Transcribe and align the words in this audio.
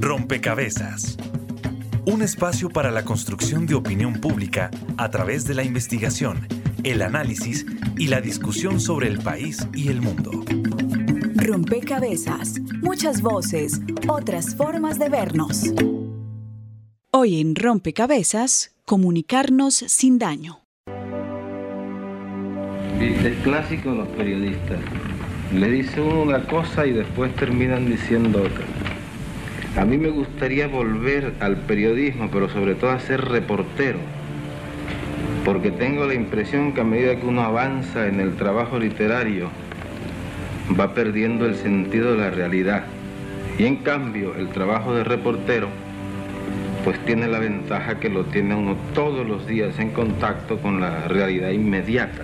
Rompecabezas. 0.00 1.16
Un 2.06 2.22
espacio 2.22 2.68
para 2.70 2.90
la 2.90 3.04
construcción 3.04 3.66
de 3.66 3.74
opinión 3.74 4.14
pública 4.14 4.70
a 4.96 5.10
través 5.10 5.44
de 5.44 5.54
la 5.54 5.62
investigación, 5.62 6.48
el 6.84 7.02
análisis 7.02 7.66
y 7.96 8.08
la 8.08 8.20
discusión 8.20 8.80
sobre 8.80 9.08
el 9.08 9.18
país 9.18 9.66
y 9.74 9.88
el 9.88 10.00
mundo. 10.00 10.44
Rompecabezas. 11.34 12.60
Muchas 12.82 13.20
voces, 13.20 13.80
otras 14.08 14.54
formas 14.56 14.98
de 14.98 15.08
vernos. 15.08 15.72
Hoy 17.12 17.40
en 17.40 17.54
Rompecabezas, 17.54 18.74
comunicarnos 18.84 19.74
sin 19.74 20.18
daño. 20.18 20.60
Es 22.98 23.36
clásico 23.42 23.90
los 23.90 24.08
periodistas. 24.08 24.80
Le 25.54 25.70
dicen 25.70 26.04
una 26.04 26.44
cosa 26.44 26.86
y 26.86 26.92
después 26.92 27.34
terminan 27.34 27.84
diciendo 27.84 28.40
otra. 28.40 28.64
A 29.80 29.84
mí 29.84 29.98
me 29.98 30.08
gustaría 30.08 30.66
volver 30.66 31.34
al 31.40 31.56
periodismo, 31.56 32.30
pero 32.32 32.48
sobre 32.48 32.74
todo 32.74 32.90
a 32.90 33.00
ser 33.00 33.22
reportero, 33.26 33.98
porque 35.44 35.70
tengo 35.70 36.06
la 36.06 36.14
impresión 36.14 36.72
que 36.72 36.80
a 36.80 36.84
medida 36.84 37.16
que 37.16 37.26
uno 37.26 37.42
avanza 37.42 38.06
en 38.06 38.20
el 38.20 38.36
trabajo 38.36 38.78
literario, 38.78 39.50
va 40.78 40.94
perdiendo 40.94 41.44
el 41.44 41.56
sentido 41.56 42.12
de 42.12 42.18
la 42.18 42.30
realidad. 42.30 42.84
Y 43.58 43.66
en 43.66 43.76
cambio, 43.76 44.34
el 44.34 44.48
trabajo 44.48 44.94
de 44.94 45.04
reportero, 45.04 45.68
pues 46.82 46.98
tiene 47.04 47.28
la 47.28 47.38
ventaja 47.38 48.00
que 48.00 48.08
lo 48.08 48.24
tiene 48.24 48.54
uno 48.54 48.76
todos 48.94 49.26
los 49.26 49.46
días 49.46 49.78
en 49.78 49.90
contacto 49.90 50.56
con 50.58 50.80
la 50.80 51.08
realidad 51.08 51.50
inmediata. 51.50 52.22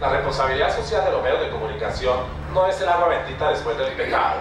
La 0.00 0.08
responsabilidad 0.08 0.74
social 0.74 1.04
de 1.04 1.10
los 1.10 1.22
medios 1.22 1.42
de 1.42 1.50
comunicación 1.50 2.16
no 2.54 2.66
es 2.66 2.80
el 2.80 2.88
agua 2.88 3.08
bendita 3.08 3.50
después 3.50 3.76
del 3.76 3.92
pecado. 3.92 4.40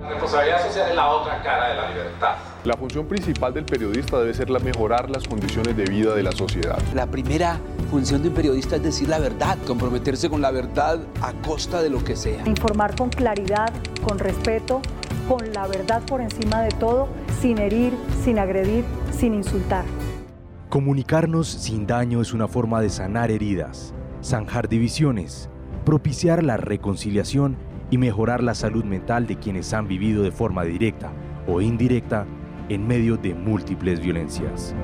La 0.00 0.08
responsabilidad 0.08 0.66
social 0.66 0.88
es 0.88 0.96
la 0.96 1.08
otra 1.08 1.42
cara 1.42 1.68
de 1.68 1.74
la 1.74 1.90
libertad. 1.90 2.36
La 2.64 2.74
función 2.74 3.06
principal 3.06 3.52
del 3.52 3.66
periodista 3.66 4.18
debe 4.18 4.32
ser 4.32 4.48
la 4.48 4.60
mejorar 4.60 5.10
las 5.10 5.28
condiciones 5.28 5.76
de 5.76 5.84
vida 5.84 6.14
de 6.14 6.22
la 6.22 6.32
sociedad. 6.32 6.78
La 6.94 7.06
primera 7.06 7.58
función 7.90 8.22
de 8.22 8.28
un 8.28 8.34
periodista 8.34 8.76
es 8.76 8.82
decir 8.82 9.10
la 9.10 9.18
verdad, 9.18 9.58
comprometerse 9.66 10.30
con 10.30 10.40
la 10.40 10.50
verdad 10.50 11.00
a 11.20 11.34
costa 11.46 11.82
de 11.82 11.90
lo 11.90 12.02
que 12.02 12.16
sea. 12.16 12.42
Informar 12.46 12.96
con 12.96 13.10
claridad, 13.10 13.74
con 14.08 14.18
respeto, 14.18 14.80
con 15.28 15.52
la 15.52 15.66
verdad 15.66 16.00
por 16.06 16.22
encima 16.22 16.62
de 16.62 16.70
todo, 16.70 17.08
sin 17.42 17.58
herir, 17.58 17.92
sin 18.24 18.38
agredir, 18.38 18.86
sin 19.12 19.34
insultar. 19.34 19.84
Comunicarnos 20.70 21.46
sin 21.46 21.86
daño 21.86 22.20
es 22.20 22.32
una 22.32 22.48
forma 22.48 22.80
de 22.80 22.90
sanar 22.90 23.30
heridas, 23.30 23.93
zanjar 24.24 24.68
divisiones, 24.68 25.50
propiciar 25.84 26.42
la 26.42 26.56
reconciliación 26.56 27.56
y 27.90 27.98
mejorar 27.98 28.42
la 28.42 28.54
salud 28.54 28.84
mental 28.84 29.26
de 29.26 29.36
quienes 29.36 29.74
han 29.74 29.86
vivido 29.86 30.22
de 30.22 30.32
forma 30.32 30.64
directa 30.64 31.12
o 31.46 31.60
indirecta 31.60 32.26
en 32.70 32.86
medio 32.86 33.18
de 33.18 33.34
múltiples 33.34 34.00
violencias. 34.00 34.74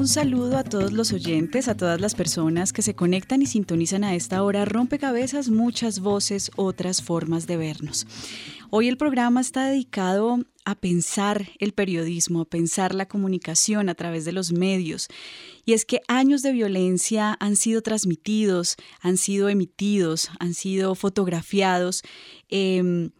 Un 0.00 0.08
saludo 0.08 0.56
a 0.56 0.64
todos 0.64 0.94
los 0.94 1.12
oyentes, 1.12 1.68
a 1.68 1.76
todas 1.76 2.00
las 2.00 2.14
personas 2.14 2.72
que 2.72 2.80
se 2.80 2.94
conectan 2.94 3.42
y 3.42 3.46
sintonizan 3.46 4.02
a 4.02 4.14
esta 4.14 4.42
hora. 4.42 4.64
Rompecabezas, 4.64 5.50
muchas 5.50 6.00
voces, 6.00 6.50
otras 6.56 7.02
formas 7.02 7.46
de 7.46 7.58
vernos. 7.58 8.06
Hoy 8.70 8.88
el 8.88 8.96
programa 8.96 9.42
está 9.42 9.66
dedicado 9.66 10.38
a 10.64 10.74
pensar 10.74 11.50
el 11.58 11.74
periodismo, 11.74 12.40
a 12.40 12.44
pensar 12.46 12.94
la 12.94 13.08
comunicación 13.08 13.90
a 13.90 13.94
través 13.94 14.24
de 14.24 14.32
los 14.32 14.52
medios. 14.52 15.08
Y 15.66 15.74
es 15.74 15.84
que 15.84 16.00
años 16.08 16.40
de 16.40 16.52
violencia 16.52 17.36
han 17.38 17.56
sido 17.56 17.82
transmitidos, 17.82 18.76
han 19.02 19.18
sido 19.18 19.50
emitidos, 19.50 20.30
han 20.38 20.54
sido 20.54 20.94
fotografiados. 20.94 22.00
Eh, 22.48 23.10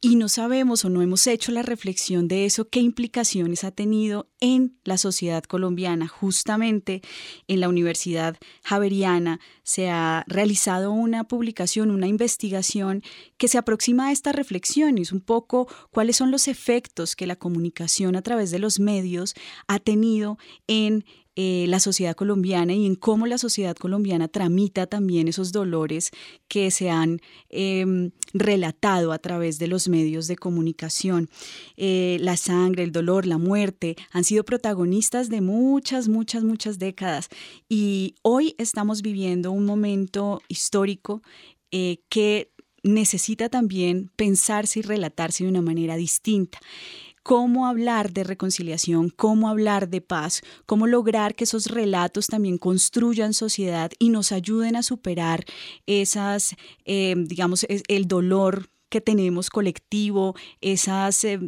y 0.00 0.14
no 0.14 0.28
sabemos 0.28 0.84
o 0.84 0.90
no 0.90 1.02
hemos 1.02 1.26
hecho 1.26 1.50
la 1.50 1.62
reflexión 1.62 2.28
de 2.28 2.44
eso, 2.44 2.68
qué 2.68 2.78
implicaciones 2.78 3.64
ha 3.64 3.72
tenido 3.72 4.30
en 4.38 4.78
la 4.84 4.96
sociedad 4.96 5.42
colombiana. 5.42 6.06
Justamente 6.06 7.02
en 7.48 7.60
la 7.60 7.68
Universidad 7.68 8.36
Javeriana 8.62 9.40
se 9.64 9.90
ha 9.90 10.24
realizado 10.28 10.92
una 10.92 11.24
publicación, 11.24 11.90
una 11.90 12.06
investigación 12.06 13.02
que 13.38 13.48
se 13.48 13.58
aproxima 13.58 14.08
a 14.08 14.12
esta 14.12 14.30
reflexión 14.30 14.98
y 14.98 15.02
es 15.02 15.10
un 15.10 15.20
poco 15.20 15.66
cuáles 15.90 16.16
son 16.16 16.30
los 16.30 16.46
efectos 16.46 17.16
que 17.16 17.26
la 17.26 17.36
comunicación 17.36 18.14
a 18.14 18.22
través 18.22 18.52
de 18.52 18.60
los 18.60 18.78
medios 18.78 19.34
ha 19.66 19.80
tenido 19.80 20.38
en 20.68 21.04
eh, 21.40 21.66
la 21.68 21.78
sociedad 21.78 22.16
colombiana 22.16 22.72
y 22.72 22.84
en 22.84 22.96
cómo 22.96 23.24
la 23.28 23.38
sociedad 23.38 23.76
colombiana 23.76 24.26
tramita 24.26 24.88
también 24.88 25.28
esos 25.28 25.52
dolores 25.52 26.10
que 26.48 26.72
se 26.72 26.90
han 26.90 27.20
em, 27.48 28.10
relatado 28.34 29.12
a 29.12 29.20
través 29.20 29.60
de 29.60 29.68
los 29.68 29.86
medios 29.86 30.26
de 30.26 30.34
comunicación. 30.34 31.30
Eh, 31.76 32.16
la 32.22 32.36
sangre, 32.36 32.82
el 32.82 32.90
dolor, 32.90 33.24
la 33.24 33.38
muerte 33.38 33.94
han 34.10 34.24
sido 34.24 34.44
protagonistas 34.44 35.28
de 35.28 35.40
muchas, 35.40 36.08
muchas, 36.08 36.42
muchas 36.42 36.80
décadas 36.80 37.28
y 37.68 38.16
hoy 38.22 38.56
estamos 38.58 39.00
viviendo 39.00 39.52
un 39.52 39.64
momento 39.64 40.42
histórico 40.48 41.22
eh, 41.70 41.98
que 42.08 42.50
necesita 42.82 43.48
también 43.48 44.10
pensarse 44.16 44.80
y 44.80 44.82
relatarse 44.82 45.44
de 45.44 45.50
una 45.50 45.62
manera 45.62 45.94
distinta 45.94 46.58
cómo 47.28 47.66
hablar 47.66 48.14
de 48.14 48.24
reconciliación, 48.24 49.10
cómo 49.10 49.50
hablar 49.50 49.90
de 49.90 50.00
paz, 50.00 50.40
cómo 50.64 50.86
lograr 50.86 51.34
que 51.34 51.44
esos 51.44 51.66
relatos 51.66 52.26
también 52.28 52.56
construyan 52.56 53.34
sociedad 53.34 53.90
y 53.98 54.08
nos 54.08 54.32
ayuden 54.32 54.76
a 54.76 54.82
superar 54.82 55.44
esas, 55.84 56.56
eh, 56.86 57.14
digamos, 57.18 57.66
el 57.68 58.08
dolor 58.08 58.70
que 58.88 59.00
tenemos 59.00 59.50
colectivo, 59.50 60.34
esas, 60.60 61.22
eh, 61.24 61.40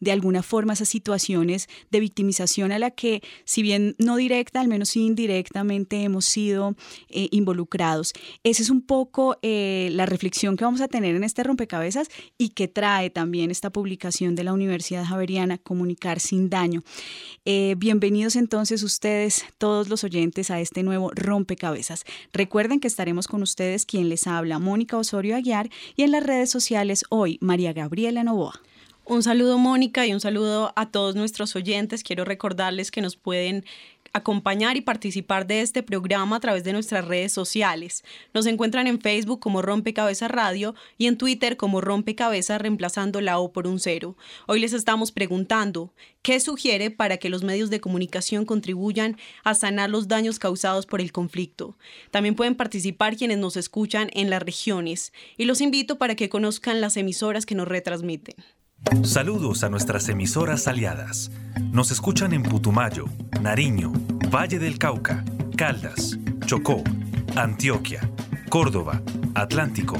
de 0.00 0.12
alguna 0.12 0.42
forma, 0.42 0.72
esas 0.72 0.88
situaciones 0.88 1.68
de 1.90 2.00
victimización 2.00 2.72
a 2.72 2.78
la 2.78 2.90
que, 2.90 3.22
si 3.44 3.62
bien 3.62 3.94
no 3.98 4.16
directa, 4.16 4.60
al 4.60 4.68
menos 4.68 4.96
indirectamente 4.96 6.02
hemos 6.02 6.24
sido 6.24 6.74
eh, 7.08 7.28
involucrados. 7.30 8.12
Esa 8.42 8.62
es 8.62 8.70
un 8.70 8.82
poco 8.82 9.36
eh, 9.42 9.90
la 9.92 10.06
reflexión 10.06 10.56
que 10.56 10.64
vamos 10.64 10.80
a 10.80 10.88
tener 10.88 11.14
en 11.14 11.24
este 11.24 11.44
rompecabezas 11.44 12.08
y 12.38 12.50
que 12.50 12.68
trae 12.68 13.10
también 13.10 13.50
esta 13.50 13.70
publicación 13.70 14.34
de 14.34 14.44
la 14.44 14.52
Universidad 14.52 15.04
Javeriana, 15.04 15.58
Comunicar 15.58 16.20
sin 16.20 16.50
Daño. 16.50 16.82
bienvenidos 17.44 18.36
entonces 18.36 18.82
ustedes, 18.82 19.44
todos 19.58 19.88
los 19.88 20.04
oyentes, 20.04 20.50
a 20.50 20.60
este 20.60 20.82
nuevo 20.82 21.10
rompecabezas. 21.14 22.04
Recuerden 22.32 22.80
que 22.80 22.88
estaremos 22.88 23.26
con 23.28 23.42
ustedes 23.42 23.86
quien 23.86 24.08
les 24.08 24.26
habla, 24.26 24.58
Mónica 24.58 24.96
Osorio 24.96 25.36
Aguiar, 25.36 25.70
y 25.96 26.02
en 26.02 26.10
las 26.10 26.24
redes 26.24 26.50
sociales 26.50 26.79
hoy, 27.10 27.38
María 27.42 27.72
Gabriela 27.72 28.24
Novoa. 28.24 28.60
Un 29.04 29.22
saludo 29.22 29.58
Mónica 29.58 30.06
y 30.06 30.14
un 30.14 30.20
saludo 30.20 30.72
a 30.76 30.90
todos 30.90 31.14
nuestros 31.14 31.54
oyentes. 31.56 32.02
Quiero 32.02 32.24
recordarles 32.24 32.90
que 32.90 33.02
nos 33.02 33.16
pueden 33.16 33.64
acompañar 34.12 34.76
y 34.76 34.80
participar 34.80 35.46
de 35.46 35.60
este 35.60 35.82
programa 35.82 36.36
a 36.36 36.40
través 36.40 36.64
de 36.64 36.72
nuestras 36.72 37.04
redes 37.04 37.32
sociales. 37.32 38.04
Nos 38.34 38.46
encuentran 38.46 38.86
en 38.86 39.00
Facebook 39.00 39.40
como 39.40 39.62
Rompecabezas 39.62 40.30
Radio 40.30 40.74
y 40.98 41.06
en 41.06 41.16
Twitter 41.16 41.56
como 41.56 41.80
Rompecabezas 41.80 42.60
reemplazando 42.60 43.20
la 43.20 43.38
O 43.38 43.52
por 43.52 43.66
un 43.66 43.78
cero. 43.78 44.16
Hoy 44.46 44.60
les 44.60 44.72
estamos 44.72 45.12
preguntando, 45.12 45.92
¿qué 46.22 46.40
sugiere 46.40 46.90
para 46.90 47.18
que 47.18 47.30
los 47.30 47.42
medios 47.42 47.70
de 47.70 47.80
comunicación 47.80 48.44
contribuyan 48.44 49.16
a 49.44 49.54
sanar 49.54 49.90
los 49.90 50.08
daños 50.08 50.38
causados 50.38 50.86
por 50.86 51.00
el 51.00 51.12
conflicto? 51.12 51.76
También 52.10 52.34
pueden 52.34 52.54
participar 52.54 53.16
quienes 53.16 53.38
nos 53.38 53.56
escuchan 53.56 54.10
en 54.12 54.30
las 54.30 54.42
regiones 54.42 55.12
y 55.36 55.44
los 55.44 55.60
invito 55.60 55.98
para 55.98 56.14
que 56.14 56.28
conozcan 56.28 56.80
las 56.80 56.96
emisoras 56.96 57.46
que 57.46 57.54
nos 57.54 57.68
retransmiten. 57.68 58.34
Saludos 59.02 59.62
a 59.62 59.68
nuestras 59.68 60.08
emisoras 60.08 60.66
aliadas. 60.66 61.30
Nos 61.72 61.90
escuchan 61.90 62.32
en 62.32 62.42
Putumayo, 62.42 63.06
Nariño, 63.40 63.92
Valle 64.34 64.58
del 64.58 64.78
Cauca, 64.78 65.24
Caldas, 65.56 66.18
Chocó, 66.44 66.82
Antioquia, 67.36 68.00
Córdoba, 68.48 69.00
Atlántico, 69.34 69.96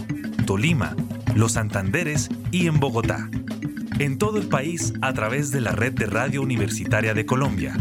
Tolima, 0.47 0.97
Los 1.35 1.53
Santanderes 1.53 2.29
y 2.51 2.67
en 2.67 2.81
Bogotá. 2.81 3.31
En 3.99 4.19
todo 4.19 4.39
el 4.39 4.49
país 4.49 4.93
a 5.03 5.13
través 5.13 5.51
de 5.51 5.61
la 5.61 5.73
red 5.73 5.93
de 5.93 6.07
Radio 6.07 6.43
Universitaria 6.43 7.15
de 7.15 7.27
Colombia. 7.27 7.77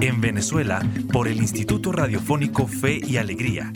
En 0.00 0.20
Venezuela 0.20 0.82
por 1.12 1.28
el 1.28 1.38
Instituto 1.38 1.92
Radiofónico 1.92 2.66
Fe 2.66 3.00
y 3.06 3.18
Alegría. 3.18 3.72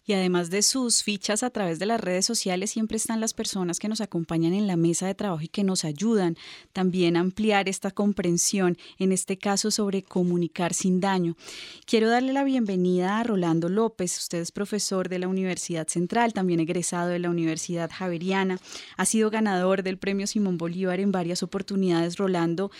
Y 0.05 0.13
además 0.13 0.49
de 0.49 0.61
sus 0.63 1.01
fichas 1.01 1.43
a 1.43 1.49
través 1.49 1.79
de 1.79 1.85
las 1.85 2.01
redes 2.01 2.25
sociales, 2.25 2.71
siempre 2.71 2.97
están 2.97 3.21
las 3.21 3.33
personas 3.33 3.79
que 3.79 3.87
nos 3.87 4.01
acompañan 4.01 4.53
en 4.53 4.67
la 4.67 4.75
mesa 4.75 5.07
de 5.07 5.15
trabajo 5.15 5.41
y 5.43 5.47
que 5.47 5.63
nos 5.63 5.85
ayudan 5.85 6.35
también 6.73 7.15
a 7.15 7.21
ampliar 7.21 7.69
esta 7.69 7.89
comprensión, 7.89 8.77
en 8.99 9.13
este 9.13 9.37
caso 9.37 9.71
sobre 9.71 10.03
comunicar 10.03 10.73
sin 10.73 10.99
daño. 10.99 11.37
Quiero 11.85 12.09
darle 12.09 12.33
la 12.33 12.43
bienvenida 12.43 13.19
a 13.19 13.23
Rolando 13.23 13.69
López. 13.69 14.17
Usted 14.17 14.39
es 14.39 14.51
profesor 14.51 15.07
de 15.07 15.19
la 15.19 15.29
Universidad 15.29 15.87
Central, 15.87 16.33
también 16.33 16.59
egresado 16.59 17.07
de 17.07 17.19
la 17.19 17.29
Universidad 17.29 17.89
Javeriana. 17.89 18.59
Ha 18.97 19.05
sido 19.05 19.29
ganador 19.29 19.83
del 19.83 19.97
Premio 19.97 20.27
Simón 20.27 20.57
Bolívar 20.57 20.99
en 20.99 21.13
varias 21.13 21.43
oportunidades, 21.43 22.17
Rolando. 22.17 22.71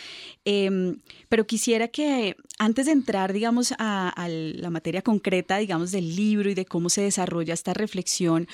Em, 0.43 0.97
pero 1.29 1.47
quisiera 1.47 1.87
que 1.87 2.35
antes 2.59 2.87
de 2.87 2.91
entrar, 2.91 3.31
digamos, 3.31 3.73
a, 3.77 4.09
a 4.09 4.27
la 4.27 4.69
materia 4.69 5.01
concreta, 5.01 5.57
digamos, 5.57 5.91
del 5.91 6.15
libro 6.17 6.49
y 6.49 6.53
de 6.53 6.65
cómo 6.65 6.89
se 6.89 7.01
desarrolla 7.13 7.53
esta 7.53 7.73
reflexión, 7.73 8.47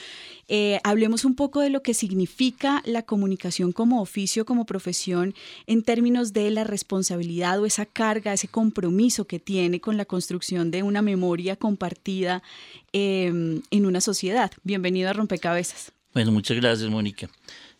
eh, 0.50 0.80
hablemos 0.84 1.24
un 1.24 1.36
poco 1.36 1.62
de 1.62 1.70
lo 1.70 1.82
que 1.82 1.94
significa 1.94 2.82
la 2.86 3.04
comunicación 3.04 3.72
como 3.72 4.02
oficio, 4.02 4.46
como 4.46 4.66
profesión, 4.66 5.34
en 5.66 5.84
términos 5.84 6.34
de 6.34 6.50
la 6.52 6.66
responsabilidad 6.66 7.60
o 7.62 7.66
esa 7.66 7.86
carga, 7.86 8.34
ese 8.34 8.50
compromiso 8.50 9.26
que 9.26 9.40
tiene 9.40 9.80
con 9.80 9.96
la 9.96 10.06
construcción 10.06 10.72
de 10.72 10.84
una 10.84 11.02
memoria 11.02 11.56
compartida 11.56 12.44
em, 12.92 13.62
en 13.72 13.86
una 13.86 14.02
sociedad. 14.02 14.52
Bienvenido 14.64 15.10
a 15.10 15.14
Rompecabezas. 15.14 15.92
Bueno, 16.14 16.32
muchas 16.32 16.58
gracias, 16.58 16.90
Mónica. 16.90 17.30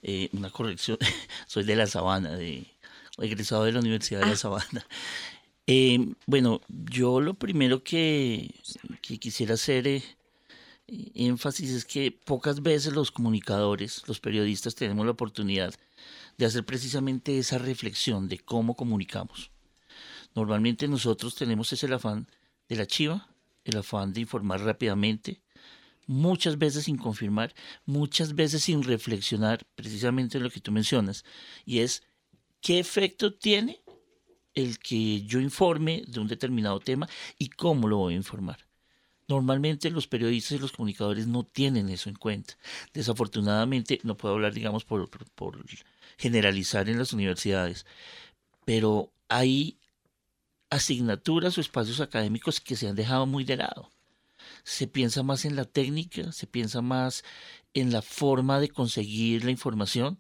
Eh, 0.02 0.30
una 0.32 0.50
corrección, 0.50 0.98
soy 1.48 1.66
de 1.66 1.76
La 1.76 1.88
Sabana, 1.88 2.38
de, 2.38 2.66
egresado 3.18 3.66
de 3.66 3.74
la 3.74 3.80
Universidad 3.80 4.22
de 4.22 4.28
La 4.28 4.34
ah. 4.34 4.38
Sabana. 4.38 4.86
Eh, 5.72 6.14
bueno, 6.26 6.62
yo 6.68 7.22
lo 7.22 7.36
primero 7.36 7.84
que, 7.84 8.56
que 9.04 9.20
quisiera 9.20 9.54
hacer 9.54 9.88
es 9.88 10.04
énfasis 11.14 11.72
es 11.72 11.86
que 11.86 12.12
pocas 12.12 12.62
veces 12.62 12.94
los 12.94 13.12
comunicadores, 13.12 14.04
los 14.08 14.20
periodistas 14.20 14.76
tenemos 14.76 15.06
la 15.06 15.12
oportunidad 15.12 15.74
de 16.38 16.46
hacer 16.46 16.66
precisamente 16.66 17.38
esa 17.38 17.58
reflexión 17.58 18.28
de 18.30 18.40
cómo 18.40 18.76
comunicamos. 18.76 19.52
Normalmente 20.36 20.88
nosotros 20.88 21.36
tenemos 21.36 21.74
ese 21.74 21.94
afán 21.94 22.28
de 22.68 22.76
la 22.76 22.86
chiva, 22.86 23.28
el 23.66 23.78
afán 23.78 24.14
de 24.14 24.22
informar 24.22 24.62
rápidamente, 24.62 25.42
muchas 26.08 26.58
veces 26.58 26.86
sin 26.86 26.98
confirmar, 26.98 27.54
muchas 27.86 28.36
veces 28.36 28.64
sin 28.64 28.84
reflexionar 28.84 29.66
precisamente 29.76 30.38
en 30.38 30.44
lo 30.44 30.50
que 30.50 30.62
tú 30.62 30.72
mencionas, 30.72 31.26
y 31.66 31.80
es 31.80 32.04
qué 32.62 32.80
efecto 32.80 33.34
tiene 33.34 33.82
el 34.54 34.80
que 34.80 35.22
yo 35.24 35.40
informe 35.40 36.04
de 36.08 36.20
un 36.20 36.28
determinado 36.28 36.80
tema 36.80 37.08
y 37.38 37.50
cómo 37.50 37.88
lo 37.88 37.98
voy 37.98 38.14
a 38.14 38.18
informar. 38.18 38.69
Normalmente 39.30 39.92
los 39.92 40.08
periodistas 40.08 40.54
y 40.54 40.60
los 40.60 40.72
comunicadores 40.72 41.28
no 41.28 41.44
tienen 41.44 41.90
eso 41.90 42.10
en 42.10 42.16
cuenta. 42.16 42.56
Desafortunadamente, 42.96 44.00
no 44.02 44.18
puedo 44.18 44.34
hablar, 44.34 44.56
digamos, 44.56 44.86
por, 44.86 45.08
generalizar 46.18 46.90
en 46.90 46.98
las 46.98 47.14
universidades, 47.14 47.86
pero 48.66 49.12
hay 49.28 49.78
asignaturas 50.72 51.56
o 51.58 51.62
espacios 51.62 52.02
académicos 52.02 52.60
que 52.60 52.76
se 52.76 52.88
han 52.88 52.96
dejado 52.96 53.28
muy 53.28 53.44
de 53.44 53.58
lado. 53.58 53.92
Se 54.64 54.88
piensa 54.88 55.22
más 55.22 55.46
en 55.46 55.56
la 55.56 55.66
técnica, 55.66 56.32
se 56.32 56.48
piensa 56.48 56.82
más 56.82 57.24
en 57.76 57.92
la 57.92 58.02
forma 58.02 58.60
de 58.60 58.70
conseguir 58.70 59.46
la 59.46 59.52
información, 59.52 60.18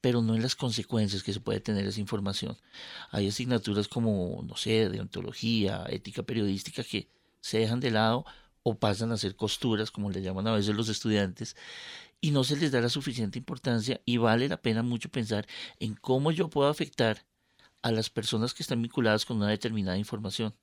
pero 0.00 0.20
no 0.20 0.34
en 0.34 0.42
las 0.42 0.56
consecuencias 0.56 1.22
que 1.22 1.32
se 1.32 1.40
puede 1.40 1.60
tener 1.60 1.86
esa 1.86 2.00
información. 2.00 2.56
Hay 3.12 3.28
asignaturas 3.28 3.86
como, 3.86 4.42
no 4.42 4.56
sé, 4.56 4.88
deontología, 4.88 5.86
ética 5.88 6.24
periodística 6.24 6.82
que 6.82 7.08
se 7.40 7.58
dejan 7.58 7.78
de 7.78 7.92
lado 7.92 8.26
o 8.68 8.74
pasan 8.74 9.10
a 9.10 9.14
hacer 9.14 9.34
costuras, 9.34 9.90
como 9.90 10.10
le 10.10 10.20
llaman 10.20 10.46
a 10.46 10.52
veces 10.52 10.76
los 10.76 10.90
estudiantes, 10.90 11.56
y 12.20 12.32
no 12.32 12.44
se 12.44 12.54
les 12.56 12.70
da 12.70 12.82
la 12.82 12.90
suficiente 12.90 13.38
importancia 13.38 14.02
y 14.04 14.18
vale 14.18 14.46
la 14.46 14.60
pena 14.60 14.82
mucho 14.82 15.08
pensar 15.08 15.46
en 15.80 15.94
cómo 15.94 16.32
yo 16.32 16.50
puedo 16.50 16.68
afectar 16.68 17.24
a 17.80 17.90
las 17.92 18.10
personas 18.10 18.52
que 18.52 18.62
están 18.62 18.82
vinculadas 18.82 19.24
con 19.24 19.38
una 19.38 19.48
determinada 19.48 19.96
información, 19.96 20.54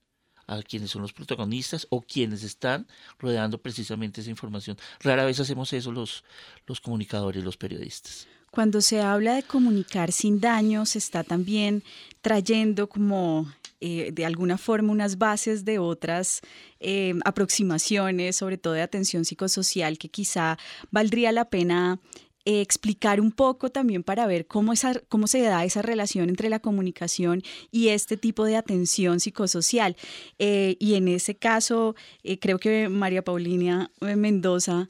a 0.46 0.62
quienes 0.62 0.92
son 0.92 1.02
los 1.02 1.12
protagonistas 1.12 1.88
o 1.90 2.00
quienes 2.00 2.44
están 2.44 2.86
rodeando 3.18 3.58
precisamente 3.60 4.20
esa 4.20 4.30
información. 4.30 4.76
Rara 5.00 5.24
vez 5.24 5.40
hacemos 5.40 5.72
eso 5.72 5.90
los, 5.90 6.22
los 6.64 6.80
comunicadores, 6.80 7.42
los 7.42 7.56
periodistas. 7.56 8.28
Cuando 8.52 8.80
se 8.82 9.00
habla 9.00 9.34
de 9.34 9.42
comunicar 9.42 10.12
sin 10.12 10.40
daño, 10.40 10.86
se 10.86 10.98
está 10.98 11.24
también 11.24 11.82
trayendo 12.20 12.88
como 12.88 13.52
eh, 13.80 14.10
de 14.12 14.24
alguna 14.24 14.58
forma 14.58 14.92
unas 14.92 15.18
bases 15.18 15.64
de 15.64 15.78
otras 15.78 16.40
eh, 16.80 17.14
aproximaciones, 17.24 18.36
sobre 18.36 18.58
todo 18.58 18.72
de 18.72 18.82
atención 18.82 19.24
psicosocial, 19.24 19.98
que 19.98 20.08
quizá 20.08 20.58
valdría 20.90 21.30
la 21.32 21.50
pena 21.50 22.00
eh, 22.44 22.60
explicar 22.60 23.20
un 23.20 23.32
poco 23.32 23.70
también 23.70 24.02
para 24.02 24.26
ver 24.26 24.46
cómo, 24.46 24.72
esa, 24.72 25.00
cómo 25.08 25.26
se 25.26 25.40
da 25.42 25.64
esa 25.64 25.82
relación 25.82 26.28
entre 26.28 26.48
la 26.48 26.60
comunicación 26.60 27.42
y 27.70 27.88
este 27.88 28.16
tipo 28.16 28.44
de 28.44 28.56
atención 28.56 29.20
psicosocial. 29.20 29.96
y 30.38 30.94
en 30.94 31.08
ese 31.08 31.34
caso, 31.34 31.94
creo 32.40 32.58
que 32.58 32.88
María 32.88 33.22
Paulina 33.22 33.90
Mendoza 34.00 34.88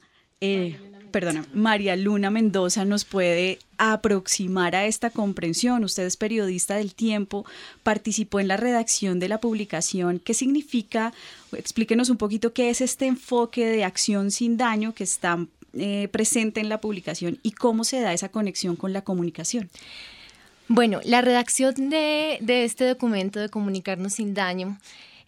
perdona, 1.11 1.45
María 1.53 1.95
Luna 1.95 2.29
Mendoza 2.29 2.85
nos 2.85 3.05
puede 3.05 3.59
aproximar 3.77 4.75
a 4.75 4.85
esta 4.85 5.09
comprensión. 5.09 5.83
Usted 5.83 6.05
es 6.05 6.17
periodista 6.17 6.75
del 6.75 6.95
tiempo, 6.95 7.45
participó 7.83 8.39
en 8.39 8.47
la 8.47 8.57
redacción 8.57 9.19
de 9.19 9.29
la 9.29 9.39
publicación. 9.39 10.19
¿Qué 10.19 10.33
significa? 10.33 11.13
Explíquenos 11.51 12.09
un 12.09 12.17
poquito 12.17 12.53
qué 12.53 12.69
es 12.69 12.81
este 12.81 13.05
enfoque 13.05 13.65
de 13.65 13.83
acción 13.83 14.31
sin 14.31 14.57
daño 14.57 14.93
que 14.93 15.03
está 15.03 15.45
eh, 15.73 16.07
presente 16.11 16.59
en 16.59 16.69
la 16.69 16.81
publicación 16.81 17.39
y 17.43 17.51
cómo 17.51 17.83
se 17.83 17.99
da 17.99 18.13
esa 18.13 18.29
conexión 18.29 18.75
con 18.75 18.93
la 18.93 19.03
comunicación. 19.03 19.69
Bueno, 20.69 20.99
la 21.03 21.21
redacción 21.21 21.89
de, 21.89 22.39
este 22.41 22.85
documento 22.85 23.39
de 23.39 23.49
Comunicarnos 23.49 24.13
sin 24.13 24.33
daño, 24.33 24.77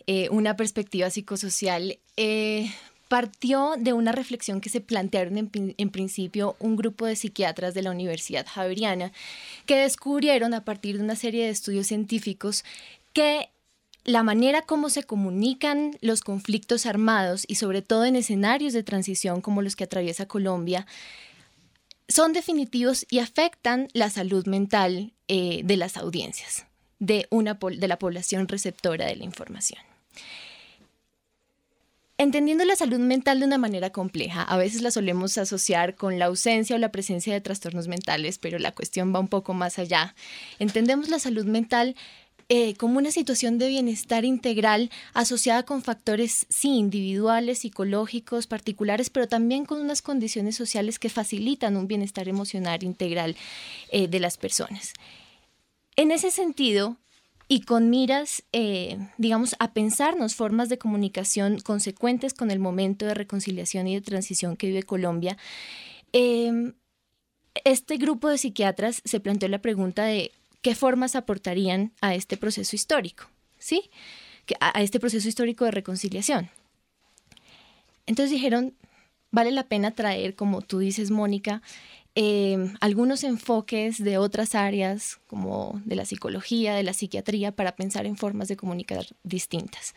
eh, 0.06 0.28
una 0.31 0.58
perspectiva 0.58 1.10
psicosocial, 1.10 1.98
eh, 2.18 2.72
partió 3.09 3.73
de 3.77 3.91
una 3.91 4.11
reflexión 4.11 4.61
que 4.61 4.69
se 4.69 4.81
plantearon 4.81 5.38
en, 5.38 5.89
principio 5.89 6.56
un 6.59 6.75
grupo 6.75 7.07
de 7.07 7.15
psiquiatras 7.15 7.73
de 7.73 7.81
la 7.81 7.91
Universidad 7.91 8.45
Javeriana, 8.47 9.11
que 9.65 9.77
descubrieron 9.77 10.53
a 10.53 10.63
partir 10.63 10.97
de 10.97 11.03
una 11.03 11.15
serie 11.15 11.44
de 11.44 11.50
estudios 11.50 11.88
científicos 11.88 12.63
que 13.11 13.50
la 14.06 14.21
manera 14.21 14.61
como 14.61 14.89
se 14.89 15.03
comunican 15.03 15.97
los 16.01 16.21
conflictos 16.21 16.85
armados 16.85 17.45
y 17.47 17.56
sobre 17.56 17.81
todo 17.81 18.06
en 18.06 18.15
escenarios 18.15 18.73
de 18.73 18.83
transición 18.83 19.41
como 19.41 19.63
los 19.63 19.75
que 19.75 19.85
atraviesa 19.85 20.27
Colombia, 20.27 20.85
son 22.07 22.31
definitivos 22.31 23.07
y 23.09 23.19
afectan 23.19 23.88
la 23.94 24.11
salud 24.11 24.45
mental 24.45 25.13
eh, 25.27 25.61
de 25.63 25.77
las 25.77 25.97
audiencias, 25.97 26.67
de, 27.00 27.27
una, 27.31 27.56
de 27.56 27.87
la 27.87 27.97
población 27.97 28.47
receptora 28.47 29.07
de 29.07 29.16
la 29.16 29.23
información. 29.23 29.89
Entendiendo 32.21 32.66
la 32.66 32.76
salud 32.76 32.99
mental 32.99 33.40
de 33.40 33.45
una 33.45 33.57
manera 33.57 33.92
compleja, 33.92 34.44
a 34.44 34.57
veces 34.57 34.81
la 34.81 34.92
solemos 34.92 35.38
asociar 35.38 35.95
con 35.95 36.19
la 36.19 36.26
ausencia 36.26 36.76
o 36.76 36.80
la 36.80 36.92
presencia 36.92 37.33
de 37.33 37.40
trastornos 37.40 37.88
mentales, 37.88 38.38
pero 38.40 38.59
la 38.59 38.73
cuestión 38.73 39.16
va 39.16 39.21
un 39.21 39.30
poco 39.30 39.54
más 39.54 39.80
allá. 39.80 40.14
Entendemos 40.59 41.07
la 41.07 41.19
salud 41.19 41.45
mental 41.45 41.95
eh, 42.49 42.76
como 42.76 42.97
una 42.97 43.11
situación 43.11 43.57
de 43.57 43.69
bienestar 43.69 44.26
integral 44.26 44.92
asociada 45.14 45.64
con 45.64 45.81
factores, 45.81 46.45
sí, 46.49 46.76
individuales, 46.76 47.59
psicológicos, 47.59 48.47
particulares, 48.47 49.09
pero 49.09 49.30
también 49.30 49.64
con 49.64 49.80
unas 49.80 50.02
condiciones 50.02 50.57
sociales 50.57 50.99
que 50.99 51.07
facilitan 51.07 51.78
un 51.78 51.88
bienestar 51.88 52.28
emocional 52.28 52.83
integral 52.83 53.38
eh, 53.94 54.09
de 54.09 54.19
las 54.19 54.35
personas. 54.38 54.92
En 55.95 56.11
ese 56.11 56.31
sentido, 56.31 56.97
y 57.51 57.61
con 57.61 57.89
miras, 57.89 58.44
eh, 58.53 58.99
digamos, 59.18 59.56
a 59.57 59.73
pensarnos 59.73 60.35
formas 60.35 60.69
de 60.69 60.77
comunicación 60.77 61.59
consecuentes 61.59 62.35
con 62.35 62.51
el 62.51 62.59
momento 62.59 63.07
de 63.07 63.15
reconciliación 63.15 63.87
y 63.87 63.95
de 63.95 64.01
transición 64.01 64.56
que 64.56 64.68
vive 64.68 64.83
Colombia. 64.83 65.35
Em, 66.13 66.73
este 67.63 67.97
grupo 67.97 68.29
de 68.29 68.37
psiquiatras 68.37 69.01
se 69.03 69.19
planteó 69.19 69.49
la 69.49 69.63
pregunta 69.63 70.06
de 70.06 70.31
qué 70.61 70.75
formas 70.75 71.15
aportarían 71.15 71.91
a 72.01 72.13
este 72.13 72.37
proceso 72.37 72.75
histórico, 72.75 73.25
¿sí? 73.57 73.89
A 74.59 74.83
este 74.83 74.99
proceso 74.99 75.27
histórico 75.27 75.65
de 75.65 75.71
reconciliación. 75.71 76.51
Entonces 78.06 78.29
dijeron, 78.29 78.75
vale 79.31 79.51
la 79.51 79.63
pena 79.63 79.89
traer, 79.89 80.35
como 80.35 80.61
tú 80.61 80.77
dices, 80.77 81.09
Mónica, 81.09 81.63
Em, 82.16 82.75
algunos 82.81 83.23
enfoques 83.23 84.04
de 84.04 84.18
otras 84.18 84.56
áreas, 84.56 85.19
como 85.28 85.81
de 85.85 85.95
la 85.95 86.06
psicología, 86.06 86.75
de 86.75 86.83
la 86.83 86.94
psiquiatría, 86.94 87.51
para 87.51 87.75
pensar 87.75 88.06
en 88.06 88.18
formas 88.18 88.47
de 88.47 88.57
comunicar 88.57 89.06
distintas. 89.23 89.94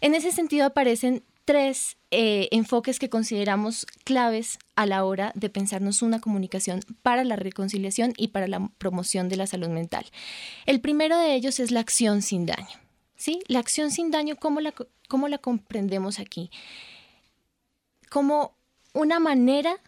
En 0.00 0.14
ese 0.14 0.32
sentido 0.32 0.66
aparecen 0.66 1.22
tres 1.44 1.96
eh, 2.10 2.48
enfoques 2.50 2.98
que 2.98 3.08
consideramos 3.08 3.86
claves 4.04 4.58
a 4.74 4.84
la 4.84 5.04
hora 5.04 5.32
de 5.36 5.48
pensarnos 5.48 6.02
una 6.02 6.20
comunicación 6.20 6.80
para 7.02 7.22
la 7.22 7.36
reconciliación 7.36 8.12
y 8.16 8.28
para 8.28 8.48
la 8.48 8.68
promoción 8.78 9.28
de 9.28 9.36
la 9.36 9.46
salud 9.46 9.68
mental. 9.68 10.04
El 10.66 10.80
primero 10.80 11.16
de 11.16 11.34
ellos 11.34 11.60
es 11.60 11.70
la 11.70 11.80
acción 11.80 12.20
sin 12.20 12.46
daño. 12.46 12.80
¿sí? 13.16 13.40
La 13.46 13.60
acción 13.60 13.92
sin 13.92 14.10
daño, 14.10 14.36
¿cómo 14.36 14.60
la, 14.60 14.74
cómo 15.08 15.28
la 15.28 15.38
comprendemos 15.38 16.18
aquí? 16.18 16.50
Como 18.10 18.52
una 18.92 19.20
manera 19.20 19.78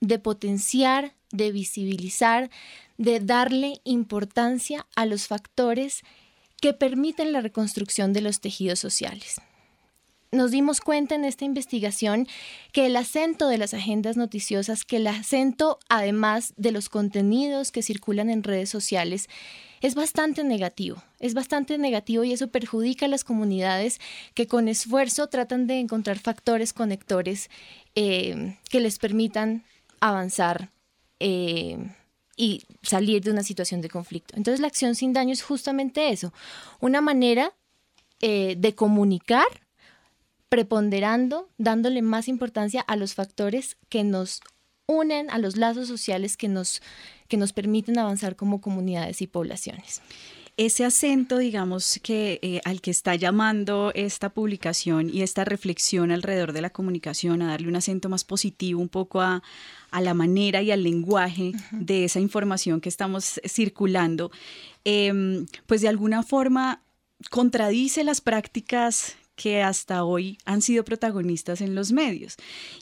de 0.00 0.18
potenciar, 0.18 1.14
de 1.32 1.52
visibilizar, 1.52 2.50
de 2.98 3.20
darle 3.20 3.80
importancia 3.84 4.86
a 4.94 5.06
los 5.06 5.26
factores 5.26 6.02
que 6.60 6.72
permiten 6.72 7.32
la 7.32 7.40
reconstrucción 7.40 8.12
de 8.12 8.22
los 8.22 8.40
tejidos 8.40 8.78
sociales. 8.78 9.40
Nos 10.32 10.50
dimos 10.50 10.80
cuenta 10.80 11.14
en 11.14 11.24
esta 11.24 11.44
investigación 11.44 12.26
que 12.72 12.86
el 12.86 12.96
acento 12.96 13.48
de 13.48 13.58
las 13.58 13.74
agendas 13.74 14.16
noticiosas, 14.16 14.84
que 14.84 14.96
el 14.96 15.06
acento 15.06 15.78
además 15.88 16.52
de 16.56 16.72
los 16.72 16.88
contenidos 16.88 17.70
que 17.70 17.82
circulan 17.82 18.28
en 18.28 18.42
redes 18.42 18.68
sociales, 18.68 19.28
es 19.80 19.94
bastante 19.94 20.42
negativo, 20.42 21.02
es 21.20 21.34
bastante 21.34 21.78
negativo 21.78 22.24
y 22.24 22.32
eso 22.32 22.48
perjudica 22.48 23.06
a 23.06 23.08
las 23.08 23.24
comunidades 23.24 24.00
que 24.34 24.46
con 24.46 24.68
esfuerzo 24.68 25.28
tratan 25.28 25.66
de 25.66 25.78
encontrar 25.78 26.18
factores 26.18 26.72
conectores 26.72 27.48
eh, 27.94 28.56
que 28.68 28.80
les 28.80 28.98
permitan 28.98 29.64
avanzar 30.00 30.70
eh, 31.20 31.78
y 32.36 32.62
salir 32.82 33.22
de 33.22 33.30
una 33.30 33.42
situación 33.42 33.80
de 33.80 33.88
conflicto. 33.88 34.34
Entonces 34.36 34.60
la 34.60 34.66
acción 34.66 34.94
sin 34.94 35.12
daño 35.12 35.32
es 35.32 35.42
justamente 35.42 36.10
eso, 36.10 36.32
una 36.80 37.00
manera 37.00 37.52
eh, 38.20 38.54
de 38.58 38.74
comunicar 38.74 39.46
preponderando, 40.48 41.48
dándole 41.58 42.02
más 42.02 42.28
importancia 42.28 42.80
a 42.80 42.96
los 42.96 43.14
factores 43.14 43.76
que 43.88 44.04
nos 44.04 44.40
unen, 44.86 45.28
a 45.30 45.38
los 45.38 45.56
lazos 45.56 45.88
sociales 45.88 46.36
que 46.36 46.48
nos, 46.48 46.82
que 47.28 47.36
nos 47.36 47.52
permiten 47.52 47.98
avanzar 47.98 48.36
como 48.36 48.60
comunidades 48.60 49.20
y 49.22 49.26
poblaciones 49.26 50.02
ese 50.56 50.86
acento, 50.86 51.36
digamos, 51.36 52.00
que 52.02 52.38
eh, 52.42 52.60
al 52.64 52.80
que 52.80 52.90
está 52.90 53.14
llamando 53.14 53.92
esta 53.94 54.30
publicación 54.30 55.10
y 55.10 55.20
esta 55.20 55.44
reflexión 55.44 56.10
alrededor 56.10 56.52
de 56.52 56.62
la 56.62 56.70
comunicación, 56.70 57.42
a 57.42 57.48
darle 57.48 57.68
un 57.68 57.76
acento 57.76 58.08
más 58.08 58.24
positivo, 58.24 58.80
un 58.80 58.88
poco 58.88 59.20
a, 59.20 59.42
la 59.92 60.14
manera 60.14 60.60
y 60.60 60.70
al 60.70 60.82
lenguaje 60.82 61.52
de 61.72 62.04
esa 62.04 62.20
información 62.20 62.82
que 62.82 62.90
estamos 62.90 63.40
circulando, 63.46 64.30
em, 64.84 65.46
pues 65.66 65.80
de 65.80 65.88
alguna 65.88 66.22
forma 66.22 66.82
contradice 67.30 68.04
las 68.04 68.20
prácticas 68.20 69.16
que 69.36 69.62
hasta 69.62 70.04
hoy 70.04 70.38
han 70.44 70.60
sido 70.60 70.84
protagonistas 70.84 71.62
en 71.62 71.74
los 71.74 71.92
medios. 71.92 72.36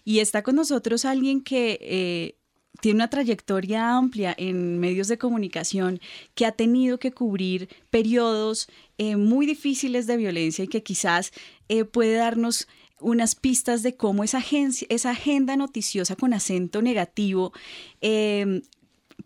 Y 0.04 0.20
está 0.20 0.42
con 0.42 0.56
nosotros 0.56 1.04
alguien 1.04 1.40
que 1.42 1.78
eh, 1.80 2.36
tiene 2.80 2.96
una 2.96 3.10
trayectoria 3.10 3.96
amplia 3.96 4.34
en 4.36 4.78
medios 4.78 5.08
de 5.08 5.18
comunicación, 5.18 6.00
que 6.34 6.46
ha 6.46 6.52
tenido 6.52 6.98
que 6.98 7.12
cubrir 7.12 7.68
periodos 7.90 8.68
eh, 8.98 9.16
muy 9.16 9.46
difíciles 9.46 10.06
de 10.06 10.16
violencia 10.16 10.64
y 10.64 10.68
que 10.68 10.82
quizás 10.82 11.32
eh, 11.68 11.84
puede 11.84 12.14
darnos 12.14 12.68
unas 13.00 13.34
pistas 13.34 13.82
de 13.82 13.96
cómo 13.96 14.24
esa, 14.24 14.38
agencia, 14.38 14.86
esa 14.90 15.10
agenda 15.10 15.56
noticiosa 15.56 16.16
con 16.16 16.32
acento 16.32 16.80
negativo 16.80 17.52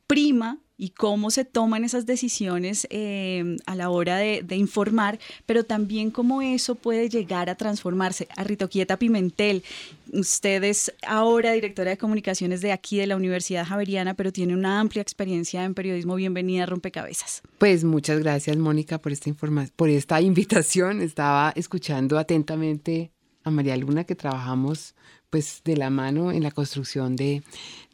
prima 0.07 0.59
y 0.81 0.91
cómo 0.91 1.33
se 1.33 1.45
toman 1.45 1.85
esas 1.85 2.07
decisiones 2.07 2.87
eh, 2.91 3.57
a 3.67 3.75
la 3.75 3.91
hora 3.91 4.17
de, 4.17 4.45
informar, 4.57 5.19
pero 5.45 5.65
también 5.65 6.13
cómo 6.13 6.41
eso 6.41 6.77
puede 6.77 7.09
llegar 7.09 7.51
a 7.51 7.57
transformarse. 7.57 8.29
A 8.37 8.45
Ritoquieta 8.45 8.97
Pimentel, 8.97 9.65
usted 10.13 10.63
es 10.63 10.95
ahora 11.05 11.53
directora 11.53 11.91
de 11.91 11.99
comunicaciones 11.99 12.61
de 12.61 12.71
aquí 12.71 12.97
de 12.97 13.09
la 13.09 13.17
Universidad 13.17 13.67
Javeriana, 13.67 14.15
pero 14.15 14.33
tiene 14.33 14.55
una 14.55 14.79
amplia 14.79 15.03
experiencia 15.03 15.65
en 15.65 15.75
periodismo. 15.75 16.15
Bienvenida 16.15 16.63
a 16.63 16.67
Rompecabezas. 16.67 17.43
Pues 17.59 17.83
muchas 17.83 18.21
gracias, 18.21 18.57
Mónica, 18.57 18.99
por 18.99 19.11
esta 19.11 19.29
información, 19.29 19.73
por 19.75 19.91
esta 19.91 20.21
invitación. 20.21 21.03
Estaba 21.03 21.53
escuchando 21.57 22.19
atentamente 22.19 23.11
a 23.43 23.51
María 23.51 23.77
Luna, 23.77 24.05
que 24.05 24.15
trabajamos 24.15 24.95
pues 25.29 25.61
de 25.65 25.77
la 25.77 25.91
mano 25.91 26.31
en 26.31 26.43
la 26.45 26.53
construcción 26.53 27.17
de 27.17 27.43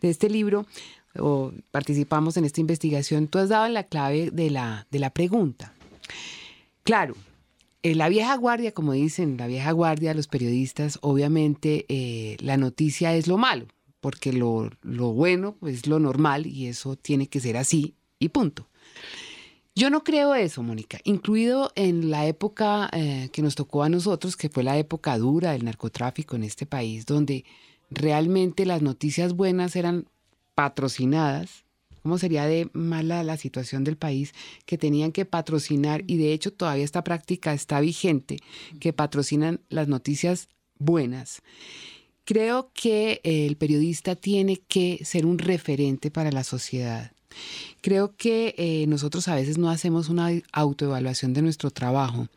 este 0.03 0.29
libro 0.29 0.67
o 1.19 1.53
participamos 1.71 2.37
en 2.37 2.45
esta 2.45 2.61
investigación, 2.61 3.29
tú 3.29 3.39
has 3.39 3.49
dado 3.49 3.69
la 3.69 3.85
clave 3.85 4.31
de 4.31 4.51
la, 4.51 4.87
de 4.91 4.99
la 4.99 5.11
pregunta. 5.11 5.75
Claro, 6.83 7.15
en 7.83 7.99
la 7.99 8.09
vieja 8.09 8.37
guardia, 8.37 8.73
como 8.73 8.93
dicen, 8.93 9.37
la 9.37 9.47
vieja 9.47 9.73
guardia, 9.73 10.15
los 10.15 10.27
periodistas, 10.27 10.99
obviamente 11.03 11.85
eh, 11.89 12.37
la 12.41 12.57
noticia 12.57 13.15
es 13.15 13.27
lo 13.27 13.39
malo, 13.39 13.67
porque 14.01 14.33
lo, 14.33 14.71
lo 14.83 15.13
bueno 15.13 15.57
es 15.67 15.87
lo 15.87 15.99
normal 15.99 16.47
y 16.47 16.67
eso 16.67 16.97
tiene 16.97 17.27
que 17.27 17.41
ser 17.41 17.57
así 17.57 17.95
y 18.19 18.31
punto. 18.31 18.69
Yo 19.77 19.91
no 19.91 20.05
creo 20.05 20.35
eso, 20.37 20.63
Mónica, 20.63 21.01
incluido 21.03 21.73
en 21.75 22.11
la 22.11 22.27
época 22.27 22.89
eh, 22.93 23.29
que 23.33 23.43
nos 23.43 23.57
tocó 23.57 23.83
a 23.83 23.89
nosotros, 23.89 24.37
que 24.37 24.49
fue 24.49 24.63
la 24.63 24.79
época 24.79 25.19
dura 25.19 25.51
del 25.51 25.65
narcotráfico 25.65 26.37
en 26.37 26.45
este 26.45 26.65
país, 26.65 27.07
donde 27.07 27.45
realmente 27.91 28.67
las 28.67 28.83
noticias 28.83 29.35
buenas 29.35 29.75
eran 29.75 30.07
patrocinadas, 30.55 31.65
¿cómo 32.03 32.19
sería 32.19 32.47
de 32.47 32.69
mala 32.73 33.23
la 33.23 33.37
situación 33.37 33.85
del 33.85 33.97
país? 33.97 34.35
Que 34.67 34.79
tenían 34.79 35.13
que 35.13 35.25
patrocinar, 35.25 36.05
y 36.07 36.17
de 36.17 36.33
hecho 36.33 36.53
todavía 36.53 36.85
esta 36.85 37.05
práctica 37.05 37.53
está 37.53 37.81
vigente, 37.81 38.39
que 38.81 38.93
patrocinan 38.93 39.61
las 39.69 39.89
noticias 39.89 40.49
buenas. 40.79 41.43
Creo 42.25 42.71
que 42.73 43.21
el 43.23 43.57
periodista 43.57 44.17
tiene 44.17 44.57
que 44.57 45.01
ser 45.05 45.27
un 45.27 45.39
referente 45.39 46.11
para 46.11 46.33
la 46.33 46.45
sociedad. 46.45 47.13
Creo 47.81 48.17
que 48.17 48.55
eh, 48.57 48.87
nosotros 48.87 49.29
a 49.29 49.35
veces 49.35 49.59
no 49.59 49.69
hacemos 49.71 50.09
una 50.09 50.31
autoevaluación 50.53 51.35
de 51.35 51.43
nuestro 51.43 51.71
trabajo 51.71 52.29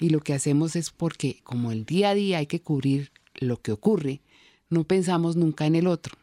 y 0.00 0.10
lo 0.10 0.20
que 0.20 0.34
hacemos 0.34 0.76
es 0.76 0.90
porque 0.90 1.40
como 1.44 1.72
el 1.72 1.84
día 1.84 2.10
a 2.10 2.14
día 2.14 2.38
hay 2.38 2.46
que 2.46 2.62
cubrir 2.62 3.12
lo 3.34 3.60
que 3.60 3.72
ocurre, 3.72 4.20
no 4.68 4.84
pensamos 4.84 5.36
nunca 5.36 5.66
en 5.66 5.76
el 5.76 5.86
otro. 5.86 6.16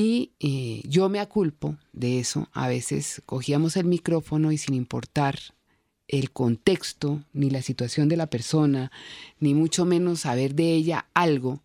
Y 0.00 0.30
eh, 0.38 0.80
yo 0.84 1.08
me 1.08 1.18
aculpo 1.18 1.76
de 1.92 2.20
eso. 2.20 2.48
A 2.52 2.68
veces 2.68 3.20
cogíamos 3.26 3.76
el 3.76 3.86
micrófono 3.86 4.52
y 4.52 4.56
sin 4.56 4.76
importar 4.76 5.40
el 6.06 6.30
contexto, 6.30 7.24
ni 7.32 7.50
la 7.50 7.62
situación 7.62 8.08
de 8.08 8.16
la 8.16 8.28
persona, 8.28 8.92
ni 9.40 9.54
mucho 9.54 9.84
menos 9.86 10.20
saber 10.20 10.54
de 10.54 10.72
ella 10.72 11.06
algo, 11.14 11.64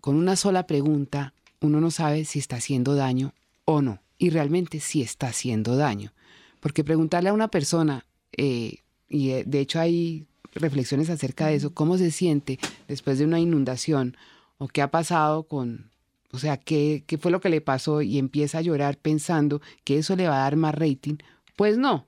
con 0.00 0.14
una 0.14 0.36
sola 0.36 0.68
pregunta, 0.68 1.34
uno 1.60 1.80
no 1.80 1.90
sabe 1.90 2.24
si 2.24 2.38
está 2.38 2.54
haciendo 2.54 2.94
daño 2.94 3.34
o 3.64 3.82
no. 3.82 3.98
Y 4.16 4.30
realmente 4.30 4.78
sí 4.78 5.02
está 5.02 5.26
haciendo 5.26 5.74
daño. 5.74 6.12
Porque 6.60 6.84
preguntarle 6.84 7.30
a 7.30 7.34
una 7.34 7.48
persona, 7.48 8.06
eh, 8.36 8.76
y 9.08 9.30
eh, 9.30 9.42
de 9.44 9.58
hecho 9.58 9.80
hay 9.80 10.24
reflexiones 10.54 11.10
acerca 11.10 11.48
de 11.48 11.56
eso, 11.56 11.74
cómo 11.74 11.98
se 11.98 12.12
siente 12.12 12.60
después 12.86 13.18
de 13.18 13.24
una 13.24 13.40
inundación 13.40 14.16
o 14.56 14.68
qué 14.68 14.82
ha 14.82 14.92
pasado 14.92 15.48
con 15.48 15.90
o 16.32 16.38
sea, 16.38 16.56
¿qué, 16.56 17.04
¿qué 17.06 17.18
fue 17.18 17.30
lo 17.30 17.40
que 17.40 17.48
le 17.48 17.60
pasó? 17.60 18.02
Y 18.02 18.18
empieza 18.18 18.58
a 18.58 18.62
llorar 18.62 18.98
pensando 18.98 19.60
que 19.84 19.98
eso 19.98 20.16
le 20.16 20.28
va 20.28 20.36
a 20.36 20.42
dar 20.42 20.56
más 20.56 20.74
rating. 20.74 21.16
Pues 21.56 21.78
no. 21.78 22.06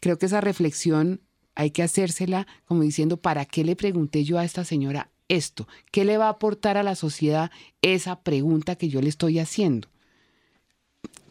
Creo 0.00 0.18
que 0.18 0.26
esa 0.26 0.40
reflexión 0.40 1.20
hay 1.54 1.70
que 1.70 1.82
hacérsela 1.82 2.46
como 2.66 2.82
diciendo, 2.82 3.16
¿para 3.16 3.44
qué 3.46 3.64
le 3.64 3.76
pregunté 3.76 4.24
yo 4.24 4.38
a 4.38 4.44
esta 4.44 4.64
señora 4.64 5.10
esto? 5.28 5.66
¿Qué 5.90 6.04
le 6.04 6.18
va 6.18 6.26
a 6.26 6.30
aportar 6.30 6.76
a 6.76 6.82
la 6.82 6.94
sociedad 6.94 7.50
esa 7.82 8.20
pregunta 8.20 8.76
que 8.76 8.88
yo 8.88 9.00
le 9.00 9.08
estoy 9.08 9.38
haciendo? 9.38 9.88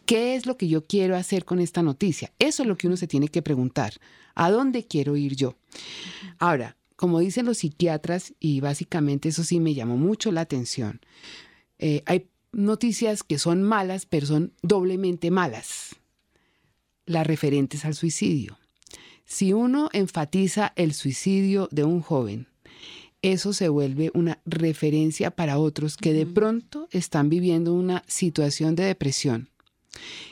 ¿Qué 0.04 0.36
es 0.36 0.46
lo 0.46 0.56
que 0.56 0.68
yo 0.68 0.84
quiero 0.84 1.16
hacer 1.16 1.44
con 1.44 1.58
esta 1.58 1.82
noticia? 1.82 2.32
Eso 2.38 2.62
es 2.62 2.68
lo 2.68 2.76
que 2.76 2.86
uno 2.86 2.96
se 2.96 3.08
tiene 3.08 3.28
que 3.28 3.42
preguntar. 3.42 3.94
¿A 4.34 4.50
dónde 4.50 4.86
quiero 4.86 5.16
ir 5.16 5.34
yo? 5.34 5.56
Ahora, 6.38 6.76
como 6.96 7.20
dicen 7.20 7.46
los 7.46 7.58
psiquiatras, 7.58 8.34
y 8.38 8.60
básicamente 8.60 9.28
eso 9.28 9.44
sí 9.44 9.60
me 9.60 9.74
llamó 9.74 9.96
mucho 9.96 10.32
la 10.32 10.42
atención, 10.42 11.00
eh, 11.78 12.02
hay 12.06 12.28
noticias 12.52 13.22
que 13.22 13.38
son 13.38 13.62
malas, 13.62 14.06
pero 14.06 14.26
son 14.26 14.52
doblemente 14.62 15.30
malas. 15.30 15.96
Las 17.04 17.26
referentes 17.26 17.84
al 17.84 17.94
suicidio. 17.94 18.58
Si 19.24 19.52
uno 19.52 19.88
enfatiza 19.92 20.72
el 20.76 20.94
suicidio 20.94 21.68
de 21.70 21.84
un 21.84 22.00
joven, 22.00 22.48
eso 23.22 23.52
se 23.52 23.68
vuelve 23.68 24.10
una 24.14 24.40
referencia 24.44 25.30
para 25.30 25.58
otros 25.58 25.96
que 25.96 26.12
de 26.12 26.26
pronto 26.26 26.88
están 26.92 27.28
viviendo 27.28 27.74
una 27.74 28.04
situación 28.06 28.76
de 28.76 28.84
depresión. 28.84 29.50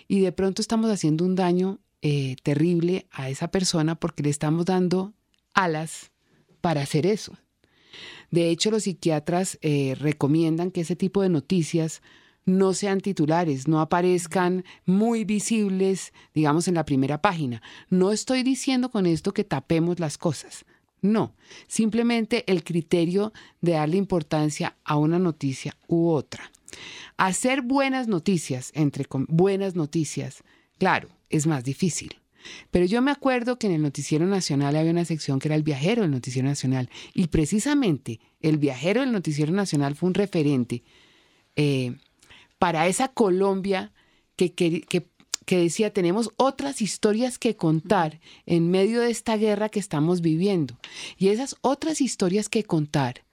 Y 0.06 0.20
de 0.20 0.32
pronto 0.32 0.62
estamos 0.62 0.90
haciendo 0.90 1.24
un 1.24 1.34
daño 1.34 1.80
eh, 2.02 2.36
terrible 2.42 3.06
a 3.10 3.30
esa 3.30 3.48
persona 3.48 3.94
porque 3.94 4.22
le 4.22 4.30
estamos 4.30 4.66
dando 4.66 5.12
alas 5.54 6.12
para 6.60 6.82
hacer 6.82 7.06
eso. 7.06 7.36
De 8.34 8.50
hecho, 8.50 8.72
los 8.72 8.82
psiquiatras 8.82 9.60
eh, 9.62 9.94
recomiendan 9.96 10.72
que 10.72 10.80
ese 10.80 10.96
tipo 10.96 11.22
de 11.22 11.28
noticias 11.28 12.02
no 12.44 12.74
sean 12.74 13.00
titulares, 13.00 13.68
no 13.68 13.80
aparezcan 13.80 14.64
muy 14.86 15.24
visibles, 15.24 16.12
digamos, 16.34 16.66
en 16.66 16.74
la 16.74 16.84
primera 16.84 17.22
página. 17.22 17.62
No 17.90 18.10
estoy 18.10 18.42
diciendo 18.42 18.90
con 18.90 19.06
esto 19.06 19.32
que 19.32 19.44
tapemos 19.44 20.00
las 20.00 20.18
cosas. 20.18 20.64
No, 21.00 21.36
simplemente 21.68 22.42
el 22.50 22.64
criterio 22.64 23.32
de 23.60 23.74
darle 23.74 23.98
importancia 23.98 24.76
a 24.82 24.96
una 24.96 25.20
noticia 25.20 25.76
u 25.86 26.08
otra. 26.08 26.50
Hacer 27.16 27.62
buenas 27.62 28.08
noticias, 28.08 28.72
entre 28.74 29.06
buenas 29.28 29.76
noticias, 29.76 30.42
claro, 30.76 31.08
es 31.30 31.46
más 31.46 31.62
difícil. 31.62 32.16
Pero 32.70 32.84
yo 32.86 33.02
me 33.02 33.10
acuerdo 33.10 33.58
que 33.58 33.66
en 33.66 33.74
el 33.74 33.82
Noticiero 33.82 34.26
Nacional 34.26 34.76
había 34.76 34.90
una 34.90 35.04
sección 35.04 35.38
que 35.38 35.48
era 35.48 35.54
el 35.54 35.62
viajero 35.62 36.02
del 36.02 36.10
Noticiero 36.10 36.48
Nacional 36.48 36.90
y 37.12 37.28
precisamente 37.28 38.20
el 38.40 38.58
viajero 38.58 39.00
del 39.00 39.12
Noticiero 39.12 39.52
Nacional 39.52 39.94
fue 39.94 40.08
un 40.08 40.14
referente 40.14 40.82
eh, 41.56 41.96
para 42.58 42.86
esa 42.86 43.08
Colombia 43.08 43.92
que, 44.36 44.52
que, 44.52 45.06
decía, 45.46 45.92
tenemos 45.92 46.30
otras 46.36 46.82
historias 46.82 47.38
que 47.38 47.56
contar 47.56 48.20
en 48.46 48.70
medio 48.70 49.00
de 49.00 49.10
esta 49.10 49.36
guerra 49.36 49.68
que 49.68 49.78
estamos 49.78 50.20
viviendo. 50.20 50.78
Y 51.16 51.28
esas 51.28 51.56
otras 51.60 52.00
historias 52.00 52.48
que 52.48 52.64
contar 52.64 53.24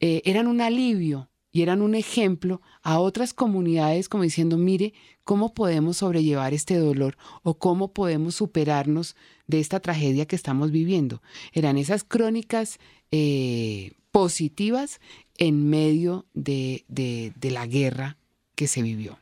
eh, 0.00 0.22
eran 0.24 0.46
un 0.46 0.60
alivio 0.60 1.29
y 1.52 1.62
eran 1.62 1.82
un 1.82 1.94
ejemplo 1.94 2.60
a 2.82 2.98
otras 2.98 3.34
comunidades 3.34 4.08
como 4.08 4.22
diciendo, 4.22 4.56
mire, 4.56 4.94
¿cómo 5.24 5.54
podemos 5.54 5.98
sobrellevar 5.98 6.54
este 6.54 6.76
dolor 6.76 7.16
o 7.42 7.58
cómo 7.58 7.92
podemos 7.92 8.34
superarnos 8.36 9.16
de 9.46 9.60
esta 9.60 9.80
tragedia 9.80 10.26
que 10.26 10.36
estamos 10.36 10.70
viviendo? 10.70 11.22
Eran 11.52 11.76
esas 11.76 12.04
crónicas 12.04 12.78
eh, 13.10 13.92
positivas 14.12 15.00
en 15.38 15.68
medio 15.68 16.26
de, 16.34 16.84
de 16.88 17.50
la 17.50 17.66
guerra 17.66 18.16
que 18.54 18.68
se 18.68 18.82
vivió. 18.82 19.18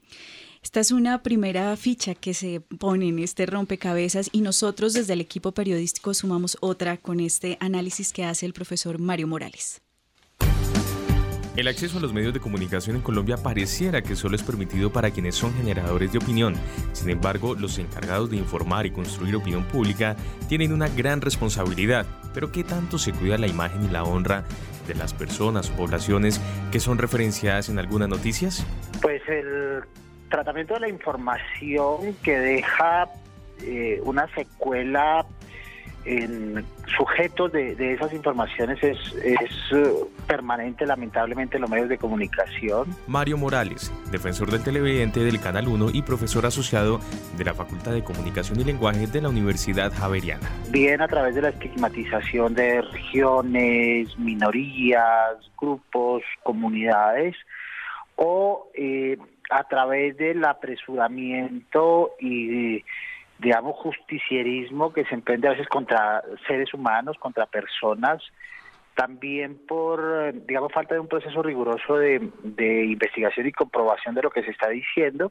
Esta 0.62 0.80
es 0.80 0.90
una 0.90 1.22
primera 1.22 1.74
ficha 1.76 2.14
que 2.14 2.34
se 2.34 2.60
pone 2.60 3.08
en 3.08 3.20
este 3.20 3.46
rompecabezas 3.46 4.28
y 4.32 4.42
nosotros 4.42 4.92
desde 4.92 5.14
el 5.14 5.20
equipo 5.20 5.52
periodístico 5.52 6.12
sumamos 6.12 6.58
otra 6.60 6.96
con 6.96 7.20
este 7.20 7.56
análisis 7.60 8.12
que 8.12 8.24
hace 8.24 8.44
el 8.44 8.52
profesor 8.52 8.98
Mario 8.98 9.28
Morales. 9.28 9.80
El 11.58 11.66
acceso 11.66 11.98
a 11.98 12.00
los 12.00 12.12
medios 12.12 12.32
de 12.32 12.38
comunicación 12.38 12.94
en 12.94 13.02
Colombia 13.02 13.36
pareciera 13.36 14.00
que 14.00 14.14
solo 14.14 14.36
es 14.36 14.44
permitido 14.44 14.92
para 14.92 15.10
quienes 15.10 15.34
son 15.34 15.52
generadores 15.54 16.12
de 16.12 16.18
opinión. 16.18 16.54
Sin 16.92 17.10
embargo, 17.10 17.56
los 17.56 17.80
encargados 17.80 18.30
de 18.30 18.36
informar 18.36 18.86
y 18.86 18.92
construir 18.92 19.34
opinión 19.34 19.64
pública 19.64 20.14
tienen 20.48 20.72
una 20.72 20.88
gran 20.88 21.20
responsabilidad. 21.20 22.06
Pero 22.32 22.52
¿qué 22.52 22.62
tanto 22.62 22.96
se 22.96 23.12
cuida 23.12 23.38
la 23.38 23.48
imagen 23.48 23.84
y 23.84 23.88
la 23.88 24.04
honra 24.04 24.44
de 24.86 24.94
las 24.94 25.12
personas 25.12 25.68
o 25.70 25.72
poblaciones 25.74 26.40
que 26.70 26.78
son 26.78 26.96
referenciadas 26.96 27.68
en 27.68 27.80
algunas 27.80 28.08
noticias? 28.08 28.64
Pues 29.02 29.20
el 29.28 29.82
tratamiento 30.30 30.74
de 30.74 30.80
la 30.80 30.88
información 30.88 32.14
que 32.22 32.38
deja 32.38 33.08
eh, 33.64 34.00
una 34.04 34.32
secuela 34.32 35.26
en 36.08 36.64
sujetos 36.96 37.52
de, 37.52 37.92
esas 37.92 38.12
informaciones 38.14 38.82
es, 38.82 38.98
eh, 39.20 39.90
permanente, 40.26 40.86
lamentablemente, 40.86 41.56
en 41.56 41.62
los 41.62 41.70
medios 41.70 41.88
de 41.90 41.98
comunicación. 41.98 42.86
Mario 43.06 43.36
Morales, 43.36 43.92
defensor 44.10 44.50
del 44.50 44.62
televidente 44.62 45.20
del 45.20 45.38
Canal 45.40 45.68
1 45.68 45.90
y 45.92 46.02
profesor 46.02 46.46
asociado 46.46 47.00
de 47.36 47.44
la 47.44 47.52
Facultad 47.52 47.92
de 47.92 48.02
Comunicación 48.02 48.58
y 48.58 48.64
Lenguaje 48.64 49.06
de 49.06 49.20
la 49.20 49.28
Universidad 49.28 49.92
Javeriana. 49.92 50.48
Bien 50.70 51.02
a 51.02 51.08
través 51.08 51.34
de 51.34 51.42
la 51.42 51.50
estigmatización 51.50 52.54
de 52.54 52.80
regiones, 52.80 54.18
minorías, 54.18 55.36
grupos, 55.60 56.22
comunidades, 56.42 57.36
o 58.16 58.70
eh, 58.74 59.18
a 59.50 59.64
través 59.64 60.16
del 60.16 60.44
apresuramiento 60.44 62.12
y 62.18 62.82
digamos, 63.38 63.76
justicierismo 63.76 64.92
que 64.92 65.04
se 65.04 65.14
emprende 65.14 65.48
a 65.48 65.52
veces 65.52 65.68
contra 65.68 66.22
seres 66.46 66.72
humanos, 66.74 67.16
contra 67.18 67.46
personas, 67.46 68.22
también 68.94 69.58
por, 69.66 70.34
digamos, 70.46 70.72
falta 70.72 70.94
de 70.94 71.00
un 71.00 71.06
proceso 71.06 71.40
riguroso 71.40 71.96
de, 71.96 72.20
investigación 72.84 73.46
y 73.46 73.52
comprobación 73.52 74.16
de 74.16 74.22
lo 74.22 74.30
que 74.30 74.42
se 74.42 74.50
está 74.50 74.68
diciendo, 74.70 75.30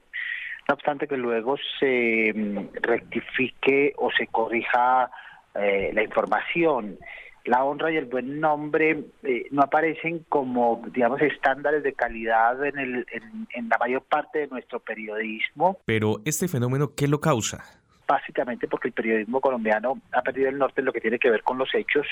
no 0.70 0.74
obstante 0.74 1.08
que 1.08 1.18
luego 1.18 1.58
se 1.80 2.32
mm, 2.34 2.76
rectifique 2.82 3.94
o 3.98 4.10
se 4.12 4.28
corrija 4.28 5.12
eh, 5.56 5.92
la 5.94 6.04
información. 6.04 6.98
La 7.44 7.64
honra 7.64 7.92
y 7.92 7.98
el 7.98 8.06
buen 8.06 8.40
nombre 8.40 9.06
eh, 9.24 9.48
no 9.52 9.62
aparecen 9.62 10.26
como, 10.30 10.82
digamos, 10.94 11.22
estándares 11.22 11.84
de 11.84 11.94
calidad 11.94 12.66
en, 12.66 12.78
el, 12.78 13.06
en 13.12 13.70
la 13.70 13.78
mayor 13.78 14.02
parte 14.04 14.40
de 14.40 14.48
nuestro 14.48 14.80
periodismo. 14.80 15.78
Pero 15.86 16.22
este 16.26 16.48
fenómeno, 16.50 16.94
¿qué 16.96 17.08
lo 17.08 17.22
causa? 17.22 17.77
Básicamente 18.08 18.68
porque 18.68 18.88
el 18.88 18.94
periodismo 18.94 19.42
colombiano 19.42 20.00
ha 20.14 20.22
perdido 20.22 20.50
el 20.50 20.58
norte 20.58 20.82
en 20.82 20.86
lo 20.86 20.94
que 20.94 21.02
tiene 21.02 21.20
que 21.20 21.30
ver 21.30 21.44
con 21.44 21.58
los 21.58 21.74
hechos 21.76 22.08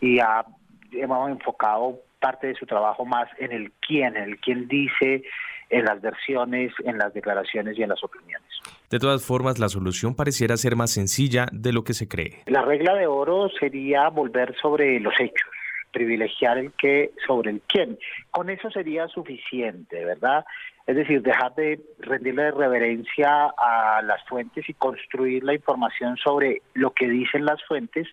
y 0.00 0.18
ha 0.18 0.44
hemos 0.92 1.30
enfocado 1.30 2.00
parte 2.20 2.48
de 2.48 2.54
su 2.54 2.66
trabajo 2.66 3.04
más 3.04 3.28
en 3.38 3.52
el 3.52 3.72
quién, 3.86 4.16
en 4.16 4.24
el 4.24 4.38
quién 4.38 4.68
dice, 4.68 5.22
en 5.70 5.84
las 5.84 6.00
versiones, 6.00 6.72
en 6.84 6.98
las 6.98 7.12
declaraciones 7.12 7.78
y 7.78 7.82
en 7.82 7.90
las 7.90 8.02
opiniones. 8.02 8.48
De 8.90 8.98
todas 8.98 9.24
formas, 9.24 9.58
la 9.58 9.68
solución 9.68 10.14
pareciera 10.14 10.56
ser 10.56 10.76
más 10.76 10.90
sencilla 10.90 11.46
de 11.52 11.72
lo 11.72 11.84
que 11.84 11.94
se 11.94 12.08
cree. 12.08 12.42
La 12.46 12.62
regla 12.62 12.94
de 12.94 13.06
oro 13.06 13.48
sería 13.60 14.08
volver 14.08 14.56
sobre 14.60 14.98
los 14.98 15.14
hechos, 15.20 15.48
privilegiar 15.92 16.58
el 16.58 16.72
qué 16.72 17.12
sobre 17.26 17.50
el 17.50 17.60
quién. 17.66 17.98
Con 18.30 18.50
eso 18.50 18.70
sería 18.70 19.06
suficiente, 19.08 20.04
¿verdad? 20.04 20.44
Es 20.88 20.96
decir, 20.96 21.20
dejar 21.20 21.54
de 21.54 21.78
rendirle 21.98 22.50
reverencia 22.50 23.52
a 23.58 24.00
las 24.02 24.24
fuentes 24.24 24.66
y 24.70 24.72
construir 24.72 25.44
la 25.44 25.52
información 25.52 26.16
sobre 26.16 26.62
lo 26.72 26.92
que 26.92 27.06
dicen 27.06 27.44
las 27.44 27.62
fuentes 27.64 28.08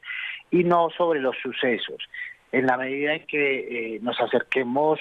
y 0.52 0.66
no 0.66 0.90
sobre 0.90 1.22
los 1.22 1.38
sucesos. 1.42 2.04
En 2.52 2.66
la 2.66 2.76
medida 2.76 3.14
en 3.14 3.26
que 3.28 3.60
eh, 3.96 4.00
nos 4.02 4.20
acerquemos 4.20 5.00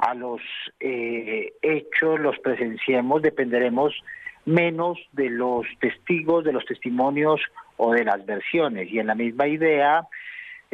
a 0.00 0.12
los 0.12 0.42
eh, 0.80 1.54
hechos, 1.62 2.20
los 2.20 2.38
presenciemos, 2.40 3.22
dependeremos 3.22 3.94
menos 4.44 4.98
de 5.12 5.30
los 5.30 5.64
testigos, 5.80 6.44
de 6.44 6.52
los 6.52 6.66
testimonios 6.66 7.40
o 7.78 7.94
de 7.94 8.04
las 8.04 8.26
versiones. 8.26 8.92
Y 8.92 8.98
en 8.98 9.06
la 9.06 9.14
misma 9.14 9.46
idea, 9.46 10.06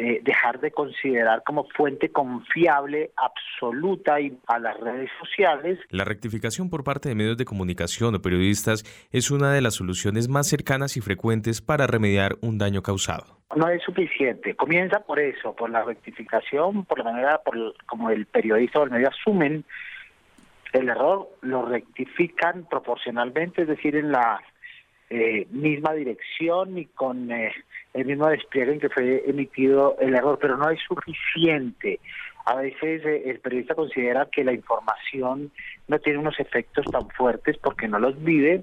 eh, 0.03 0.23
dejar 0.25 0.61
de 0.61 0.71
considerar 0.71 1.43
como 1.45 1.69
fuente 1.77 2.11
confiable 2.11 3.11
absoluta 3.17 4.17
a 4.47 4.59
las 4.59 4.81
redes 4.81 5.11
sociales. 5.21 5.79
La 5.91 6.05
rectificación 6.05 6.71
por 6.71 6.85
parte 6.85 7.11
de 7.11 7.15
medios 7.15 7.37
de 7.37 7.45
comunicación 7.45 8.15
o 8.15 8.23
periodistas 8.23 8.83
es 9.13 9.31
una 9.31 9.53
de 9.53 9.61
las 9.61 9.75
soluciones 9.75 10.31
más 10.31 10.49
cercanas 10.49 10.97
y 10.97 11.03
frecuentes 11.03 11.61
para 11.61 11.87
remediar 11.87 12.37
un 12.41 12.57
daño 12.57 12.81
causado. 12.81 13.37
No 13.55 13.69
es 13.69 13.83
suficiente. 13.83 14.57
Comienza 14.57 15.01
por 15.01 15.21
eso, 15.21 15.55
por 15.55 15.69
la 15.69 15.83
rectificación, 15.83 16.87
por 16.87 16.99
la 16.99 17.05
manera 17.05 17.43
por 17.45 17.75
como 17.85 18.09
el 18.09 18.25
periodista 18.25 18.81
o 18.81 18.85
el 18.85 18.91
medio 18.91 19.09
asumen 19.09 19.67
el 20.73 20.89
error, 20.89 21.29
lo 21.43 21.67
rectifican 21.67 22.65
proporcionalmente, 22.71 23.63
es 23.63 23.69
decir, 23.69 23.97
en 23.97 24.13
la 24.13 24.41
eh, 25.11 25.47
misma 25.51 25.93
dirección 25.93 26.79
y 26.79 26.87
con 26.87 27.31
eh, 27.31 27.53
el 27.95 28.05
mismo 28.07 28.29
despliegue 28.29 28.73
en 28.73 28.81
que 28.81 28.89
fue 28.89 29.25
emitido 29.27 29.97
el 30.01 30.15
error, 30.15 30.39
pero 30.41 30.57
no 30.57 30.71
es 30.71 30.81
suficiente. 30.87 32.01
A 32.47 32.57
veces 32.57 33.05
eh, 33.05 33.23
el 33.27 33.41
periodista 33.41 33.75
considera 33.75 34.27
que 34.31 34.45
la 34.45 34.53
información 34.53 35.51
no 35.89 35.99
tiene 35.99 36.19
unos 36.19 36.39
efectos 36.41 36.87
tan 36.87 37.09
fuertes 37.11 37.59
porque 37.59 37.89
no 37.89 37.99
los 37.99 38.23
vive 38.23 38.63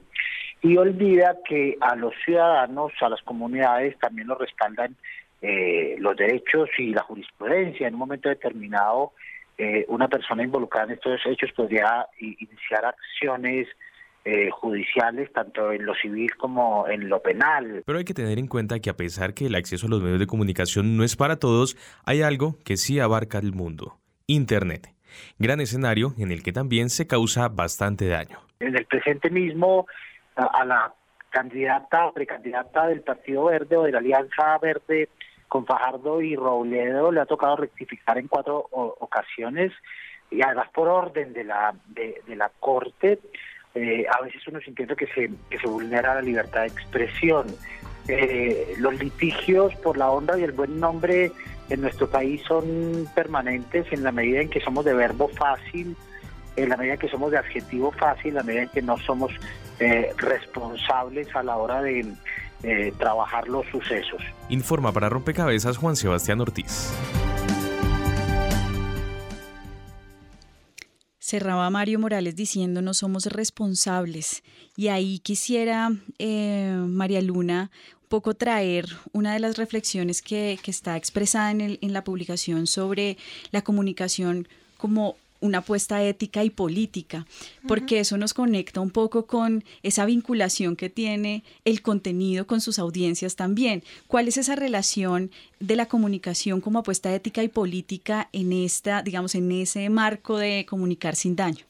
y 0.62 0.78
olvida 0.78 1.38
que 1.48 1.78
a 1.82 1.96
los 1.96 2.14
ciudadanos, 2.26 2.92
a 3.02 3.10
las 3.10 3.22
comunidades 3.22 3.98
también 4.00 4.28
los 4.28 4.40
respaldan 4.40 4.96
eh, 5.42 5.96
los 6.00 6.16
derechos 6.16 6.70
y 6.78 6.94
la 6.94 7.04
jurisprudencia. 7.04 7.88
En 7.88 7.94
un 7.94 8.00
momento 8.00 8.30
determinado, 8.30 9.14
eh, 9.58 9.86
una 9.88 10.08
persona 10.08 10.44
involucrada 10.44 10.88
en 10.88 10.94
estos 10.94 11.22
hechos 11.26 11.52
podría 11.54 12.08
iniciar 12.20 12.86
acciones 12.86 13.68
eh, 14.30 14.50
judiciales, 14.52 15.32
tanto 15.32 15.72
en 15.72 15.86
lo 15.86 15.96
civil 15.96 16.36
como 16.36 16.86
en 16.90 17.08
lo 17.08 17.22
penal. 17.22 17.84
Pero 17.86 17.98
hay 17.98 18.04
que 18.04 18.14
tener 18.14 18.40
en 18.40 18.48
cuenta 18.48 18.82
que 18.82 18.90
a 18.90 18.98
pesar 18.98 19.34
que 19.34 19.46
el 19.46 19.56
acceso 19.56 19.88
a 19.88 19.90
los 19.90 20.02
medios 20.02 20.20
de 20.20 20.28
comunicación 20.28 20.98
no 20.98 21.06
es 21.06 21.16
para 21.16 21.38
todos, 21.38 21.78
hay 22.04 22.24
algo 22.24 22.58
que 22.66 22.76
sí 22.76 23.00
abarca 23.00 23.38
el 23.38 23.54
mundo, 23.54 24.00
Internet. 24.26 24.90
Gran 25.40 25.62
escenario 25.62 26.14
en 26.18 26.34
el 26.34 26.44
que 26.44 26.52
también 26.52 26.90
se 26.90 27.08
causa 27.08 27.48
bastante 27.48 28.10
daño. 28.10 28.40
En 28.60 28.76
el 28.76 28.86
presente 28.86 29.30
mismo, 29.30 29.88
a, 30.36 30.66
la 30.66 30.94
candidata, 31.30 32.12
precandidata 32.12 32.88
del 32.88 33.04
Partido 33.04 33.46
Verde 33.46 33.78
o 33.78 33.84
de 33.84 33.94
la 33.94 34.00
Alianza 34.00 34.58
Verde 34.58 35.08
con 35.48 35.66
Fajardo 35.66 36.22
y 36.22 36.36
Robledo 36.36 37.14
le 37.14 37.22
ha 37.22 37.26
tocado 37.26 37.56
rectificar 37.56 38.18
en 38.18 38.28
cuatro 38.28 38.68
ocasiones 38.72 39.72
y 40.30 40.42
además 40.42 40.68
por 40.74 40.90
orden 40.90 41.32
de 41.32 41.46
la, 41.46 41.74
de 41.88 42.36
la 42.36 42.52
Corte 42.60 43.20
eh, 43.78 44.06
a 44.10 44.24
veces 44.24 44.42
uno 44.48 44.60
siente 44.60 44.88
que 44.96 45.06
se, 45.08 45.30
que 45.50 45.60
se 45.60 45.68
vulnera 45.68 46.16
la 46.16 46.22
libertad 46.22 46.62
de 46.62 46.68
expresión. 46.68 47.46
Eh, 48.08 48.76
los 48.80 48.98
litigios 49.00 49.76
por 49.76 49.98
la 49.98 50.10
honra 50.10 50.40
y 50.40 50.44
el 50.44 50.52
buen 50.52 50.80
nombre 50.80 51.32
en 51.70 51.82
nuestro 51.82 52.10
país 52.10 52.42
son 52.48 53.08
permanentes 53.14 53.86
en 53.92 54.04
la 54.04 54.12
medida 54.12 54.42
en 54.42 54.50
que 54.50 54.62
somos 54.62 54.86
de 54.86 54.94
verbo 54.94 55.28
fácil, 55.28 55.96
en 56.56 56.70
la 56.70 56.78
medida 56.78 56.94
en 56.94 57.00
que 57.00 57.10
somos 57.10 57.32
de 57.32 57.38
adjetivo 57.38 57.92
fácil, 57.92 58.30
en 58.30 58.36
la 58.36 58.44
medida 58.44 58.64
en 58.64 58.70
que 58.70 58.82
no 58.82 58.98
somos 58.98 59.32
eh, 59.80 60.10
responsables 60.18 61.28
a 61.36 61.44
la 61.44 61.58
hora 61.58 61.82
de 61.82 62.06
trabajar 62.98 63.48
los 63.48 63.68
sucesos. 63.68 64.20
Informa 64.50 64.92
para 64.92 65.10
Rompecabezas 65.10 65.78
Juan 65.78 65.96
Sebastián 65.96 66.42
Ortiz. 66.42 66.92
Cerraba 71.28 71.70
Mario 71.70 72.00
Morales 72.00 72.38
diciendo 72.38 72.82
no 72.82 72.94
somos 72.94 73.26
responsables. 73.26 74.44
Y 74.78 74.88
ahí 74.88 75.20
quisiera, 75.20 75.92
eh, 76.20 76.74
María 76.88 77.22
Luna, 77.22 77.70
un 78.02 78.08
poco 78.08 78.34
traer 78.34 78.88
una 79.12 79.34
de 79.34 79.40
las 79.40 79.58
reflexiones 79.58 80.22
que, 80.22 80.58
está 80.66 80.96
expresada 80.96 81.52
en, 81.52 81.80
en 81.82 81.92
la 81.92 82.06
publicación 82.06 82.66
sobre 82.66 83.18
la 83.52 83.62
comunicación 83.62 84.48
como 84.78 85.18
una 85.40 85.60
apuesta 85.60 86.04
ética 86.04 86.44
y 86.44 86.50
política, 86.50 87.26
porque 87.68 88.00
eso 88.00 88.18
nos 88.18 88.34
conecta 88.34 88.82
un 88.82 88.92
poco 88.92 89.26
con 89.26 89.64
esa 89.84 90.06
vinculación 90.06 90.76
que 90.76 90.90
tiene 90.90 91.44
el 91.66 91.82
contenido 91.82 92.48
con 92.48 92.62
sus 92.62 92.80
audiencias 92.80 93.36
también. 93.36 93.84
¿Cuál 94.08 94.28
es 94.28 94.38
esa 94.38 94.56
relación 94.56 95.32
de 95.60 95.76
la 95.76 95.88
comunicación 95.88 96.62
como 96.62 96.80
apuesta 96.80 97.14
ética 97.14 97.44
y 97.44 97.48
política 97.48 98.30
en 98.34 98.54
esta, 98.54 99.02
digamos, 99.02 99.36
en 99.36 99.52
ese 99.52 99.90
marco 99.90 100.38
de 100.38 100.66
comunicar 100.68 101.16
sin 101.16 101.36
daño? 101.36 101.66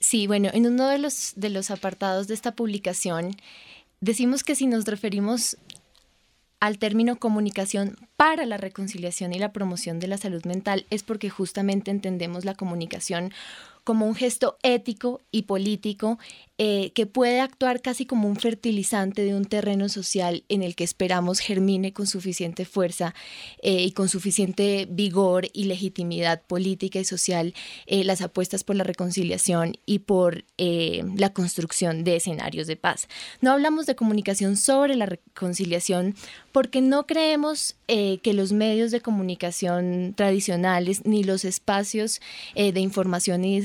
Sí, 0.00 0.26
bueno, 0.26 0.50
en 0.52 0.66
uno 0.66 0.88
de 0.88 0.98
los, 0.98 1.32
de 1.36 1.50
los 1.50 1.70
apartados 1.70 2.26
de 2.26 2.34
esta 2.34 2.56
publicación 2.56 3.36
decimos 4.00 4.42
que 4.42 4.56
si 4.56 4.66
nos 4.66 4.84
referimos 4.84 5.56
al 6.62 6.78
término 6.78 7.16
comunicación 7.16 7.96
para 8.16 8.46
la 8.46 8.56
reconciliación 8.56 9.32
y 9.32 9.40
la 9.40 9.52
promoción 9.52 9.98
de 9.98 10.06
la 10.06 10.16
salud 10.16 10.44
mental 10.44 10.86
es 10.90 11.02
porque 11.02 11.28
justamente 11.28 11.90
entendemos 11.90 12.44
la 12.44 12.54
comunicación 12.54 13.32
como 13.84 14.06
un 14.06 14.14
gesto 14.14 14.58
ético 14.62 15.20
y 15.30 15.42
político 15.42 16.18
eh, 16.58 16.92
que 16.94 17.06
puede 17.06 17.40
actuar 17.40 17.80
casi 17.80 18.06
como 18.06 18.28
un 18.28 18.36
fertilizante 18.36 19.24
de 19.24 19.34
un 19.34 19.46
terreno 19.46 19.88
social 19.88 20.44
en 20.48 20.62
el 20.62 20.76
que 20.76 20.84
esperamos 20.84 21.40
germine 21.40 21.92
con 21.92 22.06
suficiente 22.06 22.64
fuerza 22.64 23.16
eh, 23.62 23.82
y 23.82 23.90
con 23.90 24.08
suficiente 24.08 24.86
vigor 24.88 25.48
y 25.52 25.64
legitimidad 25.64 26.42
política 26.42 27.00
y 27.00 27.04
social 27.04 27.52
eh, 27.86 28.04
las 28.04 28.20
apuestas 28.20 28.62
por 28.62 28.76
la 28.76 28.84
reconciliación 28.84 29.76
y 29.86 30.00
por 30.00 30.44
la 30.56 31.32
construcción 31.32 32.04
de 32.04 32.14
escenarios 32.14 32.68
de 32.68 32.76
paz. 32.76 33.08
No 33.40 33.50
hablamos 33.50 33.86
de 33.86 33.96
comunicación 33.96 34.56
sobre 34.56 34.94
la 34.94 35.06
reconciliación 35.06 36.14
porque 36.52 36.80
no 36.80 37.04
creemos 37.08 37.74
que 37.88 38.32
los 38.32 38.52
medios 38.52 38.92
de 38.92 39.00
comunicación 39.00 40.14
tradicionales 40.16 41.04
ni 41.04 41.24
los 41.24 41.44
espacios 41.44 42.20
de 42.54 42.78
información 42.78 43.44
y 43.44 43.56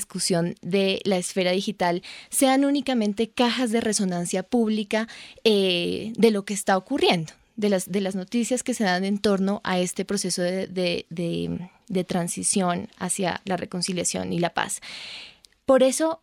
de 0.62 1.02
la 1.04 1.17
esfera 1.17 1.52
digital 1.52 2.02
sean 2.30 2.65
únicamente 2.65 3.30
cajas 3.30 3.72
de 3.72 3.82
resonancia 3.82 4.43
pública 4.43 5.08
eh, 5.43 6.13
de 6.15 6.32
lo 6.32 6.46
que 6.46 6.54
está 6.54 6.78
ocurriendo, 6.78 7.34
de 7.56 7.70
las, 7.70 7.91
de 7.91 8.02
las 8.02 8.15
noticias 8.15 8.63
que 8.63 8.74
se 8.74 8.84
dan 8.84 9.06
en 9.06 9.20
torno 9.20 9.62
a 9.63 9.80
este 9.80 10.06
proceso 10.06 10.41
de, 10.41 11.65
transición 12.08 12.89
hacia 12.98 13.41
la 13.46 13.58
reconciliación 13.58 14.34
y 14.34 14.39
la 14.39 14.54
paz. 14.54 14.82
Por 15.65 15.84
eso 15.84 16.22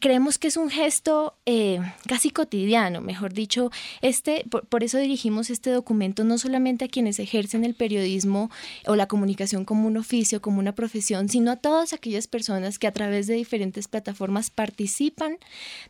creemos 0.00 0.38
que 0.38 0.48
es 0.48 0.56
un 0.56 0.70
gesto 0.70 1.36
eh, 1.46 1.80
casi 2.08 2.30
cotidiano, 2.30 3.00
mejor 3.00 3.32
dicho, 3.32 3.70
este, 4.02 4.44
por, 4.68 4.82
eso 4.82 4.98
dirigimos 4.98 5.50
este 5.50 5.70
documento 5.70 6.24
no 6.24 6.38
solamente 6.38 6.84
a 6.84 6.88
quienes 6.88 7.18
ejercen 7.18 7.64
el 7.64 7.74
periodismo 7.74 8.50
o 8.86 8.96
la 8.96 9.06
comunicación 9.06 9.64
como 9.64 9.86
un 9.86 9.96
oficio, 9.96 10.42
como 10.42 10.58
una 10.58 10.74
profesión, 10.74 11.28
sino 11.28 11.52
a 11.52 11.56
todas 11.56 11.92
aquellas 11.92 12.26
personas 12.26 12.78
que 12.78 12.86
a 12.86 12.92
través 12.92 13.26
de 13.26 13.34
diferentes 13.34 13.88
plataformas 13.88 14.50
participan 14.50 15.38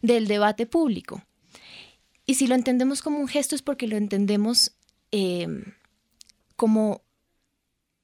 del 0.03 0.27
debate 0.27 0.67
público. 0.67 1.23
Y 2.27 2.35
si 2.35 2.47
lo 2.47 2.55
entendemos 2.55 3.03
como 3.03 3.19
un 3.19 3.29
gesto 3.29 3.55
es 3.55 3.63
porque 3.63 3.87
lo 3.87 3.97
entendemos 3.97 4.73
eh, 5.13 5.47
como 6.57 7.03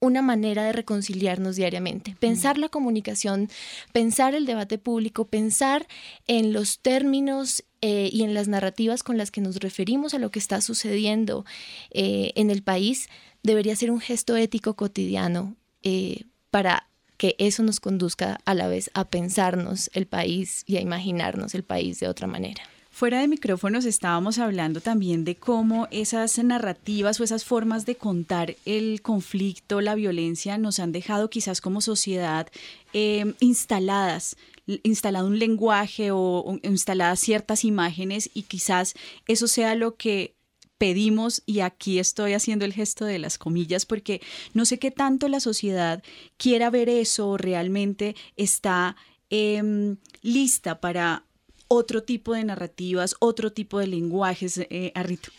una 0.01 0.23
manera 0.23 0.65
de 0.65 0.73
reconciliarnos 0.73 1.55
diariamente. 1.55 2.15
Pensar 2.19 2.57
la 2.57 2.69
comunicación, 2.69 3.49
pensar 3.93 4.33
el 4.33 4.45
debate 4.45 4.79
público, 4.79 5.25
pensar 5.25 5.87
en 6.27 6.53
los 6.53 6.79
términos 6.79 7.63
eh, 7.81 8.09
y 8.11 8.23
en 8.23 8.33
las 8.33 8.47
narrativas 8.47 9.03
con 9.03 9.17
las 9.17 9.29
que 9.31 9.41
nos 9.41 9.57
referimos 9.57 10.13
a 10.13 10.19
lo 10.19 10.31
que 10.31 10.39
está 10.39 10.59
sucediendo 10.59 11.45
eh, 11.91 12.31
en 12.35 12.49
el 12.49 12.63
país, 12.63 13.09
debería 13.43 13.75
ser 13.75 13.91
un 13.91 13.99
gesto 13.99 14.35
ético 14.35 14.75
cotidiano 14.75 15.55
eh, 15.83 16.23
para 16.49 16.87
que 17.17 17.35
eso 17.37 17.61
nos 17.61 17.79
conduzca 17.79 18.41
a 18.45 18.55
la 18.55 18.67
vez 18.67 18.89
a 18.95 19.05
pensarnos 19.05 19.91
el 19.93 20.07
país 20.07 20.63
y 20.65 20.77
a 20.77 20.81
imaginarnos 20.81 21.53
el 21.53 21.63
país 21.63 21.99
de 21.99 22.07
otra 22.07 22.25
manera. 22.25 22.63
Fuera 23.01 23.21
de 23.21 23.27
micrófonos 23.27 23.85
estábamos 23.85 24.37
hablando 24.37 24.79
también 24.79 25.25
de 25.25 25.35
cómo 25.35 25.87
esas 25.89 26.37
narrativas 26.37 27.19
o 27.19 27.23
esas 27.23 27.43
formas 27.43 27.87
de 27.87 27.95
contar 27.95 28.57
el 28.63 29.01
conflicto, 29.01 29.81
la 29.81 29.95
violencia, 29.95 30.59
nos 30.59 30.77
han 30.79 30.91
dejado 30.91 31.27
quizás 31.31 31.61
como 31.61 31.81
sociedad 31.81 32.47
eh, 32.93 33.33
instaladas 33.39 34.37
instalado 34.83 35.25
un 35.25 35.39
lenguaje 35.39 36.11
o, 36.11 36.59
instaladas 36.61 37.19
ciertas 37.19 37.65
imágenes 37.65 38.29
y 38.35 38.43
quizás 38.43 38.93
eso 39.27 39.47
sea 39.47 39.73
lo 39.73 39.95
que 39.95 40.35
pedimos, 40.77 41.41
y 41.47 41.61
aquí 41.61 41.97
estoy 41.97 42.33
haciendo 42.33 42.65
el 42.65 42.73
gesto 42.73 43.05
de 43.05 43.17
las 43.17 43.39
comillas, 43.39 43.87
porque 43.87 44.21
no 44.53 44.63
sé 44.63 44.77
qué 44.77 44.91
tanto 44.91 45.27
la 45.27 45.39
sociedad 45.39 46.03
quiera 46.37 46.69
ver 46.69 46.87
eso 46.87 47.29
o 47.29 47.37
realmente 47.37 48.15
está 48.37 48.95
em, 49.31 49.97
lista 50.21 50.79
para 50.79 51.25
otro 51.73 52.03
tipo 52.03 52.33
de 52.33 52.43
narrativas, 52.43 53.15
otro 53.19 53.53
tipo 53.53 53.79
de 53.79 53.87
lenguajes, 53.87 54.57
eh, 54.57 54.91
Arrito? 54.93 55.31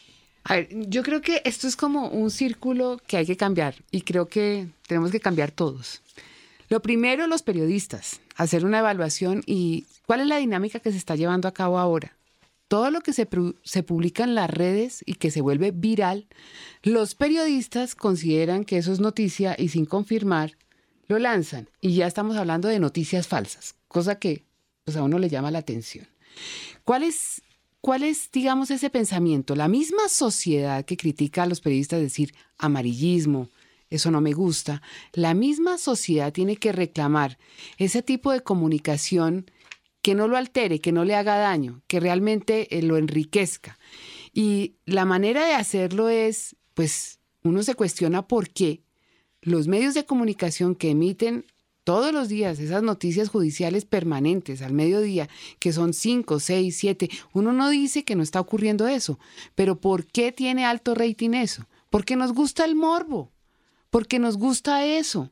A 0.45 0.55
ver, 0.55 0.69
yo 0.89 1.03
creo 1.03 1.21
que 1.21 1.43
esto 1.45 1.69
es 1.69 1.77
como 1.77 2.09
un 2.09 2.31
círculo 2.31 2.99
que 3.07 3.19
hay 3.19 3.27
que 3.27 3.37
cambiar 3.37 3.75
y 3.91 4.01
creo 4.01 4.29
que 4.29 4.67
tenemos 4.87 5.11
que 5.11 5.21
cambiar 5.21 5.51
todos. 5.51 6.01
Lo 6.71 6.81
primero, 6.81 7.27
los 7.27 7.43
periodistas, 7.43 8.23
hacer 8.35 8.65
una 8.65 8.79
evaluación 8.79 9.43
y 9.45 9.85
cuál 10.07 10.21
es 10.21 10.27
la 10.27 10.39
dinámica 10.39 10.81
que 10.81 10.91
se 10.91 10.97
está 10.97 11.17
llevando 11.17 11.49
a 11.49 11.53
cabo 11.53 11.79
ahora. 11.79 12.17
Todo 12.67 12.91
lo 12.91 13.03
que 13.03 13.13
se, 13.13 13.29
se 13.63 13.83
publica 13.83 14.25
en 14.25 14.35
las 14.35 14.49
redes 14.49 15.05
y 15.05 15.17
que 15.17 15.31
se 15.31 15.43
vuelve 15.43 15.71
viral, 15.71 16.29
los 16.83 17.15
periodistas 17.15 17.95
consideran 17.95 18.65
que 18.65 18.79
eso 18.79 18.91
es 18.91 19.01
noticia 19.01 19.55
y 19.59 19.69
sin 19.69 19.85
confirmar, 19.85 20.57
lo 21.09 21.19
lanzan. 21.19 21.69
Y 21.83 21.95
ya 21.95 22.07
estamos 22.07 22.39
hablando 22.39 22.69
de 22.69 22.79
noticias 22.79 23.29
falsas, 23.29 23.75
cosa 23.87 24.19
que 24.19 24.47
pues, 24.85 24.97
a 24.97 25.03
uno 25.03 25.19
le 25.19 25.29
llama 25.29 25.51
la 25.51 25.59
atención. 25.59 26.07
¿Cuál 26.85 27.03
es, 27.03 27.43
¿Cuál 27.81 28.03
es, 28.03 28.31
digamos, 28.33 28.71
ese 28.71 28.91
pensamiento? 28.91 29.55
La 29.57 29.69
misma 29.69 30.09
sociedad 30.09 30.85
que 30.85 30.97
critica 30.97 31.43
a 31.43 31.47
los 31.47 31.61
periodistas 31.61 32.01
decir 32.01 32.35
amarillismo, 32.59 33.49
eso 33.91 34.11
no 34.11 34.21
me 34.21 34.33
gusta, 34.33 34.83
la 35.13 35.35
misma 35.35 35.79
sociedad 35.79 36.33
tiene 36.33 36.57
que 36.57 36.73
reclamar 36.73 37.39
ese 37.77 38.03
tipo 38.03 38.33
de 38.33 38.41
comunicación 38.41 39.47
que 40.01 40.15
no 40.15 40.29
lo 40.29 40.37
altere, 40.37 40.81
que 40.81 40.93
no 40.93 41.05
le 41.05 41.15
haga 41.15 41.37
daño, 41.37 41.83
que 41.87 42.01
realmente 42.01 42.77
eh, 42.77 42.83
lo 42.83 42.97
enriquezca. 42.97 43.79
Y 44.33 44.75
la 44.85 45.05
manera 45.05 45.45
de 45.45 45.55
hacerlo 45.55 46.09
es, 46.09 46.57
pues, 46.75 47.21
uno 47.45 47.63
se 47.63 47.75
cuestiona 47.75 48.27
por 48.27 48.51
qué 48.51 48.83
los 49.41 49.69
medios 49.69 49.95
de 49.95 50.07
comunicación 50.07 50.75
que 50.75 50.91
emiten 50.91 51.45
todos 51.85 52.13
los 52.13 52.29
días 52.29 52.59
esas 52.59 52.83
noticias 52.83 53.29
judiciales 53.29 53.85
permanentes 53.85 54.63
al 54.63 54.73
mediodía, 54.73 55.29
que 55.59 55.73
son 55.73 55.93
cinco, 55.93 56.41
seis, 56.41 56.77
siete, 56.77 57.11
uno 57.33 57.53
no 57.53 57.71
dice 57.71 58.05
que 58.05 58.17
no 58.17 58.23
está 58.23 58.41
ocurriendo 58.41 58.89
eso, 58.89 59.19
pero 59.55 59.81
¿por 59.81 60.07
qué 60.07 60.33
tiene 60.33 60.65
alto 60.65 60.95
rating 60.95 61.31
eso? 61.35 61.67
Porque 61.91 62.17
nos 62.17 62.33
gusta 62.33 62.65
el 62.65 62.75
morbo, 62.75 63.31
porque 63.91 64.19
nos 64.19 64.37
gusta 64.37 64.87
eso. 64.87 65.31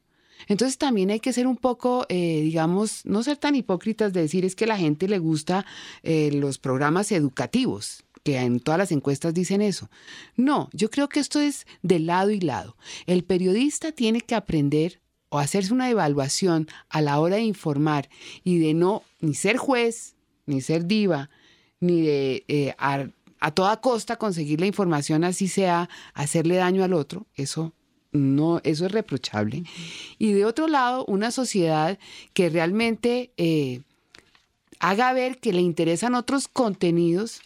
Entonces 0.49 0.79
también 0.79 1.11
hay 1.11 1.21
que 1.21 1.33
ser 1.33 1.47
un 1.47 1.57
poco, 1.57 2.07
eh, 2.09 2.41
digamos, 2.43 3.05
no 3.05 3.23
ser 3.23 3.37
tan 3.37 3.55
hipócritas 3.55 4.13
de 4.13 4.23
decir 4.23 4.45
es 4.45 4.57
que 4.57 4.65
a 4.65 4.69
la 4.69 4.79
gente 4.79 5.07
le 5.07 5.19
gusta 5.19 5.67
eh, 6.03 6.31
los 6.33 6.59
programas 6.59 7.13
educativos 7.13 8.05
que 8.23 8.39
en 8.39 8.61
todas 8.61 8.79
las 8.79 8.93
encuestas 8.93 9.35
dicen 9.35 9.63
eso. 9.63 9.91
No, 10.37 10.69
yo 10.73 10.91
creo 10.91 11.09
que 11.09 11.21
esto 11.21 11.41
es 11.41 11.67
de 11.83 11.99
lado 12.01 12.31
y 12.31 12.41
lado. 12.41 12.77
El 13.07 13.25
periodista 13.25 13.93
tiene 13.93 14.21
que 14.21 14.35
aprender 14.35 15.01
o 15.31 15.39
hacerse 15.39 15.73
una 15.73 15.89
evaluación 15.89 16.69
a 16.91 17.01
la 17.01 17.19
hora 17.19 17.37
de 17.37 17.43
informar 17.43 18.11
y 18.45 18.59
de 18.59 18.75
no 18.75 19.03
ni 19.21 19.35
ser 19.35 19.57
juez, 19.57 20.17
ni 20.45 20.61
ser 20.61 20.87
diva, 20.87 21.31
ni 21.79 22.03
de 22.03 22.45
eh, 22.49 22.75
a, 22.79 23.07
toda 23.55 23.81
costa 23.81 24.17
conseguir 24.17 24.61
la 24.61 24.67
información 24.67 25.25
así 25.25 25.49
sea 25.49 25.89
hacerle 26.13 26.57
daño 26.57 26.85
al 26.85 26.93
otro, 26.93 27.27
eso 27.35 27.73
no, 28.13 28.61
eso 28.65 28.87
es 28.87 28.93
reprochable. 28.93 29.63
Y 30.19 30.33
de 30.33 30.45
otro 30.45 30.67
lado, 30.67 31.05
una 31.07 31.31
sociedad 31.31 31.97
que 32.35 32.51
realmente 32.51 33.33
eh, 33.37 33.83
haga 34.81 35.13
ver 35.13 35.39
que 35.39 35.53
le 35.53 35.61
interesan 35.61 36.17
otros 36.17 36.49
contenidos 36.49 37.41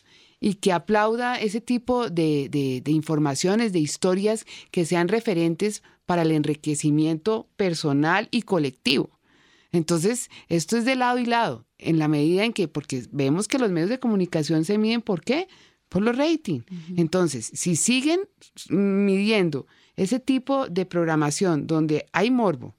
y 0.44 0.56
que 0.56 0.72
aplauda 0.72 1.40
ese 1.40 1.62
tipo 1.62 2.10
de, 2.10 2.50
de 2.84 2.90
informaciones, 2.90 3.72
de 3.72 3.78
historias 3.78 4.44
que 4.70 4.84
sean 4.84 5.08
referentes 5.08 5.82
para 6.04 6.20
el 6.20 6.32
enriquecimiento 6.32 7.48
personal 7.56 8.28
y 8.30 8.42
colectivo. 8.42 9.08
Entonces, 9.72 10.28
esto 10.50 10.76
es 10.76 10.84
de 10.84 10.96
lado 10.96 11.18
y 11.18 11.24
lado, 11.24 11.64
en 11.78 11.98
la 11.98 12.08
medida 12.08 12.44
en 12.44 12.52
que, 12.52 12.68
porque 12.68 13.04
vemos 13.10 13.48
que 13.48 13.58
los 13.58 13.70
medios 13.70 13.88
de 13.88 13.98
comunicación 13.98 14.66
se 14.66 14.76
miden, 14.76 15.00
¿por 15.00 15.22
qué? 15.22 15.48
Por 15.88 16.02
los 16.02 16.14
rating. 16.14 16.60
Entonces, 16.94 17.50
si 17.54 17.74
siguen 17.74 18.20
midiendo 18.68 19.66
ese 19.96 20.20
tipo 20.20 20.68
de 20.68 20.84
programación 20.84 21.66
donde 21.66 22.04
hay 22.12 22.30
morbo, 22.30 22.74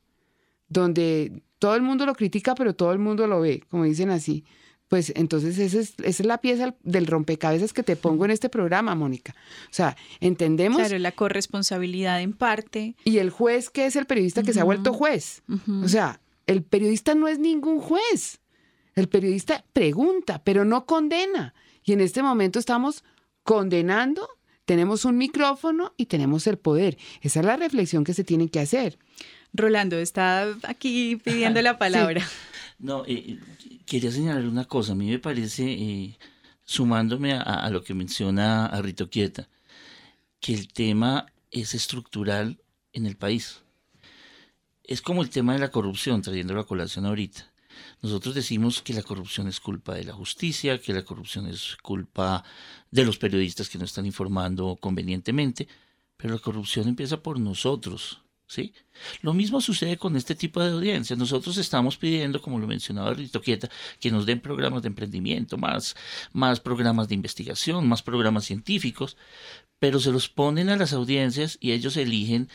donde 0.70 1.42
todo 1.58 1.74
el 1.74 1.82
mundo 1.82 2.06
lo 2.06 2.14
critica, 2.14 2.54
pero 2.54 2.76
todo 2.76 2.92
el 2.92 3.00
mundo 3.00 3.26
lo 3.26 3.40
ve, 3.42 3.64
como 3.72 3.86
dicen 3.86 4.12
así, 4.12 4.46
pues 4.88 5.12
entonces 5.16 5.58
esa 5.58 5.80
es, 5.80 5.94
esa 6.04 6.24
es 6.24 6.26
la 6.26 6.40
pieza 6.40 6.76
del 6.84 7.08
rompecabezas 7.08 7.74
que 7.74 7.84
te 7.84 7.96
pongo 7.96 8.26
en 8.26 8.32
este 8.32 8.50
programa, 8.50 8.94
Mónica. 8.96 9.36
O 9.66 9.74
sea, 9.74 9.98
entendemos... 10.20 10.80
Claro, 10.80 11.00
la 11.00 11.12
corresponsabilidad 11.12 12.22
en 12.22 12.34
parte. 12.34 12.96
Y 13.04 13.18
el 13.18 13.32
juez 13.32 13.70
que 13.70 13.86
es 13.86 13.96
el 13.96 14.06
periodista 14.06 14.44
que 14.44 14.54
se 14.54 14.60
ha 14.60 14.64
vuelto 14.64 14.94
juez. 14.94 15.42
O 15.84 15.88
sea, 15.88 16.20
el 16.46 16.64
periodista 16.64 17.16
no 17.16 17.28
es 17.28 17.40
ningún 17.40 17.80
juez. 17.80 18.40
El 18.96 19.10
periodista 19.10 19.66
pregunta, 19.74 20.42
pero 20.44 20.66
no 20.66 20.86
condena. 20.86 21.54
Y 21.84 21.94
en 21.94 22.02
este 22.02 22.22
momento 22.24 22.60
estamos 22.60 23.04
condenando, 23.44 24.28
tenemos 24.66 25.06
un 25.06 25.18
micrófono 25.18 25.94
y 25.98 26.06
tenemos 26.06 26.48
el 26.48 26.58
poder. 26.58 26.98
Esa 27.22 27.40
es 27.40 27.46
la 27.46 27.58
reflexión 27.58 28.04
que 28.04 28.14
se 28.14 28.24
tiene 28.24 28.50
que 28.50 28.60
hacer. 28.60 28.98
Rolando 29.54 29.98
está 29.98 30.48
aquí 30.64 31.16
pidiendo 31.18 31.62
la 31.62 31.78
palabra. 31.80 32.28
No, 32.78 33.04
quería 33.86 34.12
señalar 34.12 34.46
una 34.46 34.66
cosa. 34.66 34.92
A 34.94 34.96
mí 34.96 35.10
me 35.10 35.20
parece, 35.20 35.64
eh, 35.72 36.18
sumándome 36.64 37.34
a, 37.34 37.70
lo 37.70 37.84
que 37.84 37.94
menciona 37.94 38.66
a 38.66 38.82
Rito 38.82 39.10
Quieta, 39.10 39.48
que 40.40 40.54
el 40.54 40.68
tema 40.68 41.28
es 41.52 41.74
estructural 41.74 42.60
en 42.94 43.06
el 43.06 43.16
país. 43.16 43.64
Es 44.84 45.02
como 45.02 45.22
el 45.22 45.30
tema 45.30 45.54
de 45.54 45.60
la 45.60 45.72
corrupción, 45.72 46.22
trayendo 46.22 46.54
la 46.54 46.64
colación 46.64 47.06
ahorita. 47.06 47.52
Nosotros 48.02 48.36
decimos 48.36 48.82
que 48.82 48.94
la 48.94 49.04
corrupción 49.04 49.48
es 49.48 49.60
culpa 49.60 49.96
de 49.96 50.04
la 50.04 50.14
justicia, 50.14 50.80
que 50.80 50.94
la 50.94 51.04
corrupción 51.04 51.48
es 51.48 51.76
culpa 51.82 52.44
de 52.92 53.06
los 53.06 53.18
periodistas 53.18 53.70
que 53.70 53.78
no 53.78 53.86
están 53.86 54.06
informando 54.06 54.78
convenientemente, 54.80 55.68
pero 56.18 56.36
la 56.36 56.40
corrupción 56.40 56.88
empieza 56.88 57.22
por 57.22 57.40
nosotros, 57.40 58.22
¿sí? 58.48 58.74
Lo 59.22 59.34
mismo 59.34 59.62
sucede 59.62 59.98
con 59.98 60.16
este 60.16 60.36
tipo 60.36 60.62
de 60.62 60.72
audiencias. 60.72 61.18
Nosotros 61.18 61.58
estamos 61.58 61.98
pidiendo, 61.98 62.42
como 62.42 62.60
lo 62.60 62.68
mencionaba 62.68 63.14
Rito 63.14 63.42
Quieta, 63.42 63.70
que 64.00 64.12
nos 64.12 64.26
den 64.26 64.40
programas 64.40 64.82
de 64.84 64.88
emprendimiento, 64.88 65.58
más, 65.58 65.96
más 66.34 66.60
programas 66.60 67.08
de 67.08 67.16
investigación, 67.16 67.88
más 67.88 68.02
programas 68.04 68.46
científicos, 68.46 69.18
pero 69.80 70.00
se 70.00 70.12
los 70.12 70.30
ponen 70.30 70.70
a 70.70 70.78
las 70.78 70.94
audiencias 70.94 71.58
y 71.60 71.72
ellos 71.72 71.98
eligen 71.98 72.50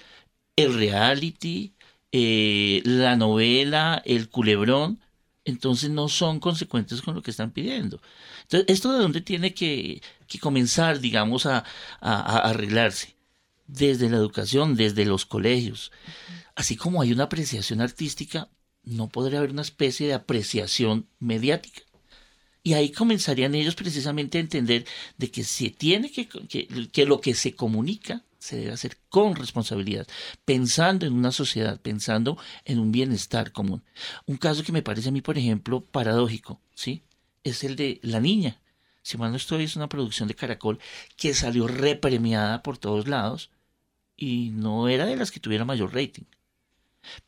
el 0.57 0.75
reality, 0.75 1.75
eh, 2.13 2.83
la 2.85 3.17
novela, 3.17 4.03
el 4.05 4.29
culebrón, 4.31 5.01
entonces 5.45 5.91
no 5.91 6.09
son 6.09 6.41
consecuentes 6.41 7.03
con 7.03 7.15
lo 7.15 7.23
que 7.23 7.31
están 7.31 7.51
pidiendo. 7.53 8.01
Entonces, 8.43 8.69
¿esto 8.69 8.93
de 8.93 8.99
dónde 8.99 9.21
tiene 9.21 9.55
que, 9.55 10.03
comenzar, 10.41 11.01
digamos, 11.01 11.47
a, 11.47 11.65
arreglarse? 12.01 13.17
Desde 13.73 14.11
la 14.11 14.17
educación, 14.17 14.75
desde 14.75 15.05
los 15.05 15.27
colegios. 15.27 15.93
Así 16.55 16.77
como 16.77 17.01
hay 17.01 17.13
una 17.13 17.25
apreciación 17.25 17.81
artística, 17.81 18.49
no 18.83 19.09
podría 19.09 19.39
haber 19.39 19.51
una 19.51 19.63
especie 19.63 20.07
de 20.07 20.15
apreciación 20.15 21.07
mediática. 21.19 21.83
Y 22.63 22.75
ahí 22.75 22.91
comenzarían 22.91 23.55
ellos 23.55 23.75
precisamente 23.75 24.39
a 24.39 24.43
entender 24.43 24.85
de 25.17 25.31
que 25.31 25.45
se 25.45 25.71
tiene 25.71 26.11
que, 26.11 26.29
que 26.29 27.07
lo 27.07 27.21
que 27.21 27.35
se 27.35 27.55
comunica 27.55 28.23
se 28.39 28.57
debe 28.57 28.73
hacer 28.73 28.97
con 29.09 29.37
responsabilidad, 29.37 30.07
pensando 30.45 31.07
en 31.07 31.13
una 31.13 31.31
sociedad, 31.31 31.81
pensando 31.81 32.39
en 32.65 32.81
un 32.81 32.91
bienestar 32.91 33.53
común. 33.53 33.83
Un 34.27 34.39
caso 34.39 34.65
que 34.65 34.73
me 34.73 34.83
parece 34.83 35.11
a 35.11 35.13
mí, 35.13 35.21
por 35.21 35.39
ejemplo, 35.39 35.85
paradójico, 35.85 36.61
¿sí? 36.75 37.03
Es 37.45 37.65
el 37.65 37.77
de 37.77 38.01
La 38.03 38.19
Niña. 38.19 38.61
Si 39.03 39.17
mal 39.17 39.31
no 39.31 39.37
estoy, 39.37 39.65
es 39.65 39.77
una 39.77 39.89
producción 39.89 40.27
de 40.29 40.35
Caracol 40.35 40.79
que 41.17 41.35
salió 41.35 41.67
repremiada 41.69 42.63
por 42.63 42.77
todos 42.79 43.09
lados 43.09 43.51
y 44.21 44.51
no 44.51 44.89
era 44.89 45.07
de 45.07 45.17
las 45.17 45.33
que 45.33 45.41
tuviera 45.41 45.65
mayor 45.65 45.93
rating. 45.93 46.25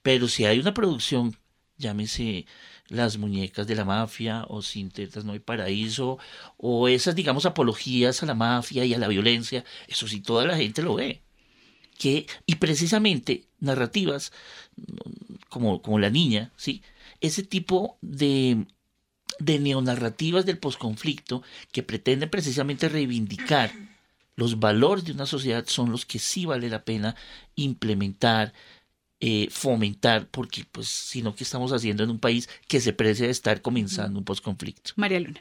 Pero 0.03 0.29
si 0.29 0.45
hay 0.45 0.61
una 0.61 0.75
producción, 0.75 1.35
llámese 1.79 2.47
las 2.89 3.17
muñecas 3.17 3.67
de 3.67 3.75
la 3.75 3.87
mafia 3.87 4.45
o 4.49 4.61
sin 4.61 4.91
tetas 4.91 5.25
no 5.25 5.33
hay 5.33 5.39
paraíso 5.39 6.19
o 6.59 6.89
esas 6.89 7.15
digamos 7.15 7.47
apologías 7.47 8.23
a 8.23 8.27
la 8.27 8.35
mafia 8.35 8.85
y 8.85 8.93
a 8.93 8.99
la 8.99 9.09
violencia, 9.09 9.65
eso 9.89 10.07
sí 10.07 10.21
toda 10.21 10.45
la 10.47 10.59
gente 10.59 10.83
lo 10.83 10.95
ve. 10.95 11.23
Que, 11.99 12.27
y 12.47 12.57
precisamente 12.57 13.47
narrativas 13.61 14.33
como, 15.49 15.81
como 15.81 15.99
la 15.99 16.11
niña, 16.11 16.53
¿sí? 16.57 16.83
ese 17.21 17.43
tipo 17.43 17.97
de, 18.03 18.67
de 19.39 19.59
neonarrativas 19.59 20.45
del 20.45 20.59
posconflicto 20.59 21.43
que 21.71 21.83
pretenden 21.83 22.29
precisamente 22.29 22.89
reivindicar 22.89 23.73
los 24.37 24.59
valores 24.59 25.05
de 25.05 25.13
una 25.13 25.27
sociedad 25.27 25.65
son 25.67 25.91
los 25.91 26.07
que 26.07 26.19
sí 26.19 26.47
vale 26.47 26.69
la 26.69 26.85
pena 26.85 27.15
implementar, 27.55 28.53
eh, 29.21 29.49
fomentar, 29.51 30.27
porque 30.29 30.65
pues 30.71 30.89
sino 30.89 31.35
que 31.35 31.45
estamos 31.45 31.73
haciendo 31.73 32.03
en 32.03 32.11
un 32.11 32.19
país 32.19 32.49
que 32.67 32.81
se 32.81 32.93
precia 32.93 33.27
de 33.27 33.33
estar 33.33 33.63
comenzando 33.63 34.19
un 34.19 34.25
posconflicto. 34.25 34.93
María 34.97 35.21
Luna. 35.21 35.41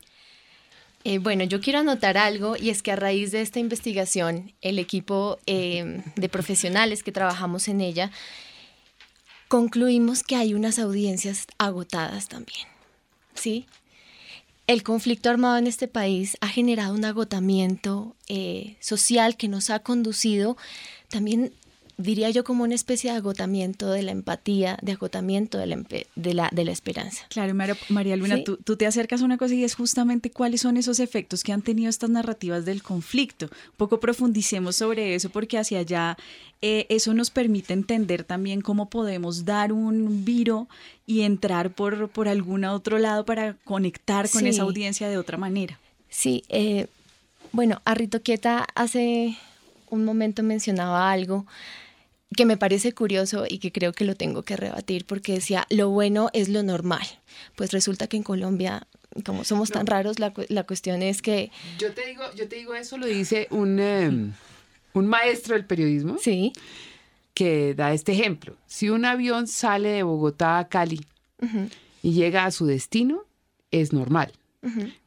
Eh, 1.04 1.18
bueno, 1.18 1.44
yo 1.46 1.62
quiero 1.62 1.80
anotar 1.80 2.18
algo 2.18 2.56
y 2.58 2.70
es 2.70 2.84
que 2.84 2.92
a 2.92 2.96
raíz 2.96 3.32
de 3.32 3.42
esta 3.42 3.60
investigación, 3.60 4.54
el 4.62 4.78
equipo 4.78 5.40
eh, 5.48 6.04
de 6.16 6.30
profesionales 6.30 7.02
que 7.02 7.12
trabajamos 7.12 7.68
en 7.70 7.82
ella, 7.82 8.12
concluimos 9.48 10.22
que 10.22 10.36
hay 10.36 10.54
unas 10.54 10.78
audiencias 10.78 11.48
agotadas 11.58 12.28
también. 12.28 12.68
¿Sí? 13.34 13.66
El 14.72 14.84
conflicto 14.84 15.30
armado 15.30 15.58
en 15.58 15.68
este 15.68 15.90
país 15.90 16.38
ha 16.40 16.48
generado 16.48 16.94
un 16.94 17.04
agotamiento 17.04 18.16
social 18.80 19.36
que 19.36 19.50
nos 19.50 19.70
ha 19.70 19.80
conducido 19.80 20.56
también 21.10 21.52
diría 22.02 22.30
yo 22.30 22.44
como 22.44 22.64
una 22.64 22.76
especie 22.76 23.12
de 23.12 23.18
agotamiento 23.18 23.90
de 23.90 24.04
la 24.04 24.12
empatía, 24.12 24.78
de 24.82 24.94
agotamiento 24.94 25.58
de 25.58 25.68
la, 25.68 25.78
de 26.16 26.34
la, 26.34 26.50
de 26.52 26.66
la 26.66 26.72
esperanza. 26.72 27.26
Claro, 27.30 27.54
María, 27.90 28.16
Luna, 28.16 28.44
tú, 28.44 28.58
te 28.58 28.86
acercas 28.86 29.22
a 29.22 29.26
una 29.26 29.38
cosa 29.38 29.54
y 29.54 29.64
es 29.64 29.76
justamente 29.76 30.32
cuáles 30.32 30.62
son 30.62 30.78
esos 30.78 31.00
efectos 31.00 31.44
que 31.44 31.52
han 31.52 31.62
tenido 31.62 31.90
estas 31.90 32.10
narrativas 32.10 32.66
del 32.66 32.84
conflicto. 32.84 33.46
Un 33.46 33.78
poco 33.78 34.00
profundicemos 34.00 34.76
sobre 34.76 35.16
eso 35.16 35.30
porque 35.30 35.58
hacia 35.58 35.80
allá 35.80 36.18
eh, 36.62 36.86
eso 36.90 37.14
nos 37.14 37.30
permite 37.32 37.74
entender 37.74 38.24
también 38.24 38.62
cómo 38.62 38.90
podemos 38.90 39.46
dar 39.46 39.72
un 39.72 40.26
viro 40.26 40.68
y 41.06 41.22
entrar 41.22 41.72
por, 41.72 42.10
por 42.10 42.28
algún 42.28 42.66
otro 42.66 43.00
lado 43.00 43.26
para 43.26 43.56
conectar 43.64 44.30
con 44.30 44.46
esa 44.46 44.64
audiencia 44.64 45.10
de 45.10 45.18
otra 45.18 45.38
manera. 45.38 45.80
Sí, 46.10 46.44
eh, 46.50 46.88
bueno, 47.52 47.82
Arrito 47.86 48.22
Quieta 48.22 48.68
hace 48.76 49.38
un 49.90 50.06
momento 50.06 50.42
mencionaba 50.42 51.12
algo 51.12 51.46
que 52.36 52.46
me 52.46 52.58
parece 52.58 52.94
curioso 52.94 53.46
y 53.48 53.60
que 53.60 53.72
creo 53.72 53.92
que 53.92 54.06
lo 54.06 54.16
tengo 54.16 54.44
que 54.44 54.56
rebatir 54.56 55.06
porque 55.06 55.34
decía, 55.34 55.68
lo 55.70 55.90
bueno 55.90 56.30
es 56.34 56.50
lo 56.50 56.64
normal. 56.64 57.06
Pues 57.56 57.72
resulta 57.72 58.08
que 58.08 58.18
en 58.18 58.24
Colombia, 58.24 58.88
como 59.26 59.44
somos 59.44 59.70
tan 59.70 59.86
raros, 59.86 60.20
la, 60.20 60.34
la, 60.48 60.64
cuestión 60.64 61.02
es 61.02 61.22
que... 61.22 61.52
Yo 61.78 61.94
te 61.94 62.06
digo, 62.06 62.24
yo 62.36 62.48
te 62.48 62.56
digo 62.56 62.74
eso 62.74 62.98
lo 62.98 63.06
dice 63.06 63.48
un, 63.52 63.80
em, 63.80 64.34
un 64.94 65.08
maestro 65.08 65.56
del 65.56 65.66
periodismo. 65.66 66.18
Sí. 66.20 66.54
Que 67.34 67.74
da 67.76 67.94
este 67.94 68.14
ejemplo. 68.14 68.56
Si 68.66 68.90
un 68.90 69.06
avión 69.06 69.48
sale 69.48 69.90
de 69.90 70.04
Bogotá 70.04 70.60
a 70.60 70.68
Cali 70.68 71.06
y 72.04 72.14
llega 72.14 72.46
a 72.46 72.52
su 72.52 72.66
destino, 72.66 73.26
es 73.72 73.94
normal. 73.94 74.32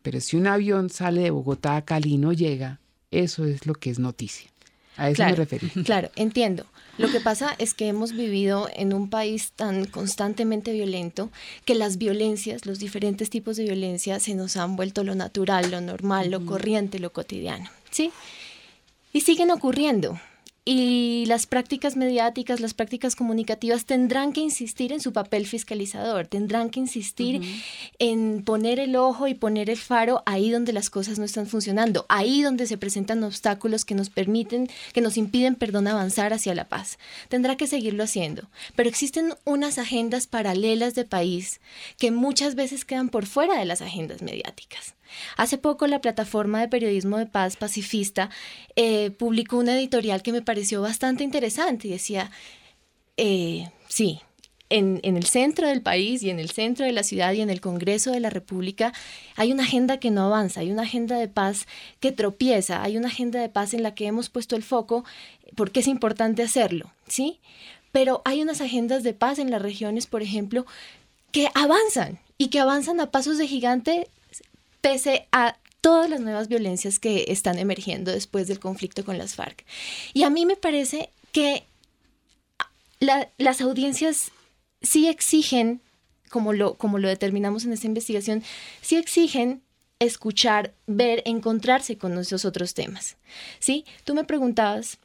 Pero 0.03 0.21
si 0.21 0.37
un 0.37 0.49
avión 0.49 0.91
sale 0.91 1.23
de 1.23 1.31
Bogotá 1.31 1.77
a 1.77 1.85
Cali 1.85 2.15
y 2.15 2.19
no 2.19 2.33
llega, 2.33 2.81
eso 3.11 3.45
es 3.45 3.67
lo 3.67 3.75
que 3.75 3.91
es 3.91 3.99
noticia. 3.99 4.51
A 4.97 5.11
eso 5.11 5.25
me 5.25 5.35
referí. 5.35 5.69
Claro, 5.85 6.11
entiendo. 6.17 6.67
Lo 6.97 7.11
que 7.11 7.21
pasa 7.21 7.57
es 7.59 7.75
que 7.75 7.89
hemos 7.89 8.13
vivido 8.13 8.69
en 8.75 8.93
un 8.93 9.11
país 9.11 9.53
tan 9.57 9.85
constantemente 9.85 10.73
violento 10.73 11.31
que 11.65 11.75
las 11.75 11.99
violencias, 11.99 12.67
los 12.67 12.79
diferentes 12.79 13.31
tipos 13.31 13.57
de 13.57 13.65
violencia 13.65 14.21
se 14.21 14.35
nos 14.35 14.57
han 14.57 14.77
vuelto 14.77 15.03
lo 15.03 15.17
natural, 15.17 15.73
lo 15.73 15.81
normal, 15.81 16.31
lo 16.31 16.47
corriente, 16.47 17.01
lo 17.01 17.13
cotidiano. 17.13 17.69
¿Sí? 17.91 18.13
Y 19.13 19.23
siguen 19.23 19.51
ocurriendo 19.51 20.21
y 20.67 21.25
las 21.27 21.47
prácticas 21.47 21.95
mediáticas, 21.95 22.61
las 22.61 22.73
prácticas 22.73 23.17
comunicativas 23.17 23.85
tendrán 23.85 24.33
que 24.33 24.41
insistir 24.41 24.93
en 24.93 25.01
su 25.01 25.13
papel 25.13 25.47
fiscalizador, 25.47 26.27
tendrán 26.27 26.71
que 26.71 26.81
insistir 26.81 27.43
en 27.99 28.43
poner 28.45 28.81
el 28.81 28.97
ojo 28.97 29.29
y 29.29 29.35
poner 29.35 29.69
el 29.69 29.77
faro 29.77 30.23
ahí 30.25 30.51
donde 30.51 30.73
las 30.73 30.89
cosas 30.89 31.19
no 31.19 31.27
están 31.27 31.47
funcionando, 31.47 32.07
ahí 32.09 32.43
donde 32.43 32.67
se 32.67 32.79
presentan 32.79 33.23
obstáculos 33.25 33.85
que 33.85 33.95
nos 33.95 34.09
permiten, 34.09 34.69
que 34.95 35.03
nos 35.03 35.19
impiden, 35.19 35.55
perdón, 35.55 35.87
avanzar 35.87 36.33
hacia 36.33 36.55
la 36.55 36.69
paz. 36.69 36.99
Tendrá 37.29 37.57
que 37.57 37.67
seguirlo 37.67 38.05
haciendo. 38.05 38.49
Pero 38.75 38.89
existen 38.89 39.35
unas 39.45 39.79
agendas 39.79 40.27
paralelas 40.27 40.95
de 40.95 41.05
país 41.05 41.61
que 41.99 42.11
muchas 42.11 42.55
veces 42.55 42.87
quedan 42.87 43.11
por 43.11 43.27
fuera 43.27 43.59
de 43.59 43.67
las 43.67 43.83
agendas 43.83 44.23
mediáticas. 44.23 44.95
Hace 45.37 45.59
poco 45.59 45.87
la 45.87 46.01
plataforma 46.01 46.61
de 46.61 46.69
periodismo 46.69 47.19
de 47.19 47.27
paz 47.27 47.57
pacifista 47.57 48.31
eh, 48.77 49.11
publicó 49.11 49.59
una 49.59 49.77
editorial 49.77 50.23
que 50.23 50.33
me 50.33 50.43
pareció 50.43 50.83
bastante 50.83 51.25
interesante 51.25 51.89
y 51.89 51.93
decía, 51.93 52.31
eh, 53.17 53.71
sí, 53.89 54.21
en, 54.71 55.01
en, 55.03 55.17
el 55.17 55.25
centro 55.25 55.69
del 55.69 55.83
país 55.83 56.23
y 56.23 56.31
en 56.31 56.41
el 56.41 56.51
centro 56.51 56.87
de 56.87 56.93
la 56.93 57.03
ciudad 57.03 57.33
y 57.33 57.41
en 57.41 57.51
el 57.51 57.61
Congreso 57.61 58.11
de 58.11 58.21
la 58.21 58.31
República 58.31 58.93
hay 59.37 59.53
una 59.53 59.63
agenda 59.63 59.99
que 59.99 60.11
no 60.11 60.25
avanza, 60.27 60.61
hay 60.61 60.73
una 60.73 60.83
agenda 60.83 61.19
de 61.19 61.29
paz 61.29 61.67
que 62.01 62.13
tropieza, 62.13 62.83
hay 62.83 62.97
una 62.97 63.09
agenda 63.09 63.41
de 63.41 63.49
paz 63.49 63.75
en 63.75 63.83
la 63.83 63.95
que 63.95 64.07
hemos 64.07 64.31
puesto 64.31 64.57
el 64.57 64.63
foco 64.63 65.05
porque 65.55 65.81
es 65.81 65.87
importante 65.87 66.43
hacerlo, 66.43 66.93
¿sí? 67.07 67.41
Pero 67.93 68.23
hay 68.25 68.43
unas 68.43 68.61
agendas 68.61 69.03
de 69.03 69.15
paz 69.15 69.39
en 69.39 69.51
las 69.51 69.63
regiones, 69.63 70.07
por 70.07 70.23
ejemplo, 70.23 70.67
que 71.31 71.49
avanzan 71.55 72.19
y 72.39 72.49
que 72.49 72.61
avanzan 72.61 73.01
a 73.01 73.11
pasos 73.11 73.39
de 73.39 73.47
gigante 73.47 74.09
pese 74.85 75.27
a 75.33 75.57
todas 75.81 76.11
las 76.11 76.21
nuevas 76.21 76.49
violencias 76.49 76.99
que 76.99 77.25
están 77.29 77.59
emergiendo 77.59 78.11
después 78.11 78.49
del 78.49 78.61
conflicto 78.61 79.03
con 79.03 79.17
las 79.17 79.35
FARC. 79.35 79.65
Y 80.13 80.25
a 80.25 80.31
mí 80.31 80.45
me 80.45 80.57
parece 80.57 81.09
que 81.33 81.65
las 83.01 83.63
audiencias 83.63 84.31
sí 84.83 85.09
exigen 85.09 85.81
como 86.29 86.53
lo, 86.53 86.75
como 86.75 86.99
lo 86.99 87.09
determinamos 87.09 87.65
en 87.65 87.73
esta 87.73 87.87
investigación, 87.87 88.43
sí 88.83 88.97
exigen 88.97 89.63
escuchar, 90.01 90.75
ver, 90.87 91.23
encontrarse 91.25 91.97
con 91.97 92.19
esos 92.19 92.45
otros 92.45 92.75
temas. 92.75 93.17
¿Sí? 93.61 93.87
Tú 94.05 94.15
me 94.15 94.25
preguntabas 94.25 94.99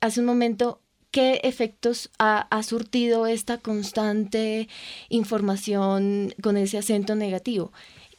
hace 0.00 0.18
un 0.18 0.26
momento 0.26 0.80
qué 1.14 1.40
efectos 1.44 2.10
ha, 2.18 2.60
surtido 2.64 3.28
esta 3.28 3.58
constante 3.58 4.68
información 5.08 6.34
con 6.42 6.56
ese 6.56 6.78
acento 6.78 7.14
negativo 7.14 7.70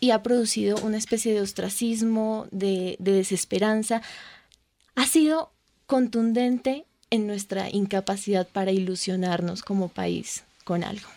y 0.05 0.11
ha 0.11 0.21
producido 0.21 0.77
una 0.83 0.97
especie 0.97 1.33
de 1.33 1.41
ostracismo, 1.41 2.47
de, 2.51 2.95
de 2.99 3.11
desesperanza. 3.11 4.03
Ha 4.93 5.07
sido 5.07 5.51
contundente 5.87 6.85
en 7.09 7.25
nuestra 7.25 7.71
incapacidad 7.71 8.47
para 8.47 8.71
ilusionarnos 8.71 9.63
como 9.63 9.87
país 9.89 10.43
con 10.63 10.83
algo. 10.83 11.07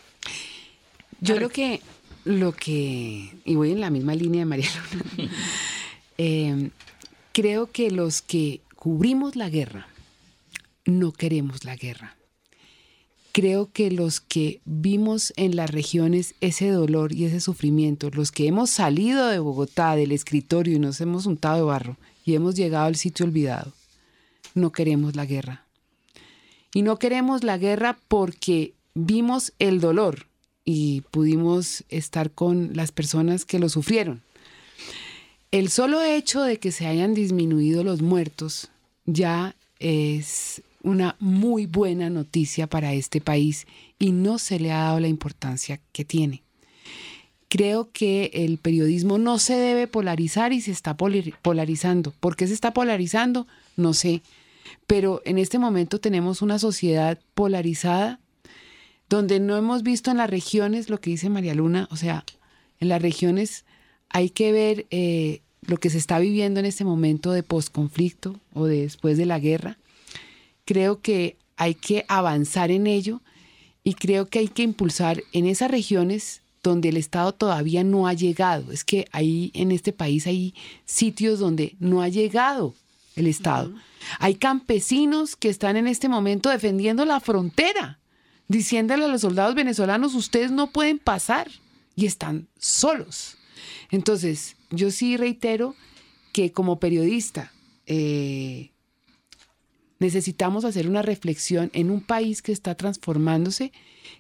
Yo 1.21 1.37
creo 1.37 1.51
que 1.51 1.83
lo 2.25 2.53
que, 2.53 3.31
y 3.45 3.57
voy 3.57 3.73
en 3.73 3.83
la 3.83 3.91
misma 3.91 4.15
línea 4.15 4.41
de 4.41 4.47
María 4.47 4.71
Luna, 4.91 5.31
eh, 6.19 6.71
creo 7.33 7.71
que 7.71 7.91
los 7.91 8.23
que 8.23 8.63
cubrimos 8.75 9.37
la 9.37 9.51
guerra 9.51 9.87
no 10.87 11.13
queremos 11.13 11.65
la 11.65 11.77
guerra. 11.77 12.17
Creo 13.39 13.71
que 13.73 13.93
los 13.93 14.21
que 14.21 14.61
vimos 14.65 15.33
en 15.37 15.55
las 15.55 15.71
regiones 15.71 16.35
ese 16.41 16.71
dolor 16.71 17.13
y 17.13 17.25
ese 17.25 17.39
sufrimiento, 17.39 18.11
los 18.11 18.33
que 18.33 18.49
hemos 18.49 18.69
salido 18.69 19.29
de 19.29 19.39
Bogotá, 19.39 19.95
del 19.95 20.11
escritorio 20.11 20.75
y 20.75 20.81
nos 20.81 21.01
hemos 21.01 21.25
untado 21.25 21.59
de 21.59 21.63
barro 21.63 21.97
y 22.25 22.35
hemos 22.35 22.57
llegado 22.57 22.87
al 22.87 22.97
sitio 22.97 23.25
olvidado, 23.25 23.73
no 24.57 24.73
queremos 24.73 25.15
la 25.15 25.25
guerra. 25.25 25.65
Y 26.75 26.83
no 26.83 26.99
queremos 26.99 27.45
la 27.45 27.59
guerra 27.59 27.97
porque 28.09 28.75
vimos 28.95 29.53
el 29.61 29.79
dolor 29.79 30.27
y 30.65 31.03
pudimos 31.13 31.85
estar 31.91 32.33
con 32.33 32.71
las 32.75 32.91
personas 32.91 33.45
que 33.45 33.61
lo 33.61 33.69
sufrieron. 33.69 34.21
El 35.53 35.69
solo 35.69 36.03
hecho 36.03 36.43
de 36.43 36.59
que 36.59 36.73
se 36.73 36.89
hayan 36.89 37.15
disminuido 37.15 37.85
los 37.85 38.03
muertos 38.03 38.69
ya 39.07 39.55
es 39.79 40.61
una 40.89 41.17
muy 41.21 41.67
buena 41.67 42.11
noticia 42.11 42.67
para 42.67 42.93
este 42.93 43.21
país 43.21 43.67
y 43.99 44.13
no 44.13 44.39
se 44.39 44.59
le 44.59 44.73
ha 44.73 44.85
dado 44.85 45.01
la 45.01 45.09
importancia 45.09 45.81
que 45.93 46.05
tiene. 46.05 46.43
Creo 47.49 47.91
que 47.93 48.31
el 48.35 48.59
periodismo 48.59 49.17
no 49.19 49.39
se 49.39 49.55
debe 49.55 49.87
polarizar 49.87 50.53
y 50.53 50.61
se 50.61 50.71
está 50.71 50.97
polarizando. 50.97 52.13
¿Por 52.21 52.37
qué 52.37 52.47
se 52.47 52.55
está 52.55 52.73
polarizando? 52.73 53.47
No 53.77 53.95
sé. 53.95 54.23
Pero 54.87 55.23
en 55.25 55.39
este 55.39 55.59
momento 55.59 55.99
tenemos 55.99 56.43
una 56.43 56.59
sociedad 56.59 57.19
polarizada 57.35 58.21
donde 59.09 59.41
no 59.41 59.57
hemos 59.57 59.83
visto 59.83 60.11
en 60.11 60.19
las 60.19 60.29
regiones 60.29 60.91
lo 60.91 61.01
que 61.01 61.11
dice 61.11 61.31
María 61.31 61.55
Luna, 61.55 61.89
o 61.91 61.97
sea, 61.97 62.25
en 62.81 62.89
las 62.89 63.01
regiones 63.01 63.65
hay 64.11 64.31
que 64.31 64.53
ver 64.53 64.87
eh, 64.91 65.41
lo 65.63 65.79
que 65.79 65.91
se 65.91 65.99
está 65.99 66.19
viviendo 66.19 66.61
en 66.61 66.67
este 66.67 66.85
momento 66.85 67.33
de 67.33 67.43
posconflicto 67.43 68.39
o 68.55 68.67
de 68.67 68.83
después 68.83 69.17
de 69.17 69.27
la 69.27 69.39
guerra. 69.39 69.78
Creo 70.69 71.01
que 71.01 71.39
hay 71.57 71.73
que 71.73 72.05
avanzar 72.09 72.71
en 72.71 72.87
ello 72.87 73.23
y 73.83 73.95
creo 73.95 74.29
que 74.29 74.41
hay 74.41 74.49
que 74.49 74.63
impulsar 74.63 75.23
en 75.33 75.47
esas 75.47 75.71
regiones 75.71 76.43
donde 76.63 76.91
el 76.91 76.99
Estado 76.99 77.33
todavía 77.33 77.85
no 77.85 78.07
ha 78.07 78.13
llegado. 78.13 78.71
Es 78.71 78.85
que 78.85 79.09
ahí 79.11 79.51
en 79.55 79.73
este 79.73 79.95
país 79.95 80.27
hay 80.27 80.55
sitios 80.85 81.39
donde 81.39 81.75
no 81.81 82.03
ha 82.03 82.09
llegado 82.11 82.75
el 83.17 83.29
Estado. 83.29 83.73
Hay 84.19 84.35
campesinos 84.35 85.37
que 85.37 85.49
están 85.49 85.79
en 85.79 85.89
este 85.89 86.07
momento 86.07 86.51
defendiendo 86.51 87.07
la 87.07 87.21
frontera 87.21 87.99
diciéndole 88.47 89.07
a 89.07 89.09
los 89.09 89.23
soldados 89.23 89.55
venezolanos, 89.55 90.15
ustedes 90.15 90.51
no 90.51 90.71
pueden 90.71 90.99
pasar 90.99 91.51
y 91.97 92.05
están 92.05 92.47
solos. 92.59 93.39
Entonces, 93.91 94.57
yo 94.69 94.91
sí 94.91 95.17
reitero 95.17 95.75
que 96.35 96.53
como 96.53 96.79
periodista 96.79 97.55
eh, 97.87 98.73
necesitamos 99.99 100.65
hacer 100.65 100.89
una 100.89 101.03
reflexión 101.03 101.71
en 101.73 101.91
un 101.91 102.01
país 102.01 102.43
que 102.43 102.53
está 102.53 102.75
transformándose, 102.75 103.73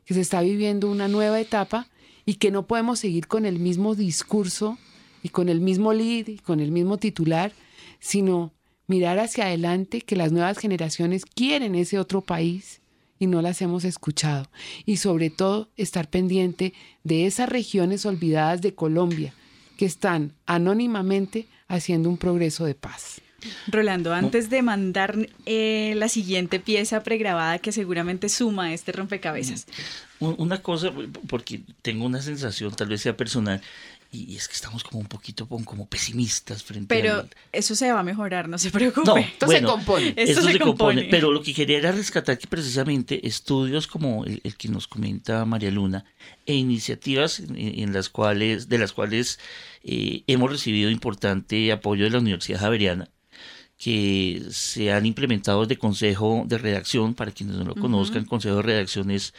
que 0.05 0.15
se 0.15 0.21
está 0.21 0.41
viviendo 0.41 0.91
una 0.91 1.09
nueva 1.09 1.41
etapa 1.41 1.89
y 2.27 2.35
que 2.35 2.51
no 2.51 2.67
podemos 2.67 2.99
seguir 2.99 3.27
con 3.27 3.47
el 3.47 3.59
mismo 3.59 3.95
discurso 3.95 4.79
y 5.23 5.31
con 5.31 5.49
el 5.49 5.61
mismo 5.61 5.93
lead 5.93 6.29
y 6.29 6.39
con 6.39 6.61
el 6.61 6.73
mismo 6.73 6.99
titular, 6.99 7.53
sino 8.01 8.53
mirar 8.87 9.19
hacia 9.19 9.45
adelante 9.45 10.01
que 10.01 10.17
las 10.17 10.33
nuevas 10.33 10.59
generaciones 10.59 11.25
quieren 11.25 11.75
ese 11.75 11.99
otro 11.99 12.21
país 12.23 12.81
y 13.19 13.27
no 13.27 13.43
las 13.43 13.61
hemos 13.63 13.85
escuchado. 13.85 14.51
Y 14.85 14.99
sobre 14.99 15.31
todo 15.31 15.71
estar 15.77 16.09
pendiente 16.09 16.73
de 17.05 17.27
esas 17.27 17.49
regiones 17.49 18.07
olvidadas 18.07 18.61
de 18.63 18.75
Colombia 18.75 19.35
que 19.77 19.87
están 19.87 20.35
anónimamente 20.47 21.47
haciendo 21.69 22.09
un 22.09 22.17
progreso 22.17 22.65
de 22.65 22.75
paz. 22.75 23.21
Rolando, 23.69 24.13
antes 24.13 24.51
de 24.51 24.63
mandar 24.63 25.17
eh, 25.47 25.95
la 25.97 26.09
siguiente 26.09 26.59
pieza 26.59 27.03
pregrabada 27.03 27.59
que 27.59 27.71
seguramente 27.71 28.29
suma 28.29 28.65
a 28.65 28.73
este 28.73 28.93
rompecabezas. 28.93 29.67
Una 30.19 30.61
cosa, 30.61 30.93
porque 31.29 31.61
tengo 31.83 32.05
una 32.05 32.21
sensación, 32.21 32.75
tal 32.75 32.89
vez 32.89 33.03
sea 33.03 33.17
personal, 33.17 33.61
y, 34.11 34.37
es 34.37 34.49
que 34.49 34.55
estamos 34.55 34.83
como 34.83 35.01
un 35.01 35.07
poquito 35.07 35.47
como 35.47 35.87
pesimistas 35.87 36.63
frente 36.63 36.87
pero 36.89 37.29
eso 37.53 37.75
se 37.75 37.93
va 37.93 38.01
a 38.01 38.03
mejorar 38.03 38.49
no 38.49 38.57
se 38.57 38.71
preocupe 38.71 39.07
no, 39.07 39.19
esto 39.19 39.47
se 39.47 39.63
compone 39.63 40.15
esto, 40.17 40.41
se, 40.41 40.59
compone. 40.59 41.09
pero 41.11 41.31
lo 41.31 41.43
que 41.43 41.53
quería 41.53 41.77
era 41.77 41.93
rescatar 41.93 42.39
que 42.39 42.47
precisamente 42.47 43.27
estudios 43.27 43.87
como 43.87 44.25
el, 44.25 44.41
que 44.57 44.69
nos 44.69 44.89
comenta 44.89 45.45
María 45.45 45.71
Luna 45.71 46.07
e 46.47 46.55
iniciativas 46.55 47.41
en, 47.41 47.93
las 47.93 48.09
cuales 48.09 48.71
de 48.71 48.79
las 48.79 48.93
cuales 48.93 49.41
eh, 49.85 50.23
hemos 50.27 50.51
recibido 50.51 50.89
importante 50.89 51.71
apoyo 51.71 52.05
de 52.05 52.11
la 52.11 52.19
Universidad 52.19 52.61
Javeriana 52.61 53.11
que 53.79 54.43
se 54.51 54.93
han 54.93 55.07
implementado 55.07 55.63
desde 55.63 55.79
Consejo 55.79 56.45
de 56.47 56.59
Redacción, 56.59 57.15
para 57.15 57.31
quienes 57.31 57.57
no 57.57 57.65
lo 57.65 57.77
conozcan, 57.77 58.25
Consejo 58.25 58.57
de 58.57 58.63
Redacción 58.63 59.11
es 59.13 59.33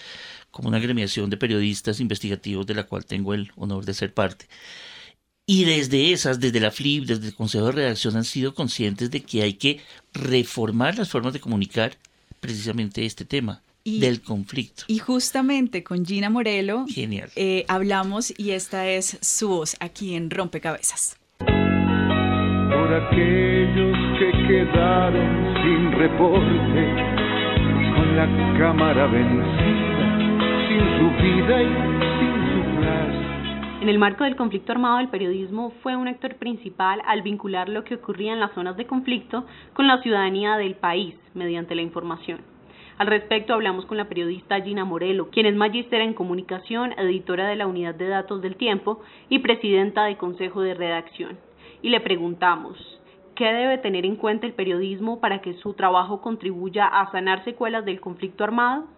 como 0.49 0.69
una 0.69 0.77
agremiación 0.77 1.29
de 1.29 1.37
periodistas 1.37 1.99
investigativos 1.99 2.65
de 2.65 2.73
la 2.73 2.83
cual 2.83 3.05
tengo 3.05 3.33
el 3.33 3.51
honor 3.57 3.85
de 3.85 3.93
ser 3.93 4.13
parte. 4.13 4.45
Y 5.45 5.65
desde 5.65 6.13
esas, 6.13 6.39
desde 6.39 6.59
la 6.59 6.71
FLIP, 6.71 7.05
desde 7.05 7.27
el 7.27 7.35
Consejo 7.35 7.65
de 7.65 7.71
Redacción, 7.73 8.15
han 8.15 8.23
sido 8.23 8.53
conscientes 8.53 9.11
de 9.11 9.21
que 9.21 9.41
hay 9.41 9.53
que 9.53 9.81
reformar 10.13 10.97
las 10.97 11.09
formas 11.09 11.33
de 11.33 11.39
comunicar 11.39 11.97
precisamente 12.39 13.05
este 13.05 13.25
tema. 13.25 13.61
del 13.83 14.21
conflicto. 14.21 14.83
Y 14.87 14.99
justamente 14.99 15.83
con 15.83 16.05
Gina 16.05 16.29
Morelo 16.29 16.85
Genial. 16.87 17.31
Eh, 17.35 17.65
hablamos 17.67 18.31
y 18.37 18.51
esta 18.51 18.87
es 18.87 19.17
su 19.21 19.47
voz 19.47 19.75
aquí 19.79 20.13
en 20.13 20.29
Rompecabezas. 20.29 21.17
Por 21.39 22.93
aquellos 22.93 23.88
que 23.88 23.88
quedaron 24.49 25.53
sin 25.61 25.91
reporte, 25.91 26.81
con 27.93 28.17
la 28.17 28.25
cámara 28.57 29.05
vencida 29.05 30.17
su 30.97 31.07
vida 31.21 31.61
y 31.61 31.67
En 33.83 33.89
el 33.89 33.99
marco 33.99 34.23
del 34.23 34.35
conflicto 34.35 34.71
armado, 34.71 34.97
el 35.01 35.09
periodismo 35.09 35.71
fue 35.83 35.95
un 35.95 36.07
actor 36.07 36.33
principal 36.37 36.99
al 37.05 37.21
vincular 37.21 37.69
lo 37.69 37.83
que 37.83 37.93
ocurría 37.93 38.33
en 38.33 38.39
las 38.39 38.51
zonas 38.53 38.75
de 38.75 38.87
conflicto 38.87 39.45
con 39.73 39.85
la 39.85 40.01
ciudadanía 40.01 40.57
del 40.57 40.73
país 40.73 41.13
mediante 41.35 41.75
la 41.75 41.83
información. 41.83 42.39
Al 42.97 43.05
respecto 43.05 43.53
hablamos 43.53 43.85
con 43.85 43.97
la 43.97 44.09
periodista 44.09 44.59
Gina 44.61 44.83
Morelo, 44.83 45.29
quien 45.29 45.45
es 45.45 45.55
magíster 45.55 46.01
en 46.01 46.15
comunicación, 46.15 46.93
editora 46.97 47.47
de 47.47 47.55
la 47.55 47.67
Unidad 47.67 47.93
de 47.93 48.07
Datos 48.07 48.41
del 48.41 48.55
Tiempo 48.55 48.99
y 49.29 49.39
presidenta 49.39 50.05
del 50.05 50.17
Consejo 50.17 50.61
de 50.61 50.73
Redacción. 50.73 51.37
Y 51.83 51.89
le 51.89 52.01
preguntamos, 52.01 52.98
¿qué 53.39 53.45
debe 53.45 53.77
tener 53.77 54.05
en 54.05 54.17
cuenta 54.17 54.45
el 54.45 54.53
periodismo 54.53 55.21
para 55.21 55.39
que 55.39 55.53
su 55.53 55.73
trabajo 55.73 56.21
contribuya 56.21 56.85
a 56.85 57.09
sanar 57.09 57.45
secuelas 57.45 57.85
del 57.85 58.01
conflicto 58.01 58.43
armado? 58.43 58.89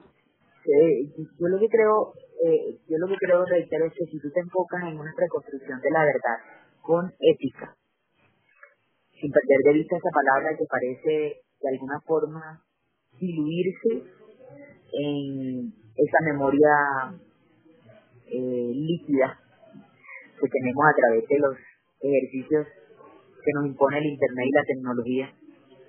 Eh, 0.66 1.14
yo 1.16 1.48
lo 1.48 1.60
que 1.60 1.68
creo, 1.70 2.14
eh, 2.44 2.80
yo 2.90 2.98
lo 2.98 3.08
que 3.08 3.18
creo 3.18 3.46
reitero 3.46 3.86
es 3.86 3.94
que 3.94 4.06
si 4.06 4.20
tú 4.20 4.32
te 4.32 4.40
enfocas 4.40 4.82
en 4.82 4.98
una 4.98 5.14
reconstrucción 5.16 5.80
de 5.80 5.92
la 5.92 6.00
verdad 6.06 6.38
con 6.82 7.14
ética, 7.20 7.76
sin 9.12 9.32
perder 9.32 9.60
de 9.64 9.74
vista 9.74 9.96
esa 9.96 10.10
palabra 10.10 10.58
que 10.58 10.66
parece 10.66 11.44
de 11.62 11.70
alguna 11.70 12.00
forma 12.02 12.64
diluirse 13.20 14.04
en 14.94 15.72
esa 15.96 16.18
memoria 16.26 17.14
eh, 18.26 18.72
líquida 18.74 19.38
que 20.42 20.50
tenemos 20.50 20.84
a 20.84 20.96
través 20.96 21.28
de 21.28 21.38
los 21.38 21.58
ejercicios 22.02 22.68
que 23.44 23.52
nos 23.54 23.66
impone 23.68 23.98
el 24.00 24.06
Internet 24.06 24.46
y 24.48 24.52
la 24.52 24.64
tecnología, 24.64 25.34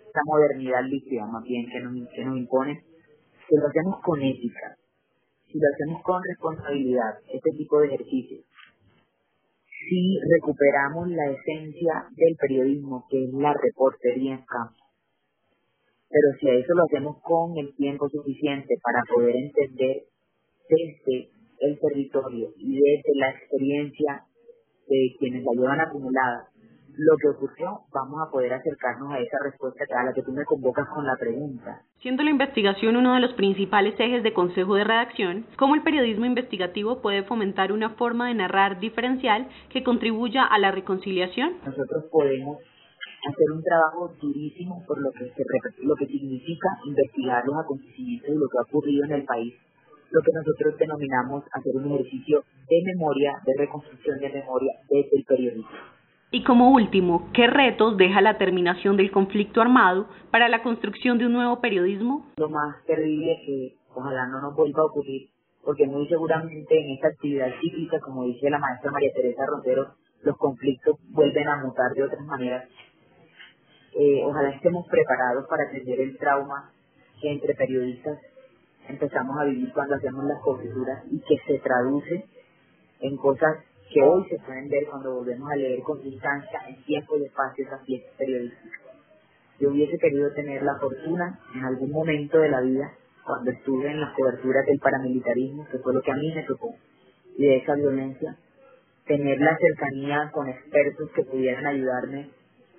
esa 0.09 0.21
modernidad 0.27 0.85
líquida 0.85 1.27
más 1.27 1.43
bien 1.45 1.67
que 1.71 1.81
nos, 1.81 2.09
que 2.15 2.25
nos 2.25 2.37
impone 2.37 2.83
si 3.49 3.57
lo 3.57 3.67
hacemos 3.67 4.01
con 4.03 4.23
ética, 4.23 4.77
si 5.47 5.59
lo 5.59 5.67
hacemos 5.75 6.03
con 6.03 6.23
responsabilidad, 6.23 7.19
este 7.33 7.51
tipo 7.57 7.81
de 7.81 7.87
ejercicios, 7.89 8.45
si 9.89 10.19
recuperamos 10.37 11.09
la 11.11 11.31
esencia 11.31 12.07
del 12.17 12.37
periodismo, 12.37 13.05
que 13.11 13.25
es 13.25 13.33
la 13.33 13.53
reportería 13.53 14.35
en 14.35 14.45
campo, 14.45 14.83
pero 16.09 16.29
si 16.39 16.49
a 16.49 16.55
eso 16.55 16.75
lo 16.75 16.85
hacemos 16.85 17.17
con 17.23 17.57
el 17.57 17.75
tiempo 17.75 18.09
suficiente 18.09 18.75
para 18.83 19.03
poder 19.13 19.35
entender 19.35 20.05
desde 20.69 21.31
el 21.61 21.79
territorio 21.79 22.53
y 22.57 22.75
desde 22.75 23.15
la 23.17 23.31
experiencia 23.31 24.25
de 24.89 25.17
quienes 25.19 25.43
la 25.45 25.53
llevan 25.53 25.81
acumulada 25.81 26.52
lo 26.97 27.17
que 27.17 27.29
ocurrió, 27.29 27.81
vamos 27.93 28.21
a 28.21 28.31
poder 28.31 28.53
acercarnos 28.53 29.13
a 29.13 29.19
esa 29.19 29.39
respuesta 29.43 29.85
a 29.99 30.05
la 30.05 30.13
que 30.13 30.23
tú 30.23 30.33
me 30.33 30.45
convocas 30.45 30.89
con 30.89 31.07
la 31.07 31.17
pregunta. 31.17 31.83
Siendo 32.01 32.23
la 32.23 32.31
investigación 32.31 32.97
uno 32.97 33.15
de 33.15 33.21
los 33.21 33.33
principales 33.35 33.95
ejes 33.99 34.23
de 34.23 34.33
consejo 34.33 34.75
de 34.75 34.85
redacción, 34.85 35.47
¿cómo 35.57 35.75
el 35.75 35.83
periodismo 35.83 36.27
investigativo 36.27 37.01
puede 37.01 37.23
fomentar 37.25 37.73
una 37.73 37.91
forma 37.91 38.29
de 38.29 38.35
narrar 38.35 38.81
diferencial 38.81 39.49
que 39.71 39.83
contribuya 39.83 40.45
a 40.45 40.59
la 40.59 40.71
reconciliación? 40.71 41.55
Nosotros 41.65 42.05
podemos 42.11 42.59
hacer 43.29 43.51
un 43.53 43.63
trabajo 43.63 44.13
durísimo 44.21 44.85
por 44.87 45.01
lo 45.01 45.11
que, 45.13 45.31
se, 45.31 45.45
lo 45.83 45.95
que 45.95 46.07
significa 46.07 46.69
investigar 46.85 47.45
los 47.47 47.57
acontecimientos 47.57 48.31
y 48.31 48.35
lo 48.35 48.49
que 48.49 48.59
ha 48.59 48.63
ocurrido 48.63 49.05
en 49.05 49.13
el 49.13 49.25
país 49.25 49.55
lo 50.13 50.21
que 50.21 50.33
nosotros 50.33 50.77
denominamos 50.79 51.43
hacer 51.53 51.75
un 51.75 51.91
ejercicio 51.91 52.45
de 52.69 52.83
memoria, 52.85 53.33
de 53.47 53.55
reconstrucción 53.57 54.19
de 54.19 54.29
memoria 54.29 54.75
desde 54.91 55.17
el 55.17 55.25
periodismo. 55.25 55.71
Y 56.35 56.45
como 56.45 56.71
último, 56.71 57.29
¿qué 57.35 57.47
retos 57.47 57.99
deja 57.99 58.23
la 58.23 58.39
terminación 58.39 58.97
del 58.97 59.11
conflicto 59.11 59.61
armado 59.61 60.09
para 60.31 60.49
la 60.49 60.63
construcción 60.63 61.19
de 61.19 61.27
un 61.27 61.35
nuevo 61.35 61.61
periodismo? 61.61 62.25
Lo 62.39 62.49
más 62.49 62.83
terrible 62.87 63.39
que 63.45 63.77
ojalá 63.95 64.27
no 64.29 64.41
nos 64.41 64.57
vuelva 64.57 64.81
a 64.81 64.87
ocurrir, 64.87 65.29
porque 65.63 65.87
muy 65.87 66.09
seguramente 66.09 66.81
en 66.81 66.93
esta 66.93 67.09
actividad 67.09 67.53
cíclica, 67.61 68.01
como 68.01 68.25
dice 68.25 68.49
la 68.49 68.59
maestra 68.59 68.91
María 68.91 69.13
Teresa 69.13 69.45
Rotero, 69.45 69.89
los 70.23 70.39
conflictos 70.39 70.97
vuelven 71.11 71.49
a 71.49 71.63
mutar 71.63 71.93
de 71.93 72.03
otras 72.03 72.25
maneras. 72.25 72.67
Eh, 73.95 74.23
ojalá 74.25 74.49
estemos 74.53 74.89
preparados 74.89 75.47
para 75.51 75.65
atender 75.65 76.01
el 76.01 76.17
trauma 76.17 76.73
que 77.21 77.31
entre 77.31 77.55
periodistas 77.55 78.19
empezamos 78.89 79.39
a 79.39 79.45
vivir 79.45 79.71
cuando 79.75 79.97
hacemos 79.97 80.25
las 80.25 80.41
coberturas 80.41 81.05
y 81.11 81.21
que 81.21 81.37
se 81.47 81.59
traduce 81.59 82.25
en 83.01 83.19
cosas 83.19 83.59
que 83.93 84.03
hoy 84.03 84.25
se 84.29 84.39
pueden 84.39 84.69
ver 84.69 84.87
cuando 84.89 85.15
volvemos 85.15 85.51
a 85.51 85.57
leer 85.57 85.81
con 85.83 86.03
distancia 86.03 86.61
en 86.69 86.83
tiempo 86.85 87.17
y 87.19 87.25
espacio 87.25 87.67
esas 87.67 87.85
piezas 87.85 88.11
periodísticas. 88.17 88.81
Yo 89.61 89.71
hubiese 89.71 89.99
querido 89.99 90.33
tener 90.33 90.63
la 90.63 90.79
fortuna 90.79 91.39
en 91.55 91.65
algún 91.65 91.93
momento 91.93 92.39
de 92.39 92.49
la 92.49 92.61
vida, 92.61 92.91
cuando 93.25 93.51
estuve 93.51 93.91
en 93.91 94.01
las 94.01 94.15
coberturas 94.15 94.67
del 94.67 94.79
paramilitarismo, 94.79 95.67
que 95.71 95.79
fue 95.79 95.95
lo 95.95 96.01
que 96.01 96.11
a 96.11 96.17
mí 96.17 96.33
me 96.35 96.43
tocó, 96.45 96.75
y 97.37 97.45
de 97.45 97.57
esa 97.59 97.75
violencia, 97.75 98.37
tener 99.07 99.39
la 99.39 99.57
cercanía 99.59 100.31
con 100.33 100.49
expertos 100.49 101.11
que 101.15 101.25
pudieran 101.25 101.67
ayudarme 101.67 102.31